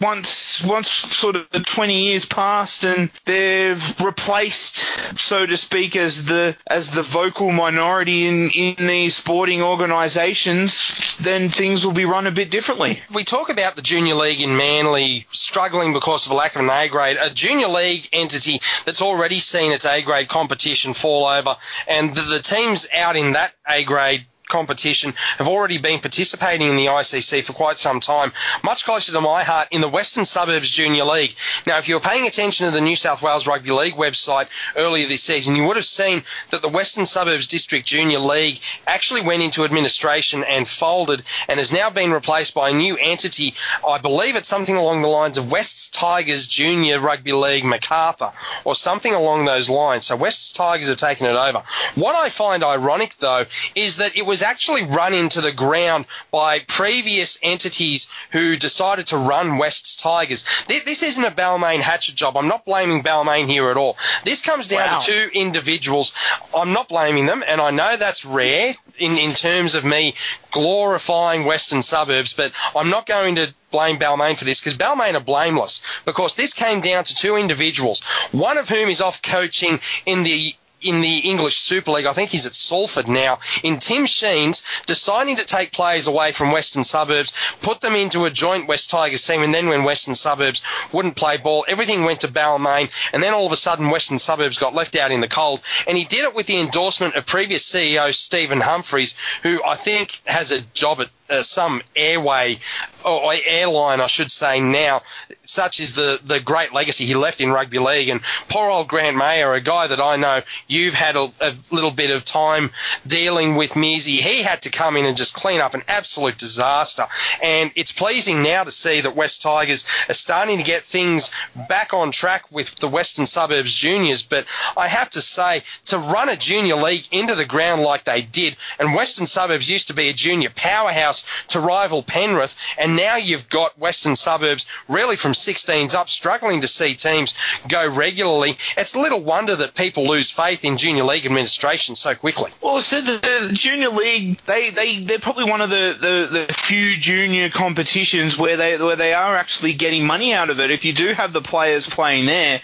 once 0.00 0.64
once 0.64 0.88
sort 0.88 1.36
of 1.36 1.48
the 1.50 1.60
20 1.60 1.94
years 1.94 2.24
passed 2.24 2.84
and 2.84 3.10
they've 3.24 4.00
replaced, 4.00 4.76
so 5.18 5.46
to 5.46 5.56
speak, 5.56 5.96
as 5.96 6.26
the 6.26 6.56
as 6.66 6.90
the 6.90 7.02
vocal 7.02 7.52
minority 7.52 8.26
in 8.26 8.50
in 8.54 8.74
these 8.86 9.16
sporting 9.16 9.62
organisations, 9.62 11.16
then 11.18 11.48
things 11.48 11.86
will 11.86 11.92
be 11.92 12.04
run 12.04 12.26
a 12.26 12.30
bit 12.30 12.50
differently. 12.50 13.00
We 13.12 13.24
talk 13.24 13.48
about 13.48 13.76
the 13.76 13.82
junior 13.82 14.14
league 14.14 14.40
in 14.40 14.56
Manly 14.56 15.26
struggling 15.30 15.92
because 15.92 16.26
of 16.26 16.32
a 16.32 16.34
lack 16.34 16.54
of 16.54 16.62
an 16.62 16.70
A 16.70 16.88
grade, 16.88 17.16
a 17.20 17.30
junior 17.30 17.68
league 17.68 18.08
entity 18.12 18.60
that's 18.84 19.02
already 19.02 19.38
seen 19.38 19.72
its 19.72 19.86
A 19.86 20.02
grade 20.02 20.28
competition 20.34 20.92
fall 20.94 21.26
over, 21.26 21.56
and 21.86 22.12
the, 22.16 22.22
the 22.22 22.40
teams 22.40 22.88
out 22.92 23.14
in 23.14 23.34
that 23.34 23.54
A 23.68 23.84
grade 23.84 24.26
competition 24.46 25.12
have 25.38 25.48
already 25.48 25.78
been 25.78 26.00
participating 26.00 26.68
in 26.68 26.76
the 26.76 26.86
ICC 26.86 27.44
for 27.44 27.52
quite 27.52 27.78
some 27.78 28.00
time, 28.00 28.32
much 28.62 28.84
closer 28.84 29.12
to 29.12 29.20
my 29.20 29.42
heart 29.42 29.68
in 29.70 29.80
the 29.80 29.88
Western 29.88 30.24
Suburbs 30.24 30.72
Junior 30.72 31.04
League. 31.04 31.34
Now, 31.66 31.78
if 31.78 31.88
you 31.88 31.94
were 31.94 32.00
paying 32.00 32.26
attention 32.26 32.66
to 32.66 32.72
the 32.72 32.80
New 32.80 32.96
South 32.96 33.22
Wales 33.22 33.46
Rugby 33.46 33.70
League 33.70 33.94
website 33.94 34.48
earlier 34.76 35.06
this 35.06 35.22
season, 35.22 35.56
you 35.56 35.64
would 35.64 35.76
have 35.76 35.84
seen 35.84 36.22
that 36.50 36.62
the 36.62 36.68
Western 36.68 37.06
Suburbs 37.06 37.46
District 37.46 37.86
Junior 37.86 38.18
League 38.18 38.60
actually 38.86 39.22
went 39.22 39.42
into 39.42 39.64
administration 39.64 40.44
and 40.44 40.68
folded 40.68 41.22
and 41.48 41.58
has 41.58 41.72
now 41.72 41.90
been 41.90 42.12
replaced 42.12 42.54
by 42.54 42.70
a 42.70 42.74
new 42.74 42.96
entity. 42.98 43.54
I 43.86 43.98
believe 43.98 44.36
it's 44.36 44.48
something 44.48 44.76
along 44.76 45.02
the 45.02 45.08
lines 45.08 45.38
of 45.38 45.50
Wests 45.50 45.88
Tigers 45.88 46.46
Junior 46.46 47.00
Rugby 47.00 47.32
League 47.32 47.64
Macarthur 47.64 48.32
or 48.64 48.74
something 48.74 49.14
along 49.14 49.44
those 49.44 49.70
lines. 49.70 50.06
So 50.06 50.16
Wests 50.16 50.52
Tigers 50.52 50.88
have 50.88 50.96
taken 50.96 51.26
it 51.26 51.36
over. 51.36 51.62
What 51.94 52.14
I 52.14 52.28
find 52.28 52.62
ironic, 52.62 53.16
though, 53.18 53.46
is 53.74 53.96
that 53.96 54.16
it 54.16 54.26
was 54.26 54.33
actually 54.42 54.84
run 54.84 55.14
into 55.14 55.40
the 55.40 55.52
ground 55.52 56.06
by 56.30 56.60
previous 56.60 57.38
entities 57.42 58.08
who 58.30 58.56
decided 58.56 59.06
to 59.08 59.16
run 59.16 59.58
Wests 59.58 59.96
Tigers. 59.96 60.44
This 60.66 61.02
isn't 61.02 61.24
a 61.24 61.30
Balmain 61.30 61.80
Hatchet 61.80 62.14
job. 62.14 62.36
I'm 62.36 62.48
not 62.48 62.64
blaming 62.64 63.02
Balmain 63.02 63.46
here 63.46 63.70
at 63.70 63.76
all. 63.76 63.96
This 64.24 64.40
comes 64.42 64.68
down 64.68 64.88
wow. 64.88 64.98
to 64.98 65.10
two 65.10 65.30
individuals. 65.32 66.12
I'm 66.56 66.72
not 66.72 66.88
blaming 66.88 67.26
them, 67.26 67.44
and 67.46 67.60
I 67.60 67.70
know 67.70 67.96
that's 67.96 68.24
rare 68.24 68.74
in, 68.98 69.18
in 69.18 69.34
terms 69.34 69.74
of 69.74 69.84
me 69.84 70.14
glorifying 70.50 71.44
Western 71.44 71.82
suburbs, 71.82 72.32
but 72.32 72.52
I'm 72.76 72.90
not 72.90 73.06
going 73.06 73.34
to 73.36 73.52
blame 73.70 73.98
Balmain 73.98 74.38
for 74.38 74.44
this 74.44 74.60
because 74.60 74.78
Balmain 74.78 75.14
are 75.14 75.20
blameless 75.20 75.82
because 76.04 76.36
this 76.36 76.52
came 76.52 76.80
down 76.80 77.02
to 77.04 77.14
two 77.14 77.36
individuals, 77.36 78.02
one 78.30 78.56
of 78.56 78.68
whom 78.68 78.88
is 78.88 79.00
off 79.00 79.20
coaching 79.20 79.80
in 80.06 80.22
the 80.22 80.54
in 80.84 81.00
the 81.00 81.18
English 81.18 81.56
Super 81.56 81.92
League. 81.92 82.06
I 82.06 82.12
think 82.12 82.30
he's 82.30 82.46
at 82.46 82.54
Salford 82.54 83.08
now. 83.08 83.38
In 83.62 83.78
Tim 83.78 84.06
Sheens 84.06 84.62
deciding 84.86 85.36
to 85.36 85.44
take 85.44 85.72
players 85.72 86.06
away 86.06 86.32
from 86.32 86.52
Western 86.52 86.84
Suburbs, 86.84 87.32
put 87.62 87.80
them 87.80 87.94
into 87.94 88.24
a 88.24 88.30
joint 88.30 88.68
West 88.68 88.90
Tigers 88.90 89.26
team, 89.26 89.42
and 89.42 89.54
then 89.54 89.68
when 89.68 89.84
Western 89.84 90.14
Suburbs 90.14 90.62
wouldn't 90.92 91.16
play 91.16 91.36
ball, 91.36 91.64
everything 91.68 92.04
went 92.04 92.20
to 92.20 92.28
Balmain, 92.28 92.90
and 93.12 93.22
then 93.22 93.34
all 93.34 93.46
of 93.46 93.52
a 93.52 93.56
sudden 93.56 93.90
Western 93.90 94.18
Suburbs 94.18 94.58
got 94.58 94.74
left 94.74 94.96
out 94.96 95.10
in 95.10 95.20
the 95.20 95.28
cold. 95.28 95.60
And 95.86 95.96
he 95.96 96.04
did 96.04 96.24
it 96.24 96.34
with 96.34 96.46
the 96.46 96.60
endorsement 96.60 97.14
of 97.14 97.26
previous 97.26 97.70
CEO 97.70 98.12
Stephen 98.14 98.60
Humphreys, 98.60 99.14
who 99.42 99.62
I 99.64 99.76
think 99.76 100.20
has 100.26 100.52
a 100.52 100.60
job 100.60 101.00
at 101.00 101.10
uh, 101.30 101.42
some 101.42 101.82
airway 101.96 102.58
or 103.04 103.32
airline, 103.46 104.00
I 104.00 104.06
should 104.06 104.30
say 104.30 104.60
now. 104.60 105.02
Such 105.44 105.80
is 105.80 105.94
the, 105.94 106.20
the 106.24 106.40
great 106.40 106.72
legacy 106.72 107.04
he 107.04 107.14
left 107.14 107.40
in 107.40 107.50
rugby 107.50 107.78
league. 107.78 108.08
And 108.08 108.20
poor 108.48 108.70
old 108.70 108.88
Grant 108.88 109.16
Mayer, 109.16 109.52
a 109.52 109.60
guy 109.60 109.86
that 109.86 110.00
I 110.00 110.16
know 110.16 110.42
you've 110.68 110.94
had 110.94 111.16
a, 111.16 111.30
a 111.40 111.54
little 111.70 111.90
bit 111.90 112.10
of 112.10 112.24
time 112.24 112.70
dealing 113.06 113.56
with, 113.56 113.72
Mizzy, 113.72 114.18
he 114.20 114.42
had 114.42 114.62
to 114.62 114.70
come 114.70 114.96
in 114.96 115.04
and 115.04 115.16
just 115.16 115.34
clean 115.34 115.60
up 115.60 115.74
an 115.74 115.82
absolute 115.88 116.38
disaster. 116.38 117.04
And 117.42 117.70
it's 117.74 117.92
pleasing 117.92 118.42
now 118.42 118.64
to 118.64 118.70
see 118.70 119.00
that 119.00 119.16
West 119.16 119.42
Tigers 119.42 119.84
are 120.08 120.14
starting 120.14 120.58
to 120.58 120.64
get 120.64 120.82
things 120.82 121.30
back 121.68 121.92
on 121.92 122.10
track 122.10 122.50
with 122.50 122.76
the 122.76 122.88
Western 122.88 123.26
Suburbs 123.26 123.74
juniors. 123.74 124.22
But 124.22 124.46
I 124.76 124.88
have 124.88 125.10
to 125.10 125.20
say, 125.20 125.62
to 125.86 125.98
run 125.98 126.28
a 126.28 126.36
junior 126.36 126.76
league 126.76 127.06
into 127.12 127.34
the 127.34 127.44
ground 127.44 127.82
like 127.82 128.04
they 128.04 128.22
did, 128.22 128.56
and 128.78 128.94
Western 128.94 129.26
Suburbs 129.26 129.70
used 129.70 129.88
to 129.88 129.94
be 129.94 130.08
a 130.08 130.14
junior 130.14 130.50
powerhouse 130.50 131.44
to 131.48 131.60
rival 131.60 132.02
Penrith, 132.02 132.56
and 132.78 132.96
now 132.96 133.16
you've 133.16 133.48
got 133.48 133.78
Western 133.78 134.16
Suburbs 134.16 134.66
really 134.88 135.16
from 135.16 135.33
16s 135.34 135.94
up 135.94 136.08
struggling 136.08 136.60
to 136.60 136.68
see 136.68 136.94
teams 136.94 137.34
go 137.68 137.88
regularly. 137.88 138.56
It's 138.76 138.94
little 138.94 139.20
wonder 139.20 139.56
that 139.56 139.74
people 139.74 140.06
lose 140.06 140.30
faith 140.30 140.64
in 140.64 140.76
junior 140.76 141.04
league 141.04 141.26
administration 141.26 141.94
so 141.94 142.14
quickly. 142.14 142.50
Well, 142.60 142.80
so 142.80 143.00
the, 143.00 143.18
the 143.48 143.52
junior 143.52 143.88
league, 143.88 144.38
they, 144.46 144.70
they, 144.70 144.98
they're 144.98 145.18
probably 145.18 145.44
one 145.44 145.60
of 145.60 145.70
the, 145.70 145.96
the, 146.00 146.46
the 146.46 146.54
few 146.54 146.96
junior 146.96 147.48
competitions 147.48 148.38
where 148.38 148.56
they, 148.56 148.76
where 148.78 148.96
they 148.96 149.14
are 149.14 149.36
actually 149.36 149.72
getting 149.72 150.06
money 150.06 150.32
out 150.32 150.50
of 150.50 150.60
it. 150.60 150.70
If 150.70 150.84
you 150.84 150.92
do 150.92 151.08
have 151.08 151.32
the 151.32 151.42
players 151.42 151.88
playing 151.88 152.26
there, 152.26 152.60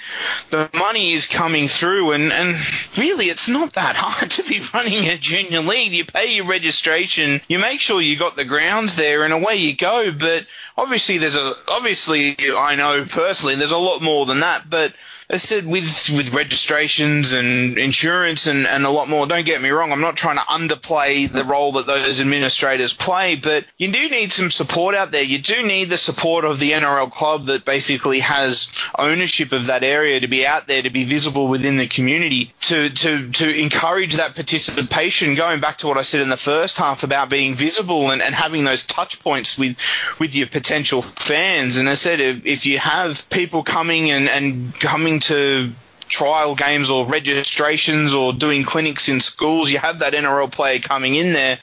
the 0.50 0.70
money 0.78 1.12
is 1.12 1.26
coming 1.26 1.68
through 1.68 2.12
and, 2.12 2.32
and 2.32 2.56
really 2.96 3.26
it's 3.26 3.48
not 3.48 3.72
that 3.74 3.96
hard 3.96 4.30
to 4.32 4.42
be 4.44 4.62
running 4.74 5.08
a 5.08 5.16
junior 5.16 5.60
league. 5.60 5.92
You 5.92 6.04
pay 6.04 6.34
your 6.34 6.46
registration, 6.46 7.40
you 7.48 7.58
make 7.58 7.80
sure 7.80 8.00
you 8.00 8.16
got 8.16 8.36
the 8.36 8.44
grounds 8.44 8.96
there 8.96 9.24
and 9.24 9.32
away 9.32 9.56
you 9.56 9.74
go 9.76 10.10
but 10.12 10.46
obviously 10.76 11.18
there's 11.18 11.36
a 11.36 11.52
obviously 11.68 12.36
I 12.60 12.76
know 12.76 13.04
personally 13.04 13.56
there's 13.56 13.72
a 13.72 13.78
lot 13.78 14.02
more 14.02 14.26
than 14.26 14.40
that, 14.40 14.68
but 14.68 14.94
I 15.32 15.36
said 15.36 15.64
with 15.64 16.10
with 16.10 16.34
registrations 16.34 17.32
and 17.32 17.78
insurance 17.78 18.48
and, 18.48 18.66
and 18.66 18.84
a 18.84 18.90
lot 18.90 19.08
more. 19.08 19.26
Don't 19.28 19.46
get 19.46 19.62
me 19.62 19.70
wrong, 19.70 19.92
I'm 19.92 20.00
not 20.00 20.16
trying 20.16 20.38
to 20.38 20.42
underplay 20.42 21.30
the 21.30 21.44
role 21.44 21.70
that 21.72 21.86
those 21.86 22.20
administrators 22.20 22.92
play, 22.92 23.36
but 23.36 23.64
you 23.78 23.92
do 23.92 24.08
need 24.08 24.32
some 24.32 24.50
support 24.50 24.96
out 24.96 25.12
there. 25.12 25.22
You 25.22 25.38
do 25.38 25.62
need 25.62 25.84
the 25.84 25.96
support 25.96 26.44
of 26.44 26.58
the 26.58 26.72
NRL 26.72 27.12
club 27.12 27.46
that 27.46 27.64
basically 27.64 28.18
has 28.20 28.72
ownership 28.98 29.52
of 29.52 29.66
that 29.66 29.84
area 29.84 30.18
to 30.18 30.26
be 30.26 30.44
out 30.44 30.66
there 30.66 30.82
to 30.82 30.90
be 30.90 31.04
visible 31.04 31.46
within 31.46 31.76
the 31.76 31.86
community 31.86 32.52
to 32.62 32.90
to 32.90 33.30
to 33.30 33.60
encourage 33.60 34.16
that 34.16 34.34
participation. 34.34 35.36
Going 35.36 35.60
back 35.60 35.78
to 35.78 35.86
what 35.86 35.96
I 35.96 36.02
said 36.02 36.22
in 36.22 36.28
the 36.28 36.36
first 36.36 36.76
half 36.76 37.04
about 37.04 37.30
being 37.30 37.54
visible 37.54 38.10
and, 38.10 38.20
and 38.20 38.34
having 38.34 38.64
those 38.64 38.84
touch 38.84 39.20
points 39.22 39.56
with 39.56 39.78
with 40.18 40.34
your 40.34 40.48
potential 40.48 41.02
fans. 41.02 41.76
And 41.76 41.88
I 41.88 41.94
said 41.94 42.18
if, 42.18 42.44
if 42.44 42.66
you 42.66 42.80
have 42.80 43.28
people 43.30 43.62
coming 43.62 44.10
and, 44.10 44.28
and 44.28 44.74
coming 44.80 45.19
to 45.20 45.72
trial 46.10 46.54
games 46.54 46.90
or 46.90 47.06
registrations 47.06 48.12
or 48.12 48.32
doing 48.32 48.62
clinics 48.64 49.08
in 49.08 49.20
schools, 49.20 49.70
you 49.70 49.78
have 49.78 50.00
that 50.00 50.12
NRL 50.12 50.50
player 50.50 50.78
coming 50.80 51.14
in 51.14 51.32
there, 51.32 51.58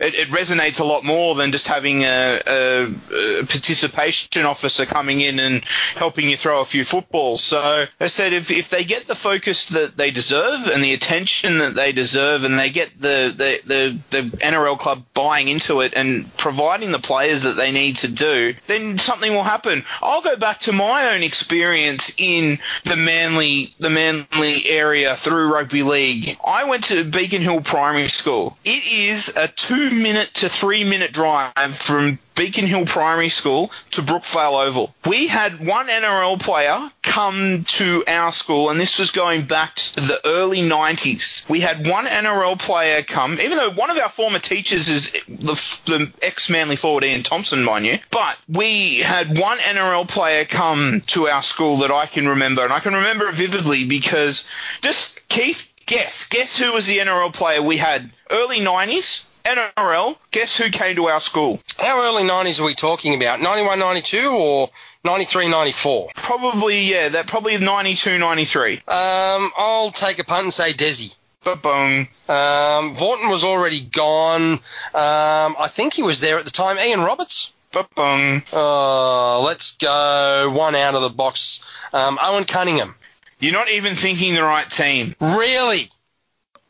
it, 0.00 0.14
it 0.14 0.28
resonates 0.28 0.80
a 0.80 0.84
lot 0.84 1.04
more 1.04 1.34
than 1.34 1.52
just 1.52 1.66
having 1.66 2.04
a, 2.04 2.38
a, 2.46 2.84
a, 2.86 3.44
participation 3.46 4.46
officer 4.46 4.86
coming 4.86 5.20
in 5.20 5.38
and 5.38 5.64
helping 5.96 6.30
you 6.30 6.36
throw 6.36 6.60
a 6.60 6.64
few 6.64 6.84
footballs. 6.84 7.42
So 7.42 7.86
I 8.00 8.06
said 8.06 8.32
if, 8.32 8.50
if 8.50 8.70
they 8.70 8.84
get 8.84 9.06
the 9.06 9.14
focus 9.14 9.68
that 9.70 9.96
they 9.96 10.10
deserve 10.10 10.68
and 10.68 10.82
the 10.82 10.94
attention 10.94 11.58
that 11.58 11.74
they 11.74 11.92
deserve 11.92 12.44
and 12.44 12.58
they 12.58 12.70
get 12.70 12.90
the, 13.00 13.34
the, 13.36 13.98
the, 14.12 14.22
the 14.22 14.36
NRL 14.38 14.78
club 14.78 15.04
buying 15.14 15.48
into 15.48 15.80
it 15.80 15.94
and 15.96 16.34
providing 16.36 16.92
the 16.92 16.98
players 16.98 17.42
that 17.42 17.56
they 17.56 17.72
need 17.72 17.96
to 17.96 18.08
do, 18.08 18.54
then 18.68 18.96
something 18.98 19.34
will 19.34 19.42
happen. 19.42 19.84
I'll 20.02 20.22
go 20.22 20.36
back 20.36 20.60
to 20.60 20.72
my 20.72 21.12
own 21.12 21.22
experience 21.22 22.14
in 22.18 22.58
the 22.84 22.96
Manly, 22.96 23.74
the 23.80 23.87
the 23.88 23.94
Manly 23.94 24.68
area 24.68 25.14
through 25.14 25.52
rugby 25.52 25.82
league. 25.82 26.36
I 26.46 26.64
went 26.64 26.84
to 26.84 27.04
Beacon 27.04 27.40
Hill 27.40 27.62
Primary 27.62 28.08
School. 28.08 28.58
It 28.64 28.84
is 28.86 29.34
a 29.34 29.48
two 29.48 29.90
minute 29.90 30.34
to 30.34 30.48
three 30.50 30.84
minute 30.84 31.12
drive 31.12 31.74
from 31.74 32.18
Beacon 32.34 32.66
Hill 32.66 32.84
Primary 32.84 33.30
School 33.30 33.70
to 33.92 34.02
Brookvale 34.02 34.66
Oval. 34.66 34.94
We 35.06 35.28
had 35.28 35.66
one 35.66 35.88
NRL 35.88 36.38
player 36.40 36.90
come 37.08 37.64
to 37.64 38.04
our 38.06 38.30
school, 38.30 38.68
and 38.68 38.78
this 38.78 38.98
was 38.98 39.10
going 39.10 39.42
back 39.42 39.76
to 39.76 40.00
the 40.00 40.20
early 40.26 40.60
90s. 40.60 41.48
We 41.48 41.60
had 41.60 41.88
one 41.88 42.04
NRL 42.04 42.60
player 42.60 43.02
come, 43.02 43.40
even 43.40 43.56
though 43.56 43.70
one 43.70 43.90
of 43.90 43.96
our 43.96 44.10
former 44.10 44.38
teachers 44.38 44.88
is 44.90 45.12
the, 45.26 45.54
the 45.86 46.12
ex 46.22 46.50
Manly 46.50 46.76
forward 46.76 47.04
Ian 47.04 47.22
Thompson, 47.22 47.64
mind 47.64 47.86
you, 47.86 47.98
but 48.10 48.38
we 48.48 48.98
had 48.98 49.38
one 49.38 49.58
NRL 49.58 50.06
player 50.06 50.44
come 50.44 51.00
to 51.06 51.28
our 51.28 51.42
school 51.42 51.78
that 51.78 51.90
I 51.90 52.04
can 52.04 52.28
remember, 52.28 52.62
and 52.62 52.72
I 52.72 52.80
can 52.80 52.94
remember 52.94 53.28
it 53.28 53.34
vividly 53.34 53.86
because 53.86 54.48
just 54.82 55.26
Keith, 55.30 55.72
guess, 55.86 56.28
guess 56.28 56.58
who 56.58 56.72
was 56.72 56.86
the 56.86 56.98
NRL 56.98 57.32
player 57.32 57.62
we 57.62 57.78
had? 57.78 58.10
Early 58.30 58.60
90s, 58.60 59.28
NRL, 59.44 60.16
guess 60.30 60.58
who 60.58 60.68
came 60.70 60.94
to 60.96 61.08
our 61.08 61.22
school? 61.22 61.60
How 61.78 62.02
early 62.02 62.22
90s 62.22 62.60
are 62.60 62.64
we 62.64 62.74
talking 62.74 63.14
about? 63.14 63.40
91, 63.40 63.78
92 63.78 64.28
or 64.28 64.68
93, 65.04 65.48
94? 65.48 66.10
Probably, 66.14 66.80
yeah, 66.80 67.08
that 67.08 67.26
probably 67.26 67.56
92, 67.56 68.18
93. 68.18 68.74
Um, 68.88 69.50
I'll 69.56 69.90
take 69.90 70.18
a 70.18 70.24
punt 70.24 70.44
and 70.44 70.52
say 70.52 70.72
Desi. 70.72 71.14
Ba-boom. 71.44 72.08
Um, 72.28 72.94
Vorton 72.94 73.30
was 73.30 73.44
already 73.44 73.80
gone. 73.80 74.52
Um, 74.52 74.60
I 74.94 75.68
think 75.68 75.94
he 75.94 76.02
was 76.02 76.20
there 76.20 76.38
at 76.38 76.44
the 76.44 76.50
time. 76.50 76.78
Ian 76.78 77.00
Roberts. 77.00 77.52
Ba-boom. 77.72 78.42
Uh, 78.52 79.40
let's 79.40 79.76
go 79.76 80.50
one 80.54 80.74
out 80.74 80.94
of 80.94 81.02
the 81.02 81.08
box. 81.08 81.64
Um, 81.92 82.18
Owen 82.20 82.44
Cunningham. 82.44 82.94
You're 83.40 83.52
not 83.52 83.70
even 83.70 83.94
thinking 83.94 84.34
the 84.34 84.42
right 84.42 84.68
team. 84.68 85.14
Really? 85.20 85.90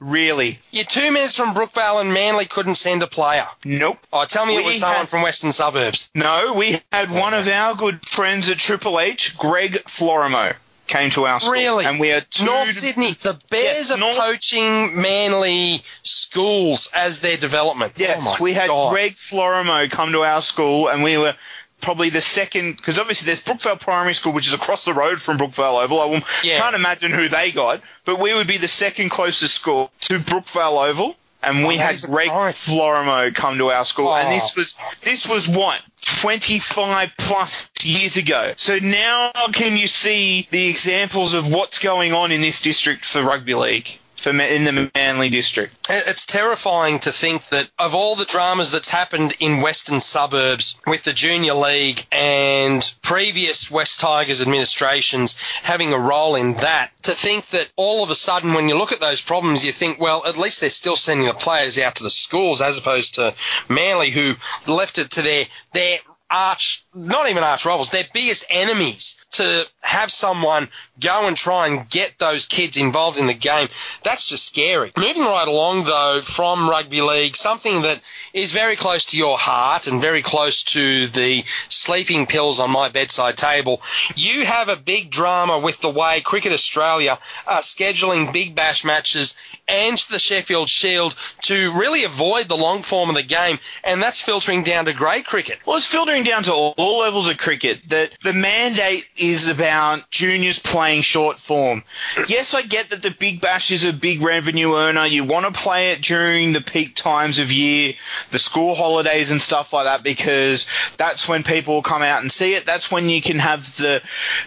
Really. 0.00 0.60
You're 0.70 0.84
two 0.84 1.10
minutes 1.10 1.34
from 1.34 1.54
Brookvale 1.54 2.00
and 2.00 2.12
Manly 2.14 2.44
couldn't 2.44 2.76
send 2.76 3.02
a 3.02 3.06
player. 3.08 3.46
Nope. 3.64 3.98
Oh, 4.12 4.24
tell 4.26 4.46
me 4.46 4.56
it 4.56 4.64
was 4.64 4.78
someone 4.78 4.98
had- 5.00 5.08
from 5.08 5.22
Western 5.22 5.50
Suburbs. 5.52 6.10
No, 6.14 6.52
we 6.52 6.80
had 6.92 7.10
one 7.10 7.34
of 7.34 7.48
our 7.48 7.74
good 7.74 8.06
friends 8.06 8.48
at 8.48 8.58
Triple 8.58 9.00
H, 9.00 9.36
Greg 9.36 9.82
Florimo, 9.86 10.54
came 10.86 11.10
to 11.10 11.26
our 11.26 11.40
school. 11.40 11.52
Really? 11.52 11.84
And 11.84 11.98
we 11.98 12.12
are 12.12 12.20
two 12.20 12.44
North 12.44 12.70
Sydney. 12.72 13.12
The 13.22 13.38
Bears 13.50 13.88
Yes, 13.88 13.90
are 13.90 13.96
North- 13.98 14.16
poaching 14.18 15.00
Manly 15.00 15.82
schools 16.04 16.88
as 16.94 17.20
their 17.20 17.36
development. 17.36 17.94
Yes, 17.96 18.22
Oh 18.24 18.36
we 18.40 18.52
had 18.54 18.68
God. 18.68 18.92
Greg 18.92 19.14
Florimo 19.14 19.90
come 19.90 20.12
to 20.12 20.22
our 20.24 20.40
school, 20.40 20.88
and 20.88 21.02
we 21.02 21.18
were 21.18 21.34
probably 21.80 22.10
the 22.10 22.20
second, 22.20 22.76
because 22.76 22.98
obviously 22.98 23.26
there's 23.26 23.40
Brookvale 23.42 23.80
Primary 23.80 24.14
School, 24.14 24.32
which 24.32 24.46
is 24.46 24.52
across 24.54 24.84
the 24.84 24.94
road 24.94 25.20
from 25.20 25.38
Brookvale 25.38 25.82
Oval. 25.82 26.00
I 26.00 26.22
Yeah. 26.42 26.60
can't 26.60 26.74
imagine 26.74 27.12
who 27.12 27.28
they 27.28 27.50
got, 27.52 27.80
but 28.04 28.18
we 28.18 28.34
would 28.34 28.46
be 28.46 28.56
the 28.56 28.68
second 28.68 29.10
closest 29.10 29.54
school 29.54 29.90
to 30.02 30.18
Brookvale 30.18 30.88
Oval. 30.88 31.16
And 31.40 31.64
we 31.64 31.76
Oh, 31.76 31.78
had 31.78 32.02
Greg. 32.02 32.30
Florimo 32.30 33.32
come 33.32 33.58
to 33.58 33.70
our 33.70 33.84
school, 33.84 34.12
and 34.12 34.26
Oh. 34.26 34.30
this 34.32 34.56
was 34.56 34.74
this 35.04 35.24
was 35.24 35.46
what 35.46 35.80
25 36.02 37.12
plus 37.16 37.70
years 37.84 38.16
ago. 38.16 38.54
So 38.56 38.78
now 38.80 39.30
can 39.52 39.76
you 39.76 39.86
see 39.86 40.48
the 40.50 40.66
examples 40.66 41.34
of 41.34 41.46
what's 41.46 41.78
going 41.78 42.12
on 42.12 42.32
in 42.32 42.40
this 42.40 42.60
district 42.60 43.04
for 43.04 43.22
rugby 43.22 43.54
league, 43.54 43.88
in 44.26 44.64
the 44.64 44.90
Manly 44.94 45.30
district? 45.30 45.86
It's 45.90 46.26
terrifying 46.26 46.98
to 47.00 47.12
think 47.12 47.48
that 47.48 47.70
of 47.78 47.94
all 47.94 48.16
the 48.16 48.24
dramas 48.24 48.70
that's 48.70 48.88
happened 48.88 49.34
in 49.40 49.60
Western 49.60 50.00
suburbs 50.00 50.76
with 50.86 51.04
the 51.04 51.12
Junior 51.12 51.54
League 51.54 52.06
and 52.12 52.92
previous 53.02 53.70
West 53.70 54.00
Tigers 54.00 54.42
administrations 54.42 55.36
having 55.62 55.92
a 55.92 55.98
role 55.98 56.34
in 56.34 56.54
that, 56.54 56.90
to 57.02 57.12
think 57.12 57.48
that 57.48 57.70
all 57.76 58.02
of 58.02 58.10
a 58.10 58.14
sudden 58.14 58.54
when 58.54 58.68
you 58.68 58.76
look 58.76 58.92
at 58.92 59.00
those 59.00 59.22
problems, 59.22 59.64
you 59.64 59.72
think, 59.72 60.00
well, 60.00 60.24
at 60.26 60.36
least 60.36 60.60
they're 60.60 60.70
still 60.70 60.96
sending 60.96 61.26
the 61.26 61.34
players 61.34 61.78
out 61.78 61.94
to 61.96 62.02
the 62.02 62.10
schools 62.10 62.60
as 62.60 62.78
opposed 62.78 63.14
to 63.14 63.34
Manly 63.68 64.10
who 64.10 64.36
left 64.66 64.98
it 64.98 65.10
to 65.12 65.22
their, 65.22 65.46
their 65.72 65.98
arch, 66.30 66.84
not 66.98 67.28
even 67.28 67.42
arch 67.42 67.64
rivals, 67.64 67.90
their 67.90 68.04
biggest 68.12 68.44
enemies 68.50 69.24
to 69.32 69.66
have 69.80 70.10
someone 70.10 70.68
go 71.00 71.26
and 71.26 71.36
try 71.36 71.66
and 71.66 71.88
get 71.90 72.18
those 72.18 72.46
kids 72.46 72.76
involved 72.76 73.18
in 73.18 73.26
the 73.26 73.34
game. 73.34 73.68
That's 74.02 74.24
just 74.24 74.46
scary. 74.46 74.90
Moving 74.96 75.22
right 75.22 75.46
along 75.46 75.84
though 75.84 76.20
from 76.22 76.68
rugby 76.68 77.00
league, 77.00 77.36
something 77.36 77.82
that 77.82 78.00
is 78.32 78.52
very 78.52 78.76
close 78.76 79.04
to 79.06 79.16
your 79.16 79.38
heart 79.38 79.86
and 79.86 80.00
very 80.00 80.22
close 80.22 80.62
to 80.64 81.06
the 81.08 81.44
sleeping 81.68 82.26
pills 82.26 82.58
on 82.58 82.70
my 82.70 82.88
bedside 82.88 83.36
table. 83.36 83.80
You 84.14 84.44
have 84.44 84.68
a 84.68 84.76
big 84.76 85.10
drama 85.10 85.58
with 85.58 85.80
the 85.80 85.90
way 85.90 86.20
Cricket 86.20 86.52
Australia 86.52 87.18
are 87.46 87.60
scheduling 87.60 88.32
big 88.32 88.54
bash 88.54 88.84
matches 88.84 89.34
and 89.68 89.98
the 90.10 90.18
Sheffield 90.18 90.68
Shield 90.68 91.14
to 91.42 91.72
really 91.72 92.04
avoid 92.04 92.48
the 92.48 92.56
long 92.56 92.82
form 92.82 93.10
of 93.10 93.14
the 93.14 93.22
game, 93.22 93.58
and 93.84 94.02
that's 94.02 94.20
filtering 94.20 94.62
down 94.62 94.86
to 94.86 94.94
grade 94.94 95.26
cricket. 95.26 95.58
Well, 95.66 95.76
it's 95.76 95.86
filtering 95.86 96.24
down 96.24 96.42
to 96.44 96.52
all, 96.52 96.74
all 96.88 97.00
levels 97.00 97.28
of 97.28 97.36
cricket 97.36 97.80
that 97.88 98.12
the 98.22 98.32
mandate 98.32 99.08
is 99.16 99.48
about 99.48 100.08
juniors 100.10 100.58
playing 100.58 101.02
short 101.02 101.36
form. 101.36 101.84
Yes, 102.28 102.54
I 102.54 102.62
get 102.62 102.88
that 102.90 103.02
the 103.02 103.10
Big 103.10 103.40
Bash 103.42 103.70
is 103.70 103.84
a 103.84 103.92
big 103.92 104.22
revenue 104.22 104.74
earner. 104.74 105.04
You 105.04 105.24
want 105.24 105.44
to 105.44 105.60
play 105.60 105.92
it 105.92 106.00
during 106.00 106.54
the 106.54 106.62
peak 106.62 106.94
times 106.94 107.38
of 107.38 107.52
year, 107.52 107.92
the 108.30 108.38
school 108.38 108.74
holidays 108.74 109.30
and 109.30 109.40
stuff 109.40 109.72
like 109.72 109.84
that, 109.84 110.02
because 110.02 110.66
that's 110.96 111.28
when 111.28 111.42
people 111.42 111.74
will 111.74 111.82
come 111.82 112.02
out 112.02 112.22
and 112.22 112.32
see 112.32 112.54
it. 112.54 112.64
That's 112.64 112.90
when 112.90 113.08
you 113.10 113.20
can 113.20 113.38
have 113.38 113.76
the 113.76 114.02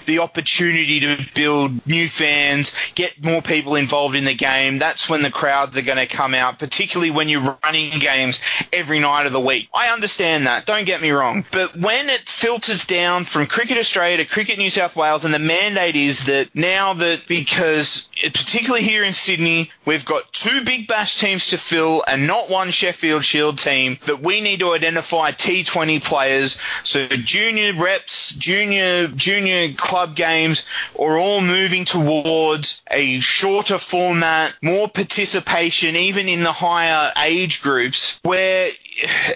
the 0.06 0.20
opportunity 0.20 1.00
to 1.00 1.18
build 1.36 1.86
new 1.86 2.10
fans, 2.10 2.76
get 2.96 3.24
more 3.24 3.42
people 3.44 3.76
involved 3.76 4.16
in 4.16 4.26
the 4.26 4.34
game. 4.34 4.80
That's 4.80 5.10
when 5.10 5.22
the 5.22 5.30
crowds 5.30 5.78
are 5.78 5.84
going 5.84 6.00
to 6.00 6.08
come 6.08 6.34
out, 6.34 6.58
particularly 6.58 7.12
when 7.12 7.30
you're 7.30 7.58
running 7.64 8.00
games 8.00 8.42
every 8.74 9.00
night 9.00 9.28
of 9.28 9.34
the 9.34 9.40
week. 9.40 9.70
I 9.74 9.90
understand 9.90 10.48
that. 10.48 10.66
Don't 10.66 10.86
get 10.86 11.02
me 11.02 11.12
wrong. 11.12 11.46
But 11.52 11.76
when 11.78 12.10
it 12.10 12.21
filters 12.28 12.86
down 12.86 13.24
from 13.24 13.46
Cricket 13.46 13.78
Australia 13.78 14.18
to 14.18 14.26
Cricket 14.26 14.58
New 14.58 14.70
South 14.70 14.96
Wales, 14.96 15.26
and 15.26 15.34
the 15.34 15.40
mandate 15.40 15.96
is 15.96 16.26
that 16.26 16.50
now 16.56 16.94
that 16.94 17.28
because 17.28 18.10
particularly 18.22 18.84
here 18.84 19.04
in 19.04 19.14
Sydney, 19.14 19.72
we've 19.86 20.06
got 20.06 20.32
two 20.34 20.64
big 20.64 20.88
bash 20.88 21.20
teams 21.20 21.48
to 21.48 21.58
fill 21.58 22.04
and 22.08 22.28
not 22.28 22.50
one 22.50 22.72
Sheffield 22.72 23.26
Shield 23.26 23.58
team, 23.58 23.98
that 24.06 24.22
we 24.22 24.42
need 24.42 24.60
to 24.60 24.74
identify 24.74 25.32
T20 25.32 26.04
players. 26.04 26.60
So 26.84 27.08
junior 27.08 27.74
reps, 27.74 28.34
junior 28.36 29.08
junior 29.10 29.74
club 29.74 30.16
games 30.16 30.66
are 31.00 31.18
all 31.18 31.42
moving 31.42 31.86
towards 31.86 32.84
a 32.92 33.20
shorter 33.20 33.78
format, 33.78 34.56
more 34.62 34.88
participation, 34.88 35.96
even 35.96 36.28
in 36.28 36.44
the 36.44 36.52
higher 36.52 37.12
age 37.24 37.62
groups, 37.62 38.20
where 38.24 38.70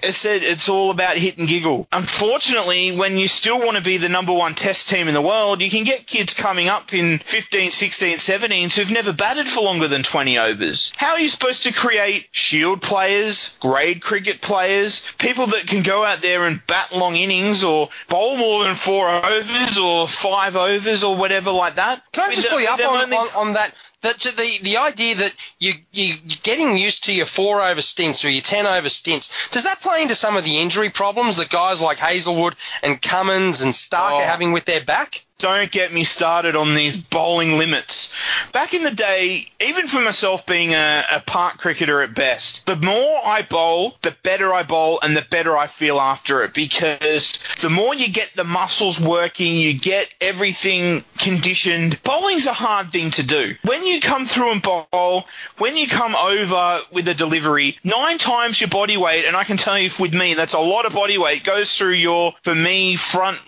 it 0.04 0.14
said 0.14 0.44
it's 0.44 0.70
all 0.70 0.92
about 0.92 1.18
hit 1.18 1.38
and 1.38 1.48
giggle. 1.48 1.88
Unfortunately, 1.92 2.75
when 2.98 3.18
you 3.18 3.28
still 3.28 3.60
want 3.60 3.78
to 3.78 3.84
be 3.84 3.98
the 3.98 4.10
number 4.10 4.34
one 4.34 4.54
test 4.54 4.90
team 4.90 5.08
in 5.08 5.14
the 5.14 5.22
world, 5.22 5.62
you 5.62 5.70
can 5.70 5.84
get 5.84 6.08
kids 6.08 6.34
coming 6.34 6.68
up 6.68 6.94
in 6.94 7.20
15, 7.20 7.72
16, 7.72 8.18
17s 8.18 8.76
who've 8.76 8.92
never 8.92 9.14
batted 9.14 9.48
for 9.48 9.62
longer 9.62 9.88
than 9.88 10.04
20 10.04 10.38
overs. 10.38 10.92
How 10.98 11.14
are 11.14 11.20
you 11.20 11.30
supposed 11.30 11.64
to 11.64 11.74
create 11.74 12.28
shield 12.32 12.82
players, 12.82 13.58
grade 13.60 14.02
cricket 14.02 14.42
players, 14.42 15.12
people 15.18 15.48
that 15.48 15.68
can 15.68 15.84
go 15.84 16.04
out 16.04 16.22
there 16.22 16.48
and 16.48 16.62
bat 16.68 16.90
long 16.96 17.16
innings 17.16 17.64
or 17.64 17.90
bowl 18.10 18.38
more 18.38 18.64
than 18.66 18.76
four 18.76 19.08
overs 19.10 19.78
or 19.78 20.08
five 20.08 20.56
overs 20.56 21.04
or 21.04 21.16
whatever 21.16 21.52
like 21.52 21.76
that? 21.76 22.04
Can 22.12 22.26
I 22.26 22.28
mean, 22.28 22.36
just 22.36 22.50
pull 22.50 22.60
you 22.60 22.68
up 22.68 22.80
on, 22.80 23.04
only- 23.04 23.18
on, 23.18 23.28
on 23.36 23.54
that? 23.54 23.74
That 24.06 24.20
the 24.20 24.60
the 24.62 24.78
idea 24.78 25.16
that 25.16 25.34
you 25.58 25.74
you 25.92 26.14
you're 26.24 26.38
getting 26.44 26.78
used 26.78 27.04
to 27.06 27.12
your 27.14 27.26
four 27.26 27.64
over 27.64 27.82
stints 27.82 28.24
or 28.24 28.30
your 28.30 28.44
ten 28.44 28.68
over 28.68 28.88
stints 28.88 29.50
does 29.50 29.64
that 29.64 29.82
play 29.82 30.04
into 30.04 30.14
some 30.14 30.38
of 30.38 30.44
the 30.44 30.60
injury 30.60 30.92
problems 30.92 31.38
that 31.38 31.50
guys 31.50 31.82
like 31.82 31.98
Hazlewood 31.98 32.56
and 32.84 33.02
Cummins 33.02 33.62
and 33.64 33.74
Starc 33.74 34.12
Oh. 34.12 34.18
are 34.18 34.24
having 34.24 34.52
with 34.52 34.66
their 34.66 34.84
back? 34.84 35.25
Don't 35.40 35.70
get 35.70 35.92
me 35.92 36.06
started 36.06 36.56
on 36.56 36.76
these 36.76 36.96
bowling 36.96 37.58
limits. 37.58 38.16
Back 38.54 38.74
in 38.74 38.84
the 38.84 38.92
day, 38.92 39.46
even 39.60 39.86
for 39.86 40.00
myself 40.00 40.46
being 40.46 40.74
a, 40.74 41.04
a 41.12 41.20
park 41.20 41.58
cricketer 41.58 42.02
at 42.02 42.16
best, 42.16 42.66
the 42.66 42.78
more 42.78 43.20
I 43.26 43.42
bowl, 43.42 43.98
the 44.02 44.16
better 44.24 44.54
I 44.54 44.64
bowl 44.64 44.98
and 45.04 45.16
the 45.16 45.28
better 45.30 45.58
I 45.58 45.68
feel 45.68 46.00
after 46.00 46.42
it 46.46 46.54
because 46.54 47.34
the 47.60 47.70
more 47.70 47.94
you 47.94 48.08
get 48.08 48.32
the 48.36 48.46
muscles 48.46 49.00
working, 49.00 49.58
you 49.58 49.78
get 49.78 50.10
everything 50.22 51.02
conditioned. 51.18 52.02
Bowling's 52.04 52.48
a 52.48 52.54
hard 52.54 52.94
thing 52.94 53.12
to 53.12 53.24
do. 53.24 53.56
When 53.64 53.86
you 53.86 54.00
come 54.00 54.26
through 54.26 54.54
and 54.54 54.62
bowl, 54.62 55.28
when 55.58 55.76
you 55.76 55.88
come 55.88 56.16
over 56.16 56.80
with 56.94 57.10
a 57.10 57.14
delivery, 57.14 57.78
nine 57.84 58.18
times 58.18 58.62
your 58.62 58.70
body 58.70 58.96
weight, 58.96 59.26
and 59.26 59.36
I 59.36 59.44
can 59.44 59.58
tell 59.58 59.78
you 59.78 59.90
with 60.00 60.14
me, 60.14 60.34
that's 60.34 60.54
a 60.54 60.60
lot 60.60 60.86
of 60.86 60.94
body 60.94 61.18
weight, 61.18 61.44
goes 61.44 61.78
through 61.78 61.94
your, 61.94 62.34
for 62.44 62.56
me, 62.56 62.96
front, 62.96 63.44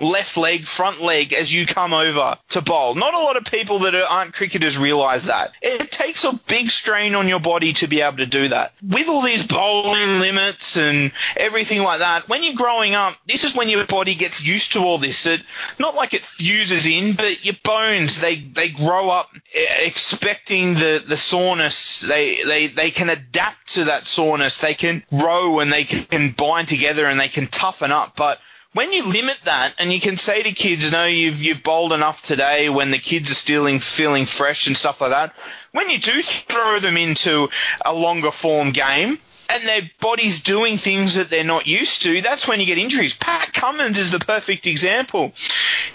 left 0.00 0.36
leg, 0.36 0.66
front 0.66 1.02
leg 1.02 1.31
as 1.34 1.52
you 1.52 1.66
come 1.66 1.92
over 1.92 2.36
to 2.50 2.60
bowl. 2.60 2.94
Not 2.94 3.14
a 3.14 3.18
lot 3.18 3.36
of 3.36 3.44
people 3.44 3.78
that 3.80 3.94
aren't 3.94 4.34
cricketers 4.34 4.78
realize 4.78 5.24
that. 5.26 5.52
It 5.62 5.90
takes 5.90 6.24
a 6.24 6.34
big 6.48 6.70
strain 6.70 7.14
on 7.14 7.28
your 7.28 7.40
body 7.40 7.72
to 7.74 7.86
be 7.86 8.00
able 8.00 8.18
to 8.18 8.26
do 8.26 8.48
that. 8.48 8.72
With 8.82 9.08
all 9.08 9.22
these 9.22 9.46
bowling 9.46 10.20
limits 10.20 10.76
and 10.76 11.12
everything 11.36 11.82
like 11.82 11.98
that, 12.00 12.28
when 12.28 12.42
you're 12.42 12.54
growing 12.54 12.94
up, 12.94 13.14
this 13.26 13.44
is 13.44 13.56
when 13.56 13.68
your 13.68 13.84
body 13.86 14.14
gets 14.14 14.44
used 14.46 14.72
to 14.72 14.80
all 14.80 14.98
this. 14.98 15.26
It, 15.26 15.42
not 15.78 15.94
like 15.94 16.14
it 16.14 16.22
fuses 16.22 16.86
in, 16.86 17.14
but 17.14 17.44
your 17.44 17.56
bones, 17.62 18.20
they, 18.20 18.36
they 18.36 18.68
grow 18.68 19.10
up 19.10 19.30
eh, 19.54 19.86
expecting 19.86 20.74
the, 20.74 21.02
the 21.06 21.16
soreness. 21.16 22.00
They, 22.00 22.36
they, 22.44 22.66
they 22.68 22.90
can 22.90 23.10
adapt 23.10 23.74
to 23.74 23.84
that 23.84 24.06
soreness. 24.06 24.58
They 24.58 24.74
can 24.74 25.02
grow 25.10 25.60
and 25.60 25.72
they 25.72 25.84
can 25.84 26.32
bind 26.32 26.68
together 26.68 27.06
and 27.06 27.18
they 27.18 27.28
can 27.28 27.46
toughen 27.46 27.92
up. 27.92 28.16
But 28.16 28.40
when 28.74 28.92
you 28.92 29.04
limit 29.06 29.38
that 29.44 29.74
and 29.78 29.92
you 29.92 30.00
can 30.00 30.16
say 30.16 30.42
to 30.42 30.52
kids, 30.52 30.90
no, 30.92 31.04
you've, 31.04 31.42
you've 31.42 31.62
bowled 31.62 31.92
enough 31.92 32.22
today 32.22 32.68
when 32.70 32.90
the 32.90 32.98
kids 32.98 33.30
are 33.30 33.34
still 33.34 33.66
feeling 33.78 34.24
fresh 34.24 34.66
and 34.66 34.76
stuff 34.76 35.00
like 35.00 35.10
that, 35.10 35.34
when 35.72 35.90
you 35.90 35.98
do 35.98 36.22
throw 36.22 36.78
them 36.78 36.96
into 36.96 37.48
a 37.84 37.92
longer 37.92 38.30
form 38.30 38.70
game, 38.70 39.18
and 39.52 39.68
their 39.68 39.90
body's 40.00 40.42
doing 40.42 40.78
things 40.78 41.16
that 41.16 41.28
they're 41.28 41.44
not 41.44 41.66
used 41.66 42.02
to, 42.02 42.22
that's 42.22 42.48
when 42.48 42.58
you 42.58 42.66
get 42.66 42.78
injuries. 42.78 43.14
Pat 43.16 43.52
Cummins 43.52 43.98
is 43.98 44.10
the 44.10 44.18
perfect 44.18 44.66
example. 44.66 45.32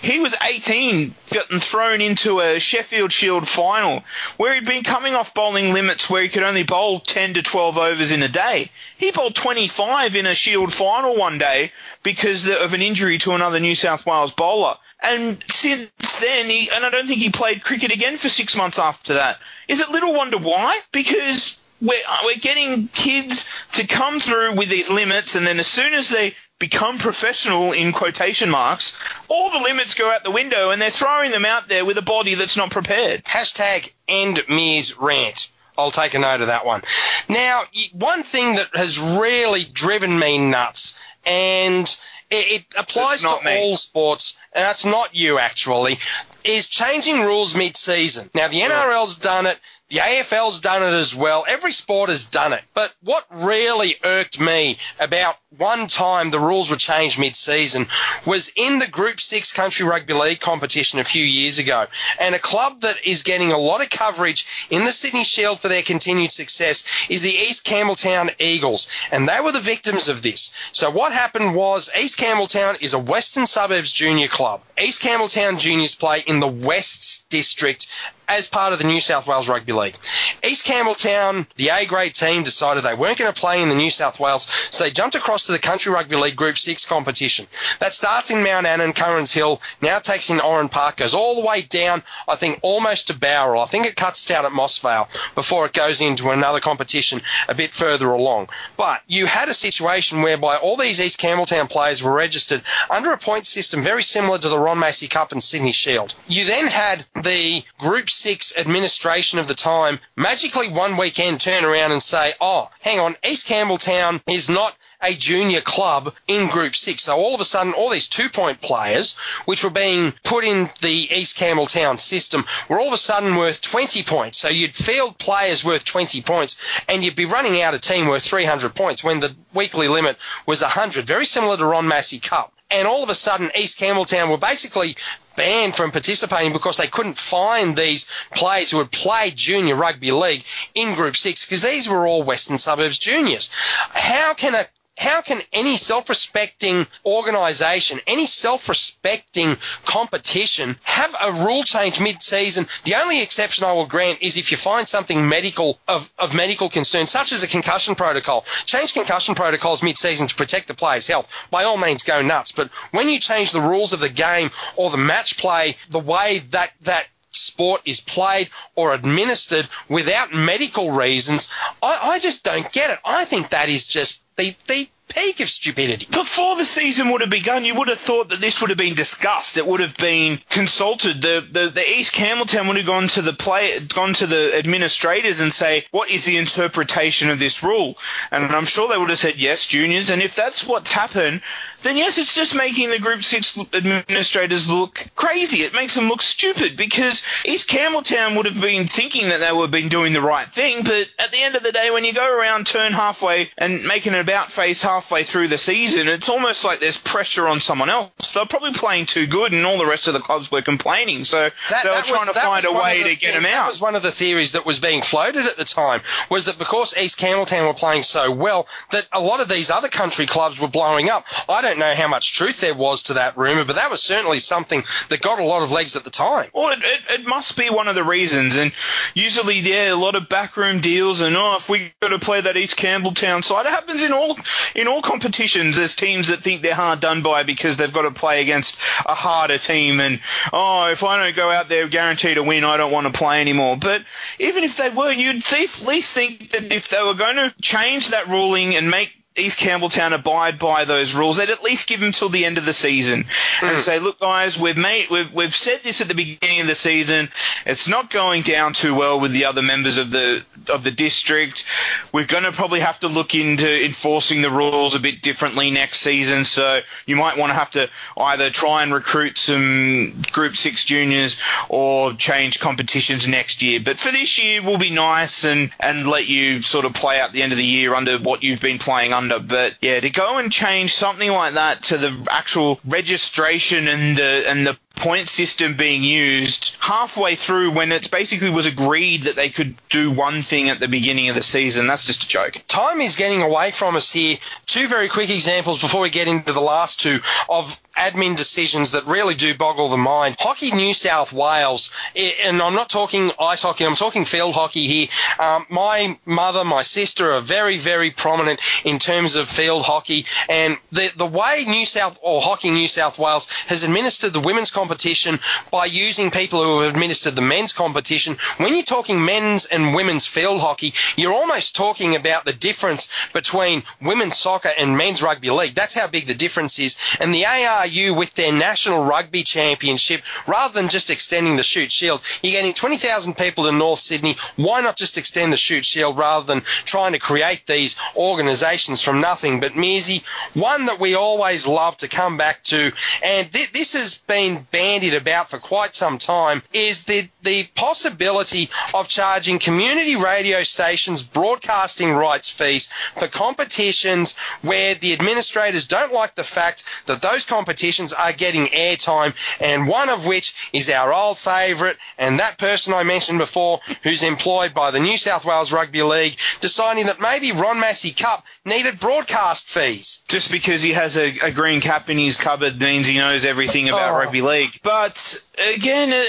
He 0.02 0.20
was 0.20 0.36
18, 0.48 1.16
gotten 1.34 1.60
thrown 1.60 2.00
into 2.00 2.40
a 2.40 2.60
Sheffield 2.60 3.12
Shield 3.12 3.48
final 3.48 4.04
where 4.38 4.54
he'd 4.54 4.66
been 4.66 4.84
coming 4.84 5.16
off 5.16 5.34
bowling 5.34 5.74
limits 5.74 6.08
where 6.08 6.22
he 6.22 6.30
could 6.30 6.44
only 6.44 6.64
bowl 6.64 7.00
10 7.00 7.34
to 7.34 7.42
12 7.42 7.78
overs 7.78 8.12
in 8.12 8.22
a 8.22 8.28
day. 8.28 8.70
He 8.96 9.10
bowled 9.10 9.36
25 9.36 10.16
in 10.16 10.28
a 10.28 10.36
Shield 10.36 10.72
final 10.72 11.16
one 11.16 11.40
day 11.40 11.72
because 12.04 12.48
of 12.48 12.74
an 12.74 12.82
injury 12.82 13.18
to 13.20 13.32
another 13.32 13.60
New 13.60 13.76
South 13.76 14.06
Wales 14.06 14.34
bowler. 14.34 14.76
And 15.02 15.44
since 15.50 15.90
then, 16.20 16.50
he, 16.50 16.70
and 16.76 16.86
I 16.86 16.90
don't 16.90 17.08
think 17.08 17.22
he 17.22 17.30
played 17.30 17.64
cricket 17.64 17.92
again 17.92 18.18
for 18.18 18.30
six 18.30 18.56
months 18.56 18.78
after 18.78 19.14
that. 19.14 19.40
is 19.68 19.82
it 19.82 19.90
little 19.90 20.14
wonder 20.14 20.38
why? 20.38 20.80
Because 20.92 21.57
we're, 21.82 21.94
uh, 22.10 22.18
we're 22.26 22.40
getting 22.40 22.88
kids 22.90 23.48
to 23.74 23.86
come 23.86 24.20
through 24.20 24.56
with 24.56 24.70
these 24.70 24.90
limits, 24.90 25.36
and 25.36 25.46
then 25.46 25.60
as 25.60 25.68
soon 25.68 25.94
as 25.94 26.10
they 26.10 26.36
become 26.60 26.98
professional 26.98 27.72
in 27.72 27.92
quotation 27.92 28.50
marks, 28.50 29.04
all 29.28 29.52
the 29.52 29.60
limits 29.60 29.94
go 29.94 30.12
out 30.12 30.24
the 30.24 30.32
window, 30.32 30.72
and 30.72 30.82
they're 30.82 30.90
throwing 30.90 31.32
them 31.32 31.46
out 31.46 31.68
there 31.68 31.86
with 31.86 31.98
a 31.98 32.02
body 32.02 32.34
that's 32.34 32.58
not 32.58 32.72
prepared. 32.72 33.24
Hashtag 33.26 33.92
end 34.08 34.44
Mears 34.50 34.98
rant. 34.98 35.50
I'll 35.78 35.92
take 35.92 36.16
a 36.16 36.20
note 36.20 36.42
of 36.42 36.48
that 36.48 36.66
one. 36.66 36.82
Now, 37.30 37.64
one 37.94 38.24
thing 38.24 38.56
that 38.56 38.70
has 38.74 39.00
really 39.00 39.66
driven 39.66 40.18
me 40.18 40.40
nuts, 40.40 40.98
and 41.26 41.86
it, 42.32 42.62
it 42.62 42.66
applies 42.78 43.22
to 43.22 43.40
me. 43.46 43.60
all 43.60 43.76
sports, 43.76 44.36
and 44.54 44.64
that's 44.64 44.86
not 44.86 45.16
you 45.16 45.38
actually, 45.38 46.00
is 46.44 46.70
changing 46.70 47.22
rules 47.22 47.56
mid-season. 47.56 48.32
Now, 48.34 48.48
the 48.48 48.62
NRL's 48.62 49.18
done 49.18 49.46
it. 49.46 49.60
The 49.90 50.00
AFL's 50.00 50.60
done 50.60 50.84
it 50.84 50.94
as 50.94 51.16
well. 51.16 51.46
Every 51.48 51.72
sport 51.72 52.10
has 52.10 52.26
done 52.26 52.52
it. 52.52 52.64
But 52.74 52.94
what 53.02 53.26
really 53.32 53.96
irked 54.04 54.38
me 54.38 54.78
about 55.00 55.38
one 55.58 55.88
time 55.88 56.30
the 56.30 56.42
rules 56.42 56.70
were 56.70 56.76
changed 56.76 57.18
mid-season 57.18 57.88
was 58.26 58.52
in 58.58 58.80
the 58.80 58.88
Group 58.88 59.22
6 59.22 59.54
Country 59.54 59.88
Rugby 59.88 60.14
League 60.14 60.42
competition 60.42 61.00
a 61.00 61.06
few 61.06 61.24
years 61.24 61.58
ago. 61.58 61.86
And 62.20 62.36
a 62.36 62.40
club 62.40 62.82
that 62.82 62.98
is 63.08 63.24
getting 63.24 63.54
a 63.54 63.58
lot 63.58 63.82
of 63.82 63.90
coverage 63.90 64.46
in 64.70 64.84
the 64.84 64.92
Sydney 64.92 65.24
Shield 65.24 65.62
for 65.62 65.70
their 65.70 65.84
continued 65.84 66.34
success 66.34 66.84
is 67.08 67.22
the 67.22 67.36
East 67.36 67.66
Campbelltown 67.66 68.36
Eagles. 68.42 68.90
And 69.10 69.26
they 69.26 69.40
were 69.40 69.54
the 69.54 69.62
victims 69.62 70.10
of 70.10 70.22
this. 70.22 70.52
So 70.74 70.92
what 70.92 71.14
happened 71.14 71.56
was 71.56 71.90
East 71.98 72.20
Campbelltown 72.20 72.82
is 72.82 72.94
a 72.94 73.00
Western 73.00 73.46
Suburbs 73.46 73.94
junior 73.94 74.28
club. 74.28 74.64
East 74.78 75.02
Campbelltown 75.02 75.58
juniors 75.58 75.96
play 75.96 76.26
in 76.28 76.42
the 76.42 76.48
West 76.48 77.30
District 77.30 77.88
as 78.30 78.48
part 78.48 78.74
of 78.74 78.80
the 78.80 78.86
New 78.86 79.00
South 79.00 79.28
Wales 79.28 79.50
Rugby 79.50 79.74
League. 79.74 79.98
East 80.44 80.66
Campbelltown, 80.66 81.48
the 81.56 81.70
A 81.70 81.86
grade 81.86 82.14
team, 82.14 82.44
decided 82.44 82.84
they 82.84 82.94
weren't 82.94 83.18
going 83.18 83.32
to 83.32 83.40
play 83.40 83.62
in 83.62 83.70
the 83.70 83.76
New 83.76 83.90
South 83.90 84.20
Wales, 84.20 84.48
so 84.70 84.84
they 84.84 84.92
jumped 84.92 85.16
across 85.16 85.44
to 85.44 85.52
the 85.52 85.60
Country 85.60 85.92
Rugby 85.92 86.16
League 86.16 86.36
Group 86.36 86.58
6 86.58 86.86
competition. 86.86 87.48
That 87.80 87.94
starts 87.94 88.30
in 88.32 88.44
Mount 88.44 88.66
Annan, 88.66 88.94
Currans 88.94 89.34
Hill, 89.34 89.62
now 89.82 90.00
takes 90.00 90.30
in 90.30 90.40
Oran 90.40 90.70
Park, 90.70 90.98
goes 90.98 91.14
all 91.14 91.36
the 91.36 91.46
way 91.46 91.62
down, 91.62 92.04
I 92.28 92.36
think, 92.36 92.60
almost 92.62 93.08
to 93.08 93.14
Bowral. 93.18 93.62
I 93.62 93.66
think 93.66 93.86
it 93.86 93.96
cuts 93.96 94.30
out 94.30 94.46
at 94.46 94.52
Mossvale 94.52 95.08
before 95.36 95.66
it 95.66 95.74
goes 95.74 96.02
into 96.02 96.30
another 96.30 96.60
competition 96.60 97.22
a 97.48 97.56
bit 97.56 97.74
further 97.74 98.10
along. 98.12 98.50
But 98.76 99.04
you 99.08 99.26
had 99.26 99.50
a 99.50 99.54
situation 99.54 100.22
whereby 100.22 100.58
all 100.58 100.78
these 100.78 101.02
East 101.02 101.20
Campbelltown 101.20 101.70
players 101.70 102.04
were 102.04 102.14
registered 102.14 102.62
under 102.90 103.12
a 103.12 103.18
point 103.18 103.48
system 103.48 103.82
very 103.82 104.04
similar 104.04 104.38
to 104.38 104.50
the 104.50 104.60
Ron 104.60 104.80
Massey 104.80 105.08
Cup 105.08 105.32
and 105.32 105.42
Sydney 105.42 105.72
Shield. 105.72 106.16
You 106.28 106.46
then 106.46 106.68
had 106.68 107.06
the 107.16 107.64
Group 107.78 108.10
6 108.18 108.58
administration 108.58 109.40
of 109.40 109.48
the 109.48 109.54
time 109.54 110.00
magically 110.16 110.70
one 110.70 110.98
weekend 110.98 111.40
turn 111.40 111.64
around 111.64 111.92
and 111.92 112.02
say, 112.02 112.34
oh, 112.42 112.70
hang 112.82 113.00
on, 113.00 113.16
East 113.24 113.48
Campbelltown 113.48 114.22
is 114.28 114.50
not 114.50 114.76
a 115.02 115.14
junior 115.14 115.62
club 115.62 116.14
in 116.28 116.48
Group 116.48 116.76
6. 116.76 117.04
So 117.04 117.16
all 117.16 117.36
of 117.36 117.42
a 117.42 117.46
sudden, 117.46 117.74
all 117.74 117.90
these 117.90 118.08
two 118.08 118.30
point 118.30 118.62
players, 118.62 119.16
which 119.46 119.64
were 119.64 119.70
being 119.70 120.14
put 120.24 120.44
in 120.44 120.70
the 120.82 121.08
East 121.14 121.38
Campbelltown 121.38 122.00
system, 122.00 122.46
were 122.68 122.80
all 122.80 122.88
of 122.88 122.94
a 122.94 122.98
sudden 122.98 123.36
worth 123.36 123.62
20 123.62 124.04
points. 124.04 124.40
So 124.40 124.50
you'd 124.50 124.74
field 124.74 125.18
players 125.20 125.64
worth 125.64 125.86
20 125.86 126.22
points, 126.22 126.58
and 126.90 127.04
you'd 127.04 127.16
be 127.16 127.26
running 127.26 127.62
out 127.62 127.76
a 127.76 127.80
team 127.80 128.08
worth 128.08 128.24
300 128.24 128.74
points 128.74 129.04
when 129.04 129.20
the 129.20 129.36
weekly 129.54 129.88
limit 129.88 130.18
was 130.46 130.62
100. 130.62 131.06
Very 131.06 131.26
similar 131.26 131.58
to 131.58 131.66
Ron 131.66 131.88
Massey 131.88 132.20
Cup. 132.20 132.54
And 132.70 132.88
all 132.88 133.04
of 133.04 133.10
a 133.10 133.16
sudden, 133.16 133.52
East 133.56 133.80
Campbelltown 133.80 134.30
were 134.30 134.38
basically 134.38 134.98
banned 135.38 135.76
from 135.76 135.92
participating 135.92 136.52
because 136.52 136.76
they 136.76 136.88
couldn't 136.88 137.18
find 137.18 137.78
these 137.78 138.06
players 138.36 138.72
who 138.72 138.80
had 138.80 138.92
played 138.92 139.38
junior 139.38 139.76
rugby 139.76 140.12
league 140.12 140.44
in 140.76 140.96
Group 140.96 141.16
6 141.16 141.46
because 141.46 141.62
these 141.62 141.88
were 141.88 142.06
all 142.06 142.24
Western 142.24 142.58
Suburbs 142.58 143.00
juniors. 143.00 143.50
How 143.94 144.34
can 144.34 144.56
a 144.56 144.66
how 144.98 145.22
can 145.22 145.42
any 145.54 145.78
self-respecting 145.78 146.88
organisation, 147.06 148.00
any 148.08 148.26
self-respecting 148.26 149.56
competition 149.86 150.76
have 150.84 151.16
a 151.22 151.32
rule 151.32 151.64
change 151.64 152.02
mid-season? 152.02 152.66
The 152.84 152.96
only 152.96 153.22
exception 153.22 153.64
I 153.64 153.72
will 153.74 153.86
grant 153.86 154.22
is 154.22 154.38
if 154.38 154.52
you 154.52 154.58
find 154.58 154.88
something 154.88 155.28
medical 155.30 155.80
of, 155.88 156.12
of 156.18 156.34
medical 156.34 156.68
concern, 156.70 157.06
such 157.08 157.32
as 157.32 157.44
a 157.44 157.48
concussion 157.48 157.96
protocol. 157.96 158.44
Change 158.66 158.94
concussion 158.94 159.36
protocols 159.36 159.84
mid-season 159.84 160.28
to 160.28 160.36
protect 160.36 160.68
the 160.68 160.74
player's 160.74 161.08
health. 161.08 161.32
By 161.52 161.64
all 161.64 161.78
means, 161.78 162.04
go 162.04 162.22
nuts. 162.22 162.52
But 162.52 162.70
when 162.92 163.08
you 163.08 163.20
change 163.20 163.52
the 163.52 163.62
rules 163.62 163.94
of 163.94 164.00
the 164.00 164.10
game 164.10 164.50
or 164.76 164.90
the 164.90 164.98
match 164.98 165.38
play, 165.38 165.78
the 165.90 166.00
way 166.00 166.40
that 166.50 166.72
that 166.82 167.08
sport 167.40 167.82
is 167.86 168.02
played 168.02 168.50
or 168.76 168.94
administered 168.94 169.68
without 169.90 170.34
medical 170.34 170.92
reasons, 170.92 171.50
I, 171.82 171.98
I 172.14 172.20
just 172.20 172.44
don't 172.44 172.72
get 172.72 172.90
it. 172.90 173.00
I 173.06 173.26
think 173.26 173.50
that 173.50 173.70
is 173.70 173.88
just 173.88 174.26
the, 174.36 174.56
the 174.68 174.90
peak 175.10 175.40
of 175.40 175.50
stupidity. 175.50 176.06
Before 176.12 176.56
the 176.56 176.66
season 176.66 177.10
would 177.12 177.22
have 177.22 177.30
begun, 177.30 177.64
you 177.66 177.76
would 177.76 177.88
have 177.88 178.00
thought 178.00 178.30
that 178.30 178.40
this 178.40 178.60
would 178.60 178.70
have 178.70 178.78
been 178.78 178.94
discussed. 178.94 179.58
It 179.58 179.66
would 179.66 179.80
have 179.80 179.96
been 179.98 180.40
consulted. 180.50 181.22
The 181.22 181.46
the, 181.50 181.70
the 181.70 181.90
East 181.90 182.14
Campbelltown 182.14 182.68
would 182.68 182.78
have 182.78 182.86
gone 182.86 183.08
to 183.10 183.22
the 183.22 183.34
play, 183.34 183.80
gone 183.88 184.14
to 184.16 184.28
the 184.28 184.56
administrators 184.58 185.40
and 185.40 185.52
say, 185.54 185.86
"What 185.92 186.10
is 186.10 186.26
the 186.26 186.38
interpretation 186.38 187.30
of 187.30 187.40
this 187.40 187.64
rule?" 187.64 187.98
And 188.32 188.46
I'm 188.56 188.66
sure 188.66 188.88
they 188.88 188.98
would 188.98 189.10
have 189.10 189.20
said, 189.20 189.38
"Yes, 189.38 189.66
juniors." 189.66 190.10
And 190.10 190.22
if 190.22 190.36
that's 190.36 190.66
what's 190.66 190.92
happened, 190.92 191.42
then 191.84 191.98
yes, 191.98 192.18
it's 192.18 192.36
just 192.36 192.56
making 192.56 192.90
the 192.90 193.00
Group 193.00 193.24
6 193.24 193.60
administrators 193.74 194.70
look 194.70 195.06
crazy. 195.16 195.58
It 195.58 195.74
makes 195.74 195.96
them 195.96 196.08
look 196.10 196.22
stupid 196.22 196.76
because 196.76 197.24
East 197.46 197.70
Campbelltown 197.70 198.36
would 198.36 198.46
have 198.46 198.60
been 198.60 198.86
thinking 198.88 199.30
that 199.30 199.40
they 199.40 199.52
were 199.52 199.68
been 199.68 199.90
doing 199.90 200.14
the 200.14 200.22
right 200.22 200.48
thing, 200.48 200.84
but 200.84 201.08
at 201.20 201.32
the 201.32 201.42
end 201.42 201.56
of 201.56 201.64
the 201.64 201.72
day, 201.72 201.92
when 201.92 202.04
you 202.04 202.14
go 202.14 202.28
around, 202.28 202.66
turn 202.68 202.94
halfway 202.94 203.50
and 203.58 203.84
make 203.86 204.06
an 204.06 204.16
about 204.16 204.52
face 204.52 204.82
halfway 204.82 205.24
through 205.24 205.48
the 205.48 205.58
season, 205.58 206.08
it's 206.08 206.30
almost 206.30 206.64
like 206.66 206.80
there's 206.80 206.98
pressure 206.98 207.48
on 207.48 207.60
someone 207.60 207.90
else. 207.90 208.34
They're 208.34 208.46
probably 208.46 208.74
playing 208.74 209.06
too 209.06 209.28
good, 209.28 209.52
and 209.54 209.66
all 209.66 209.78
the 209.78 209.86
rest 209.86 210.08
of 210.08 210.14
the 210.14 210.20
clubs 210.20 210.52
were 210.52 210.62
complaining. 210.62 211.26
So 211.26 211.50
That- 211.70 211.84
they 211.84 211.90
were 211.90 212.02
trying 212.02 212.22
was- 212.22 212.30
to 212.30 212.40
find 212.40 212.66
a 212.66 212.72
way 212.72 213.04
to 213.04 213.16
get 213.16 213.34
them 213.34 213.44
That 213.44 213.54
out. 213.54 213.68
was 213.68 213.82
one 213.82 213.96
of 213.96 214.04
the 214.04 214.12
theories 214.12 214.52
that 214.54 214.66
was 214.66 214.80
being 214.80 215.02
floated 215.02 215.46
at 215.46 215.58
the 215.58 215.66
time, 215.66 216.02
was 216.30 216.46
that 216.46 216.58
because 216.58 216.96
East 216.98 217.20
Campbelltown 217.20 217.68
were 217.68 217.74
playing 217.74 218.04
so 218.04 218.32
well, 218.32 218.68
that 218.92 219.06
a 219.14 219.20
lot 219.20 219.40
of 219.40 219.48
these 219.50 219.70
other 219.70 219.90
country 219.90 220.26
clubs 220.26 220.60
were 220.60 220.68
blowing 220.68 221.10
up. 221.10 221.26
I 221.50 221.62
don't 221.70 221.80
know 221.80 221.96
how 221.96 222.08
much 222.08 222.34
truth 222.34 222.62
there 222.62 222.74
was 222.74 223.04
to 223.04 223.14
that 223.14 223.38
rumour, 223.38 223.66
but 223.66 223.76
that 223.76 223.92
was 223.92 224.02
certainly 224.02 224.40
something 224.40 224.84
that 225.10 225.22
got 225.22 225.40
a 225.40 225.44
lot 225.44 225.64
of 225.64 225.72
legs 225.72 225.96
at 225.96 226.04
the 226.04 226.10
time. 226.10 226.50
Well, 226.54 226.72
it, 226.72 226.80
it, 226.84 227.20
it 227.20 227.28
must 227.28 227.58
be 227.58 227.70
one 227.70 227.88
of 227.88 227.96
the 227.96 228.04
reasons, 228.04 228.56
and 228.56 228.72
usually, 229.14 229.60
yeah, 229.60 229.94
a 229.94 229.96
lot 229.96 230.16
of 230.16 230.30
backroom 230.30 230.80
deals, 230.80 231.22
and 231.22 231.36
oh, 231.36 231.56
if 231.58 231.70
we 231.70 231.92
got 232.02 232.10
to 232.10 232.20
play 232.20 232.42
that 232.42 232.58
East 232.58 232.78
Campbelltown 232.78 233.44
side, 233.44 233.66
it 233.66 233.70
happens 233.70 234.04
in 234.04 234.14
all 234.14 234.38
in 234.76 234.88
all 234.88 235.02
competitions. 235.02 235.78
There's 235.78 235.96
teams 235.96 236.28
that 236.30 236.40
think 236.40 236.62
they're 236.62 236.76
hard 236.76 237.00
done 237.00 237.22
by 237.22 237.44
because 237.44 237.78
they've 237.78 237.94
got 237.94 238.04
to 238.04 238.12
play 238.12 238.42
against 238.42 238.80
a 239.06 239.14
harder 239.14 239.58
team, 239.58 240.00
and 240.00 240.20
oh, 240.54 240.90
if 240.90 241.04
I 241.04 241.24
don't 241.24 241.36
go 241.36 241.50
out 241.52 241.70
there 241.70 241.88
guaranteed 241.88 242.36
to 242.36 242.44
win, 242.44 242.64
I 242.64 242.78
don't 242.78 242.92
want 242.92 243.08
to 243.08 243.14
play 243.14 243.42
anymore. 243.42 243.78
But 243.78 244.04
even 244.40 244.64
if 244.64 244.78
they 244.78 244.90
were, 244.90 245.12
you'd 245.12 245.38
at 245.38 245.86
least 245.88 246.14
think 246.14 246.52
that 246.52 246.72
if 246.72 246.90
they 246.90 247.04
were 247.04 247.14
going 247.14 247.36
to 247.36 247.54
change 247.62 248.10
that 248.10 248.28
ruling 248.28 248.76
and 248.76 248.90
make 248.90 249.17
East 249.38 249.60
Campbelltown 249.60 250.14
abide 250.14 250.60
by 250.60 250.86
those 250.86 251.14
rules. 251.14 251.38
They'd 251.38 251.50
at 251.50 251.64
least 251.64 251.88
give 251.88 252.00
them 252.00 252.12
till 252.12 252.30
the 252.30 252.46
end 252.46 252.58
of 252.58 252.66
the 252.66 252.74
season 252.74 253.26
and 253.62 253.72
hmm. 253.72 253.78
say, 253.78 254.00
"Look, 254.00 254.20
guys, 254.20 254.58
we've 254.58 254.78
made 254.78 255.10
we've 255.10 255.32
we've 255.34 255.56
said 255.56 255.82
this 255.84 256.02
at 256.02 256.08
the 256.08 256.16
beginning 256.16 256.62
of 256.62 256.68
the 256.68 256.76
season. 256.76 257.30
It's 257.66 257.88
not 257.88 258.10
going 258.10 258.44
down 258.44 258.74
too 258.74 258.96
well 258.96 259.20
with 259.20 259.32
the 259.32 259.46
other 259.46 259.62
members 259.62 259.98
of 259.98 260.12
the 260.12 260.44
of 260.70 260.84
the 260.84 260.92
district. 260.92 261.66
We're 262.14 262.26
going 262.26 262.44
to 262.44 262.52
probably 262.52 262.80
have 262.80 263.00
to 263.02 263.08
look 263.08 263.36
into 263.36 263.86
enforcing 263.86 264.42
the 264.42 264.50
rules 264.50 264.96
a 264.96 265.00
bit 265.00 265.22
differently 265.22 265.72
next 265.72 266.00
season. 266.00 266.46
So 266.46 266.82
you 267.06 267.16
might 267.16 267.38
want 267.38 267.52
to 267.52 267.58
have 267.58 267.72
to 267.72 267.90
either 268.18 268.50
try 268.50 268.84
and 268.84 268.94
recruit 268.94 269.38
some 269.38 270.14
Group 270.32 270.56
Six 270.56 270.86
juniors 270.86 271.42
or 271.70 272.14
change 272.14 272.60
competitions 272.60 273.28
next 273.28 273.62
year. 273.62 273.80
But 273.80 274.00
for 274.00 274.12
this 274.12 274.42
year, 274.42 274.62
we'll 274.62 274.78
be 274.78 274.90
nice 274.90 275.46
and 275.46 275.72
and 275.80 276.08
let 276.08 276.28
you 276.28 276.62
sort 276.62 276.86
of 276.86 276.94
play 276.94 277.20
out 277.20 277.32
the 277.32 277.42
end 277.42 277.52
of 277.52 277.58
the 277.58 277.66
year 277.66 277.94
under 277.94 278.18
what 278.18 278.44
you've 278.44 278.62
been 278.62 278.80
playing 278.80 279.14
under. 279.14 279.27
But 279.30 279.76
yeah, 279.82 280.00
to 280.00 280.10
go 280.10 280.38
and 280.38 280.52
change 280.52 280.94
something 280.94 281.32
like 281.32 281.54
that 281.54 281.84
to 281.86 281.98
the 281.98 282.28
actual 282.32 282.80
registration 282.86 283.88
and 283.88 284.18
the 284.18 284.44
and 284.48 284.68
the 284.68 284.78
point 284.98 285.30
system 285.30 285.76
being 285.76 286.04
used 286.04 286.76
halfway 286.80 287.36
through 287.36 287.72
when 287.72 287.92
it 287.92 288.10
basically 288.12 288.50
was 288.50 288.66
agreed 288.66 289.24
that 289.24 289.36
they 289.36 289.50
could 289.50 289.76
do 289.90 290.12
one 290.12 290.42
thing 290.42 290.70
at 290.70 290.80
the 290.80 290.88
beginning 290.88 291.30
of 291.30 291.36
the 291.36 291.44
season. 291.44 291.88
That's 291.88 292.06
just 292.06 292.24
a 292.24 292.28
joke. 292.28 292.62
Time 292.68 293.00
is 293.00 293.16
getting 293.16 293.42
away 293.42 293.72
from 293.72 293.96
us 293.96 294.12
here. 294.12 294.38
Two 294.66 294.88
very 294.88 295.08
quick 295.08 295.30
examples 295.30 295.82
before 295.82 296.02
we 296.02 296.10
get 296.10 296.28
into 296.28 296.52
the 296.52 296.60
last 296.60 297.00
two 297.00 297.20
of 297.50 297.82
admin 297.98 298.38
decisions 298.38 298.92
that 298.92 299.06
really 299.06 299.34
do 299.34 299.56
boggle 299.56 299.90
the 299.90 299.98
mind. 299.98 300.36
Hockey 300.40 300.72
New 300.72 300.94
South 300.94 301.34
Wales, 301.34 301.92
and 302.16 302.62
I'm 302.62 302.76
not 302.76 302.90
talking 302.90 303.32
ice 303.40 303.64
hockey, 303.64 303.86
I'm 303.86 303.96
talking 303.96 304.24
field 304.24 304.54
hockey 304.54 304.86
here. 304.86 305.08
Um, 305.40 305.66
my 305.70 306.18
mother, 306.26 306.64
my 306.64 306.84
sister 306.84 307.32
are 307.32 307.42
very, 307.42 307.78
very 307.78 308.12
prominent 308.12 308.60
in 308.86 309.00
terms 309.00 309.36
of 309.36 309.50
field 309.50 309.84
hockey, 309.86 310.26
and 310.48 310.78
the, 310.92 311.12
the 311.16 311.26
way 311.26 311.66
New 311.68 311.86
South, 311.86 312.20
or 312.22 312.42
Hockey 312.42 312.70
New 312.70 312.88
South 312.88 313.18
Wales 313.18 313.50
has 313.68 313.84
administered 313.84 314.34
the 314.34 314.40
women's 314.40 314.70
competition 314.70 314.87
competition 314.88 315.38
by 315.70 315.86
using 315.86 316.32
people 316.32 316.64
who 316.64 316.80
have 316.80 316.94
administered 316.94 317.36
the 317.36 317.42
men's 317.42 317.74
competition. 317.74 318.38
When 318.56 318.74
you're 318.74 318.84
talking 318.84 319.24
men's 319.24 319.66
and 319.66 319.94
women's 319.94 320.26
field 320.26 320.62
hockey, 320.62 320.94
you're 321.18 321.34
almost 321.34 321.76
talking 321.76 322.16
about 322.16 322.46
the 322.46 322.54
difference 322.54 323.10
between 323.34 323.84
women's 324.02 324.38
soccer 324.38 324.72
and 324.80 324.96
men's 324.98 325.22
rugby 325.22 325.50
league. 325.50 325.76
That's 325.76 325.94
how 325.94 326.08
big 326.08 326.26
the 326.26 326.34
difference 326.34 326.80
is. 326.80 326.96
And 327.20 327.36
the 327.36 327.46
ARU 327.46 328.14
with 328.14 328.34
their 328.36 328.54
national 328.54 329.04
rugby 329.04 329.44
championship, 329.44 330.22
rather 330.48 330.74
than 330.74 330.88
just 330.88 331.10
extending 331.10 331.58
the 331.58 331.64
Shute 331.64 331.92
Shield, 331.92 332.22
you're 332.42 332.54
getting 332.54 332.74
20,000 332.74 333.36
people 333.36 333.68
in 333.68 333.78
North 333.78 334.00
Sydney. 334.00 334.38
Why 334.56 334.80
not 334.80 334.96
just 334.96 335.18
extend 335.18 335.52
the 335.52 335.58
Shute 335.58 335.84
Shield 335.84 336.18
rather 336.18 336.46
than 336.46 336.62
trying 336.86 337.12
to 337.12 337.20
create 337.20 337.68
these 337.68 337.98
organisations 338.16 339.02
from 339.02 339.20
nothing? 339.20 339.60
But 339.60 339.74
Mearsy, 339.74 340.24
one 340.54 340.86
that 340.86 341.02
we 341.02 341.14
always 341.14 341.68
love 341.68 341.98
to 341.98 342.08
come 342.08 342.38
back 342.38 342.64
to, 342.64 342.94
and 343.22 343.52
th- 343.52 343.74
this 343.74 343.92
has 343.92 344.20
been 344.20 344.68
bandied 344.78 345.16
about 345.16 345.50
for 345.50 345.58
quite 345.58 345.96
some 345.96 346.20
time, 346.20 346.62
is 346.72 347.06
the, 347.06 347.28
the 347.42 347.64
possibility 347.74 348.70
of 348.94 349.08
charging 349.08 349.58
community 349.58 350.16
radio 350.16 350.62
stations 350.62 351.24
broadcasting 351.24 352.12
rights 352.14 352.48
fees 352.50 352.88
for 353.18 353.28
competitions 353.28 354.38
where 354.62 354.94
the 354.94 355.14
administrators 355.14 355.88
don't 355.88 356.14
like 356.14 356.36
the 356.36 356.44
fact 356.44 356.84
that 357.08 357.24
those 357.24 357.44
competitions 357.44 358.14
are 358.14 358.34
getting 358.34 358.68
airtime, 358.68 359.34
and 359.60 359.88
one 359.88 360.10
of 360.10 360.28
which 360.28 360.70
is 360.74 360.90
our 360.92 361.12
old 361.12 361.38
favourite, 361.40 361.98
and 362.20 362.38
that 362.40 362.60
person 362.60 362.94
I 362.94 363.02
mentioned 363.04 363.40
before, 363.40 363.80
who's 364.04 364.22
employed 364.22 364.74
by 364.76 364.92
the 364.92 365.00
New 365.00 365.18
South 365.18 365.44
Wales 365.44 365.72
Rugby 365.72 366.04
League, 366.04 366.38
deciding 366.62 367.08
that 367.08 367.20
maybe 367.20 367.52
Ron 367.52 367.80
Massey 367.80 368.12
Cup 368.12 368.46
needed 368.64 369.00
broadcast 369.00 369.68
fees. 369.68 370.24
Just 370.28 370.52
because 370.52 370.84
he 370.84 370.92
has 370.92 371.18
a, 371.18 371.34
a 371.40 371.52
green 371.52 371.82
cap 371.82 372.10
in 372.12 372.18
his 372.18 372.38
cupboard 372.38 372.80
means 372.80 373.08
he 373.08 373.18
knows 373.18 373.44
everything 373.44 373.90
about 373.90 374.14
Oh. 374.14 374.20
rugby 374.20 374.42
league. 374.42 374.67
But 374.84 375.44
again, 375.76 376.14
uh, 376.14 376.24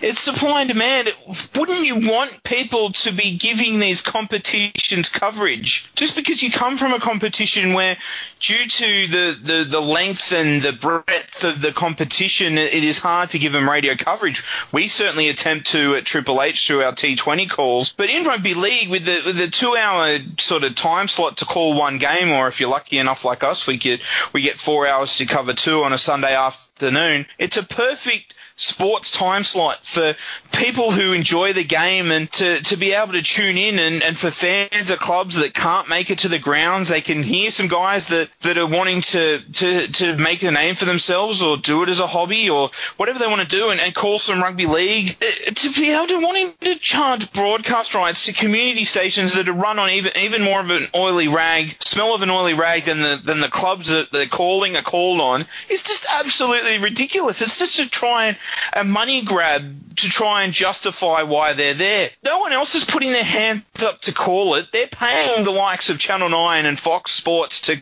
it's 0.00 0.20
supply 0.20 0.60
and 0.60 0.68
demand. 0.68 1.14
Wouldn't 1.54 1.84
you 1.84 2.08
want 2.08 2.42
people 2.44 2.90
to 2.92 3.12
be 3.12 3.36
giving 3.36 3.78
these 3.78 4.02
competitions 4.02 5.08
coverage? 5.08 5.92
Just 5.94 6.16
because 6.16 6.42
you 6.42 6.50
come 6.50 6.76
from 6.76 6.92
a 6.92 7.00
competition 7.00 7.72
where, 7.72 7.96
due 8.44 8.68
to 8.68 9.06
the, 9.06 9.38
the, 9.42 9.64
the 9.64 9.80
length 9.80 10.30
and 10.30 10.60
the 10.60 10.72
breadth 10.72 11.44
of 11.44 11.62
the 11.62 11.72
competition, 11.72 12.58
it 12.58 12.84
is 12.84 12.98
hard 12.98 13.30
to 13.30 13.38
give 13.38 13.52
them 13.52 13.68
radio 13.68 13.94
coverage. 13.94 14.42
We 14.70 14.86
certainly 14.88 15.30
attempt 15.30 15.66
to 15.68 15.94
at 15.94 16.04
Triple 16.04 16.42
H 16.42 16.66
through 16.66 16.82
our 16.82 16.92
T20 16.92 17.48
calls. 17.48 17.94
But 17.94 18.10
in 18.10 18.24
rugby 18.24 18.52
league, 18.52 18.90
with 18.90 19.06
the, 19.06 19.22
with 19.24 19.38
the 19.38 19.48
two 19.48 19.74
hour 19.76 20.18
sort 20.38 20.62
of 20.62 20.74
time 20.74 21.08
slot 21.08 21.38
to 21.38 21.46
call 21.46 21.74
one 21.74 21.96
game, 21.96 22.30
or 22.30 22.46
if 22.46 22.60
you're 22.60 22.68
lucky 22.68 22.98
enough 22.98 23.24
like 23.24 23.42
us, 23.42 23.66
we 23.66 23.78
get, 23.78 24.02
we 24.34 24.42
get 24.42 24.56
four 24.58 24.86
hours 24.86 25.16
to 25.16 25.24
cover 25.26 25.54
two 25.54 25.82
on 25.82 25.94
a 25.94 25.98
Sunday 25.98 26.34
afternoon. 26.36 27.24
It's 27.38 27.56
a 27.56 27.62
perfect 27.62 28.34
sports 28.56 29.10
time 29.10 29.42
slot 29.42 29.84
for 29.84 30.14
people 30.52 30.92
who 30.92 31.12
enjoy 31.12 31.52
the 31.52 31.64
game 31.64 32.12
and 32.12 32.30
to, 32.30 32.60
to 32.62 32.76
be 32.76 32.92
able 32.92 33.12
to 33.12 33.22
tune 33.22 33.56
in 33.56 33.78
and, 33.80 34.02
and 34.04 34.16
for 34.16 34.30
fans 34.30 34.90
of 34.90 34.98
clubs 35.00 35.34
that 35.34 35.54
can't 35.54 35.88
make 35.88 36.08
it 36.08 36.20
to 36.20 36.28
the 36.28 36.38
grounds, 36.38 36.88
they 36.88 37.00
can 37.00 37.22
hear 37.22 37.50
some 37.50 37.66
guys 37.66 38.06
that, 38.08 38.30
that 38.40 38.56
are 38.56 38.66
wanting 38.66 39.00
to, 39.00 39.40
to, 39.52 39.88
to 39.88 40.16
make 40.16 40.42
a 40.44 40.50
name 40.52 40.76
for 40.76 40.84
themselves 40.84 41.42
or 41.42 41.56
do 41.56 41.82
it 41.82 41.88
as 41.88 41.98
a 41.98 42.06
hobby 42.06 42.48
or 42.48 42.70
whatever 42.96 43.18
they 43.18 43.26
want 43.26 43.40
to 43.40 43.46
do 43.48 43.70
and, 43.70 43.80
and 43.80 43.94
call 43.94 44.18
some 44.20 44.40
rugby 44.40 44.66
league. 44.66 45.16
Uh, 45.20 45.50
To 45.52 45.70
be 45.72 45.90
able 45.90 46.06
to 46.06 46.20
wanting 46.20 46.52
to 46.60 46.76
charge 46.76 47.32
broadcast 47.32 47.94
rights 47.94 48.24
to 48.26 48.32
community 48.32 48.84
stations 48.84 49.34
that 49.34 49.48
are 49.48 49.52
run 49.52 49.80
on 49.80 49.90
even, 49.90 50.12
even 50.16 50.42
more 50.42 50.60
of 50.60 50.70
an 50.70 50.84
oily 50.94 51.26
rag, 51.26 51.76
smell 51.82 52.14
of 52.14 52.22
an 52.22 52.30
oily 52.30 52.54
rag 52.54 52.84
than 52.84 53.00
the, 53.00 53.20
than 53.24 53.40
the 53.40 53.48
clubs 53.48 53.88
that 53.88 54.12
they're 54.12 54.26
calling 54.26 54.76
are 54.76 54.82
called 54.82 55.20
on 55.20 55.44
is 55.68 55.82
just 55.82 56.06
absolutely 56.20 56.78
ridiculous. 56.78 57.42
It's 57.42 57.58
just 57.58 57.76
to 57.76 57.88
try 57.88 58.26
and 58.26 58.36
a 58.72 58.84
money 58.84 59.22
grab 59.22 59.96
to 59.96 60.08
try 60.08 60.42
and 60.42 60.52
justify 60.52 61.22
why 61.22 61.52
they're 61.52 61.74
there. 61.74 62.10
No 62.22 62.40
one 62.40 62.52
else 62.52 62.74
is 62.74 62.84
putting 62.84 63.12
their 63.12 63.24
hands 63.24 63.64
up 63.84 64.00
to 64.02 64.12
call 64.12 64.54
it. 64.54 64.72
They're 64.72 64.86
paying 64.86 65.44
the 65.44 65.50
likes 65.50 65.90
of 65.90 65.98
Channel 65.98 66.28
9 66.28 66.66
and 66.66 66.78
Fox 66.78 67.12
Sports 67.12 67.60
to 67.62 67.76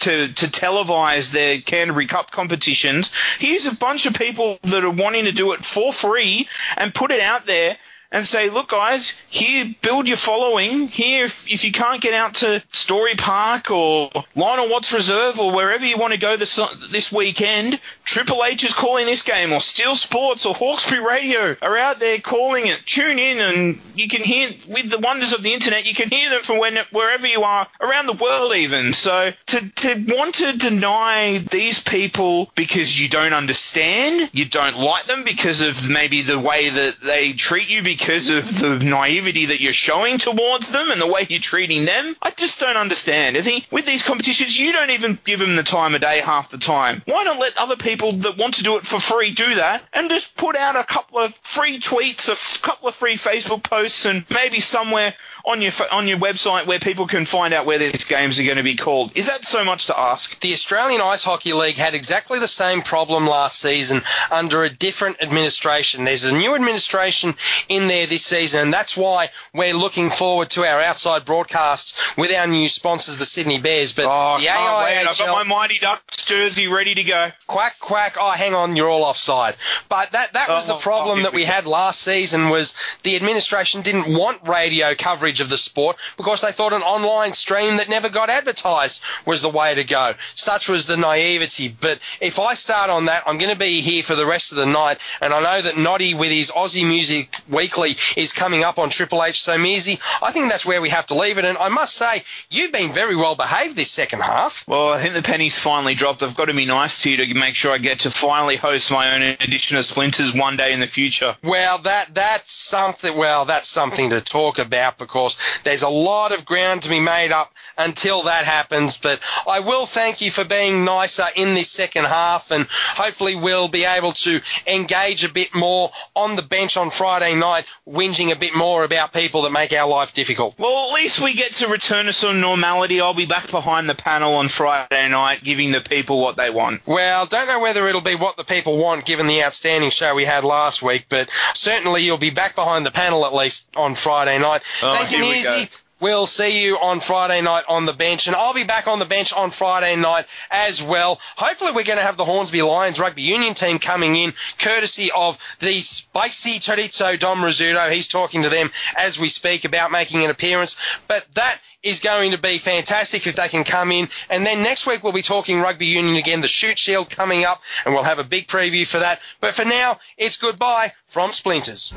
to 0.00 0.28
to 0.32 0.46
televise 0.46 1.32
their 1.32 1.60
Canterbury 1.60 2.06
Cup 2.06 2.30
competitions. 2.30 3.10
Here's 3.38 3.66
a 3.66 3.74
bunch 3.76 4.06
of 4.06 4.14
people 4.14 4.58
that 4.62 4.84
are 4.84 4.90
wanting 4.90 5.24
to 5.24 5.32
do 5.32 5.52
it 5.52 5.64
for 5.64 5.92
free 5.92 6.48
and 6.76 6.94
put 6.94 7.10
it 7.10 7.20
out 7.20 7.46
there 7.46 7.76
and 8.14 8.24
say, 8.24 8.48
look, 8.48 8.68
guys, 8.68 9.20
here, 9.28 9.74
build 9.82 10.06
your 10.06 10.16
following. 10.16 10.86
Here, 10.86 11.24
if, 11.24 11.52
if 11.52 11.64
you 11.64 11.72
can't 11.72 12.00
get 12.00 12.14
out 12.14 12.36
to 12.36 12.62
Storey 12.70 13.16
Park 13.16 13.72
or 13.72 14.08
Lionel 14.36 14.70
Watts 14.70 14.92
Reserve 14.92 15.40
or 15.40 15.52
wherever 15.52 15.84
you 15.84 15.98
want 15.98 16.12
to 16.12 16.18
go 16.18 16.36
this 16.36 16.60
this 16.92 17.10
weekend, 17.10 17.80
Triple 18.04 18.44
H 18.44 18.64
is 18.64 18.74
calling 18.74 19.06
this 19.06 19.22
game, 19.22 19.52
or 19.52 19.60
Steel 19.60 19.96
Sports 19.96 20.44
or 20.44 20.54
Hawkesbury 20.54 21.00
Radio 21.00 21.56
are 21.62 21.76
out 21.76 22.00
there 22.00 22.18
calling 22.18 22.66
it. 22.66 22.82
Tune 22.84 23.18
in, 23.18 23.38
and 23.38 23.82
you 23.94 24.08
can 24.08 24.22
hear 24.22 24.50
with 24.68 24.90
the 24.90 24.98
wonders 24.98 25.32
of 25.32 25.42
the 25.42 25.54
internet, 25.54 25.88
you 25.88 25.94
can 25.94 26.10
hear 26.10 26.28
them 26.28 26.42
from 26.42 26.58
when, 26.58 26.76
wherever 26.92 27.26
you 27.26 27.42
are 27.42 27.66
around 27.80 28.06
the 28.06 28.12
world, 28.12 28.54
even. 28.54 28.92
So 28.92 29.32
to 29.46 29.70
to 29.76 30.04
want 30.08 30.34
to 30.36 30.56
deny 30.58 31.38
these 31.50 31.82
people 31.82 32.50
because 32.54 33.00
you 33.00 33.08
don't 33.08 33.32
understand, 33.32 34.28
you 34.32 34.44
don't 34.44 34.78
like 34.78 35.04
them 35.04 35.24
because 35.24 35.62
of 35.62 35.88
maybe 35.88 36.20
the 36.22 36.38
way 36.38 36.68
that 36.68 36.98
they 37.02 37.32
treat 37.32 37.70
you 37.70 37.82
because 37.82 38.28
of 38.28 38.60
the 38.60 38.78
naivety 38.84 39.46
that 39.46 39.60
you're 39.60 39.72
showing 39.72 40.18
towards 40.18 40.70
them 40.72 40.90
and 40.90 41.00
the 41.00 41.10
way 41.10 41.26
you're 41.28 41.40
treating 41.40 41.86
them. 41.86 42.16
I 42.20 42.30
just 42.32 42.60
don't 42.60 42.76
understand. 42.76 43.36
I 43.36 43.40
think 43.40 43.66
with 43.70 43.86
these 43.86 44.02
competitions, 44.02 44.58
you 44.58 44.72
don't 44.72 44.90
even 44.90 45.18
give 45.24 45.40
them 45.40 45.56
the 45.56 45.62
time 45.62 45.94
of 45.94 46.02
day 46.02 46.20
half 46.20 46.50
the 46.50 46.58
time. 46.58 47.02
Why 47.06 47.24
not 47.24 47.40
let 47.40 47.56
other 47.56 47.76
people 47.76 47.93
that 47.96 48.36
want 48.36 48.54
to 48.54 48.62
do 48.62 48.76
it 48.76 48.84
for 48.86 49.00
free 49.00 49.30
do 49.30 49.54
that 49.54 49.82
and 49.92 50.08
just 50.10 50.36
put 50.36 50.56
out 50.56 50.76
a 50.76 50.84
couple 50.84 51.18
of 51.18 51.34
free 51.36 51.78
tweets, 51.78 52.28
a 52.28 52.32
f- 52.32 52.60
couple 52.62 52.88
of 52.88 52.94
free 52.94 53.14
Facebook 53.14 53.62
posts, 53.62 54.04
and 54.06 54.24
maybe 54.30 54.60
somewhere 54.60 55.14
on 55.46 55.60
your 55.60 55.72
on 55.92 56.06
your 56.08 56.18
website 56.18 56.66
where 56.66 56.78
people 56.78 57.06
can 57.06 57.24
find 57.24 57.52
out 57.54 57.66
where 57.66 57.78
these 57.78 58.04
games 58.04 58.38
are 58.40 58.44
going 58.44 58.56
to 58.56 58.62
be 58.62 58.74
called. 58.76 59.16
Is 59.16 59.26
that 59.26 59.44
so 59.44 59.64
much 59.64 59.86
to 59.86 59.98
ask? 59.98 60.40
The 60.40 60.52
Australian 60.52 61.00
Ice 61.00 61.24
Hockey 61.24 61.52
League 61.52 61.76
had 61.76 61.94
exactly 61.94 62.38
the 62.38 62.48
same 62.48 62.80
problem 62.82 63.26
last 63.26 63.60
season 63.60 64.02
under 64.30 64.64
a 64.64 64.70
different 64.70 65.22
administration. 65.22 66.04
There's 66.04 66.24
a 66.24 66.32
new 66.32 66.54
administration 66.54 67.34
in 67.68 67.88
there 67.88 68.06
this 68.06 68.24
season, 68.24 68.60
and 68.60 68.72
that's 68.72 68.96
why 68.96 69.30
we're 69.52 69.74
looking 69.74 70.10
forward 70.10 70.50
to 70.50 70.64
our 70.64 70.80
outside 70.80 71.24
broadcasts 71.24 72.16
with 72.16 72.32
our 72.34 72.46
new 72.46 72.68
sponsors, 72.68 73.18
the 73.18 73.24
Sydney 73.24 73.58
Bears. 73.58 73.92
But 73.94 74.06
Oh, 74.08 74.38
the 74.38 74.46
can't 74.46 74.84
wait. 74.84 75.06
I've 75.08 75.18
got 75.18 75.46
my 75.46 75.54
Mighty 75.54 75.78
Ducks 75.78 76.24
jersey 76.24 76.68
ready 76.68 76.94
to 76.94 77.02
go. 77.04 77.30
quack 77.46 77.78
quack 77.84 78.16
oh 78.18 78.30
hang 78.30 78.54
on 78.54 78.76
you're 78.76 78.88
all 78.88 79.04
offside. 79.04 79.56
But 79.88 80.10
that 80.12 80.32
that 80.32 80.48
was 80.48 80.64
oh, 80.64 80.72
the 80.72 80.74
Oh, 80.74 80.80
problem 80.80 81.20
oh, 81.20 81.22
that 81.22 81.34
we 81.34 81.44
had 81.44 81.66
last 81.66 82.00
season 82.00 82.48
was 82.48 82.74
the 83.02 83.14
administration 83.16 83.82
didn't 83.82 84.16
want 84.18 84.48
radio 84.48 84.94
coverage 84.94 85.40
of 85.40 85.50
the 85.50 85.58
sport 85.58 85.96
because 86.16 86.40
they 86.40 86.50
thought 86.50 86.72
an 86.72 86.82
online 86.82 87.32
stream 87.32 87.76
that 87.76 87.88
never 87.88 88.08
got 88.08 88.30
advertised 88.30 89.02
was 89.26 89.42
the 89.42 89.48
way 89.48 89.74
to 89.74 89.84
go. 89.84 90.14
Such 90.34 90.68
was 90.68 90.86
the 90.86 90.96
naivety. 90.96 91.68
But 91.68 91.98
if 92.20 92.38
I 92.38 92.54
start 92.54 92.88
on 92.90 93.04
that 93.04 93.22
I'm 93.26 93.38
going 93.38 93.50
to 93.50 93.66
be 93.70 93.82
here 93.82 94.02
for 94.02 94.14
the 94.14 94.26
rest 94.26 94.50
of 94.50 94.58
the 94.58 94.66
night 94.66 94.98
and 95.20 95.32
I 95.34 95.40
know 95.42 95.62
that 95.62 95.76
Noddy 95.76 96.14
with 96.14 96.30
his 96.30 96.50
Aussie 96.50 96.86
Music 96.86 97.34
Weekly 97.48 97.96
is 98.16 98.32
coming 98.32 98.64
up 98.64 98.78
on 98.78 98.88
Triple 98.88 99.22
H 99.22 99.42
so 99.42 99.58
Mearsy 99.58 100.00
I 100.22 100.32
think 100.32 100.50
that's 100.50 100.64
where 100.66 100.80
we 100.80 100.88
have 100.88 101.06
to 101.06 101.14
leave 101.14 101.38
it. 101.38 101.44
And 101.44 101.58
I 101.58 101.68
must 101.68 101.94
say 101.94 102.24
you've 102.50 102.72
been 102.72 102.92
very 102.92 103.16
well 103.16 103.34
behaved 103.34 103.76
this 103.76 103.90
second 103.90 104.20
half. 104.22 104.66
Well, 104.66 104.92
I 104.92 105.00
think 105.00 105.14
the 105.14 105.22
penny's 105.22 105.58
finally 105.58 105.94
dropped. 105.94 106.22
I've 106.22 106.36
got 106.36 106.46
to 106.46 106.54
be 106.54 106.66
nice 106.66 107.02
to 107.02 107.10
you 107.10 107.16
to 107.18 107.34
make 107.34 107.54
sure 107.54 107.72
I 107.74 107.78
get 107.78 107.98
to 108.00 108.10
finally 108.12 108.54
host 108.54 108.92
my 108.92 109.16
own 109.16 109.22
edition 109.22 109.76
of 109.76 109.84
Splinters 109.84 110.32
one 110.32 110.56
day 110.56 110.72
in 110.72 110.78
the 110.78 110.86
future. 110.86 111.36
Well, 111.42 111.78
that 111.78 112.14
that's 112.14 112.52
something. 112.52 113.16
Well, 113.16 113.44
that's 113.44 113.66
something 113.66 114.10
to 114.10 114.20
talk 114.20 114.60
about 114.60 114.96
because 114.96 115.36
there's 115.64 115.82
a 115.82 115.88
lot 115.88 116.30
of 116.30 116.44
ground 116.44 116.82
to 116.82 116.88
be 116.88 117.00
made 117.00 117.32
up 117.32 117.52
until 117.78 118.22
that 118.22 118.44
happens. 118.44 118.96
But 118.96 119.20
I 119.48 119.60
will 119.60 119.86
thank 119.86 120.20
you 120.20 120.30
for 120.30 120.44
being 120.44 120.84
nicer 120.84 121.26
in 121.36 121.54
this 121.54 121.70
second 121.70 122.04
half, 122.04 122.50
and 122.50 122.66
hopefully 122.70 123.34
we'll 123.34 123.68
be 123.68 123.84
able 123.84 124.12
to 124.12 124.40
engage 124.66 125.24
a 125.24 125.28
bit 125.28 125.54
more 125.54 125.90
on 126.14 126.36
the 126.36 126.42
bench 126.42 126.76
on 126.76 126.90
Friday 126.90 127.34
night, 127.34 127.66
whinging 127.88 128.32
a 128.32 128.36
bit 128.36 128.54
more 128.54 128.84
about 128.84 129.12
people 129.12 129.42
that 129.42 129.52
make 129.52 129.72
our 129.72 129.88
life 129.88 130.14
difficult. 130.14 130.54
Well, 130.58 130.88
at 130.88 130.94
least 130.94 131.20
we 131.20 131.34
get 131.34 131.52
to 131.54 131.68
return 131.68 132.06
to 132.06 132.12
some 132.12 132.40
normality. 132.40 133.00
I'll 133.00 133.14
be 133.14 133.26
back 133.26 133.50
behind 133.50 133.88
the 133.88 133.94
panel 133.94 134.34
on 134.34 134.48
Friday 134.48 135.08
night, 135.08 135.42
giving 135.42 135.72
the 135.72 135.80
people 135.80 136.20
what 136.20 136.36
they 136.36 136.50
want. 136.50 136.86
Well, 136.86 137.26
don't 137.26 137.46
know 137.46 137.60
whether 137.60 137.86
it'll 137.88 138.00
be 138.00 138.14
what 138.14 138.36
the 138.36 138.44
people 138.44 138.78
want 138.78 139.04
given 139.04 139.26
the 139.26 139.42
outstanding 139.42 139.90
show 139.90 140.14
we 140.14 140.24
had 140.24 140.44
last 140.44 140.82
week, 140.82 141.06
but 141.08 141.28
certainly 141.54 142.02
you'll 142.02 142.18
be 142.18 142.30
back 142.30 142.54
behind 142.54 142.86
the 142.86 142.90
panel 142.90 143.24
at 143.26 143.34
least 143.34 143.68
on 143.76 143.94
Friday 143.94 144.38
night. 144.38 144.62
Oh, 144.82 144.94
Thank 144.94 145.10
you, 145.10 145.18
here 145.22 145.28
we 145.30 145.42
Mearsy. 145.42 145.70
go. 145.70 145.83
We'll 146.04 146.26
see 146.26 146.62
you 146.62 146.76
on 146.80 147.00
Friday 147.00 147.40
night 147.40 147.64
on 147.66 147.86
the 147.86 147.94
bench, 147.94 148.26
and 148.26 148.36
I'll 148.36 148.52
be 148.52 148.62
back 148.62 148.86
on 148.86 148.98
the 148.98 149.06
bench 149.06 149.32
on 149.32 149.50
Friday 149.50 149.96
night 149.96 150.26
as 150.50 150.82
well. 150.82 151.18
Hopefully, 151.38 151.72
we're 151.74 151.82
going 151.82 151.98
to 151.98 152.04
have 152.04 152.18
the 152.18 152.26
Hornsby 152.26 152.60
Lions 152.60 153.00
rugby 153.00 153.22
union 153.22 153.54
team 153.54 153.78
coming 153.78 154.14
in, 154.14 154.34
courtesy 154.58 155.08
of 155.16 155.38
the 155.60 155.80
spicy 155.80 156.58
chorizo 156.60 157.18
Dom 157.18 157.38
Rizzuto. 157.40 157.90
He's 157.90 158.06
talking 158.06 158.42
to 158.42 158.50
them 158.50 158.70
as 158.98 159.18
we 159.18 159.30
speak 159.30 159.64
about 159.64 159.90
making 159.90 160.22
an 160.22 160.28
appearance. 160.28 160.76
But 161.08 161.26
that 161.36 161.60
is 161.82 162.00
going 162.00 162.32
to 162.32 162.38
be 162.38 162.58
fantastic 162.58 163.26
if 163.26 163.36
they 163.36 163.48
can 163.48 163.64
come 163.64 163.90
in. 163.90 164.10
And 164.28 164.44
then 164.44 164.62
next 164.62 164.86
week 164.86 165.02
we'll 165.02 165.14
be 165.14 165.22
talking 165.22 165.62
rugby 165.62 165.86
union 165.86 166.16
again, 166.16 166.42
the 166.42 166.48
Shute 166.48 166.78
Shield 166.78 167.08
coming 167.08 167.46
up, 167.46 167.62
and 167.86 167.94
we'll 167.94 168.04
have 168.04 168.18
a 168.18 168.24
big 168.24 168.46
preview 168.46 168.86
for 168.86 168.98
that. 168.98 169.22
But 169.40 169.54
for 169.54 169.64
now, 169.64 170.00
it's 170.18 170.36
goodbye 170.36 170.92
from 171.06 171.32
Splinters. 171.32 171.94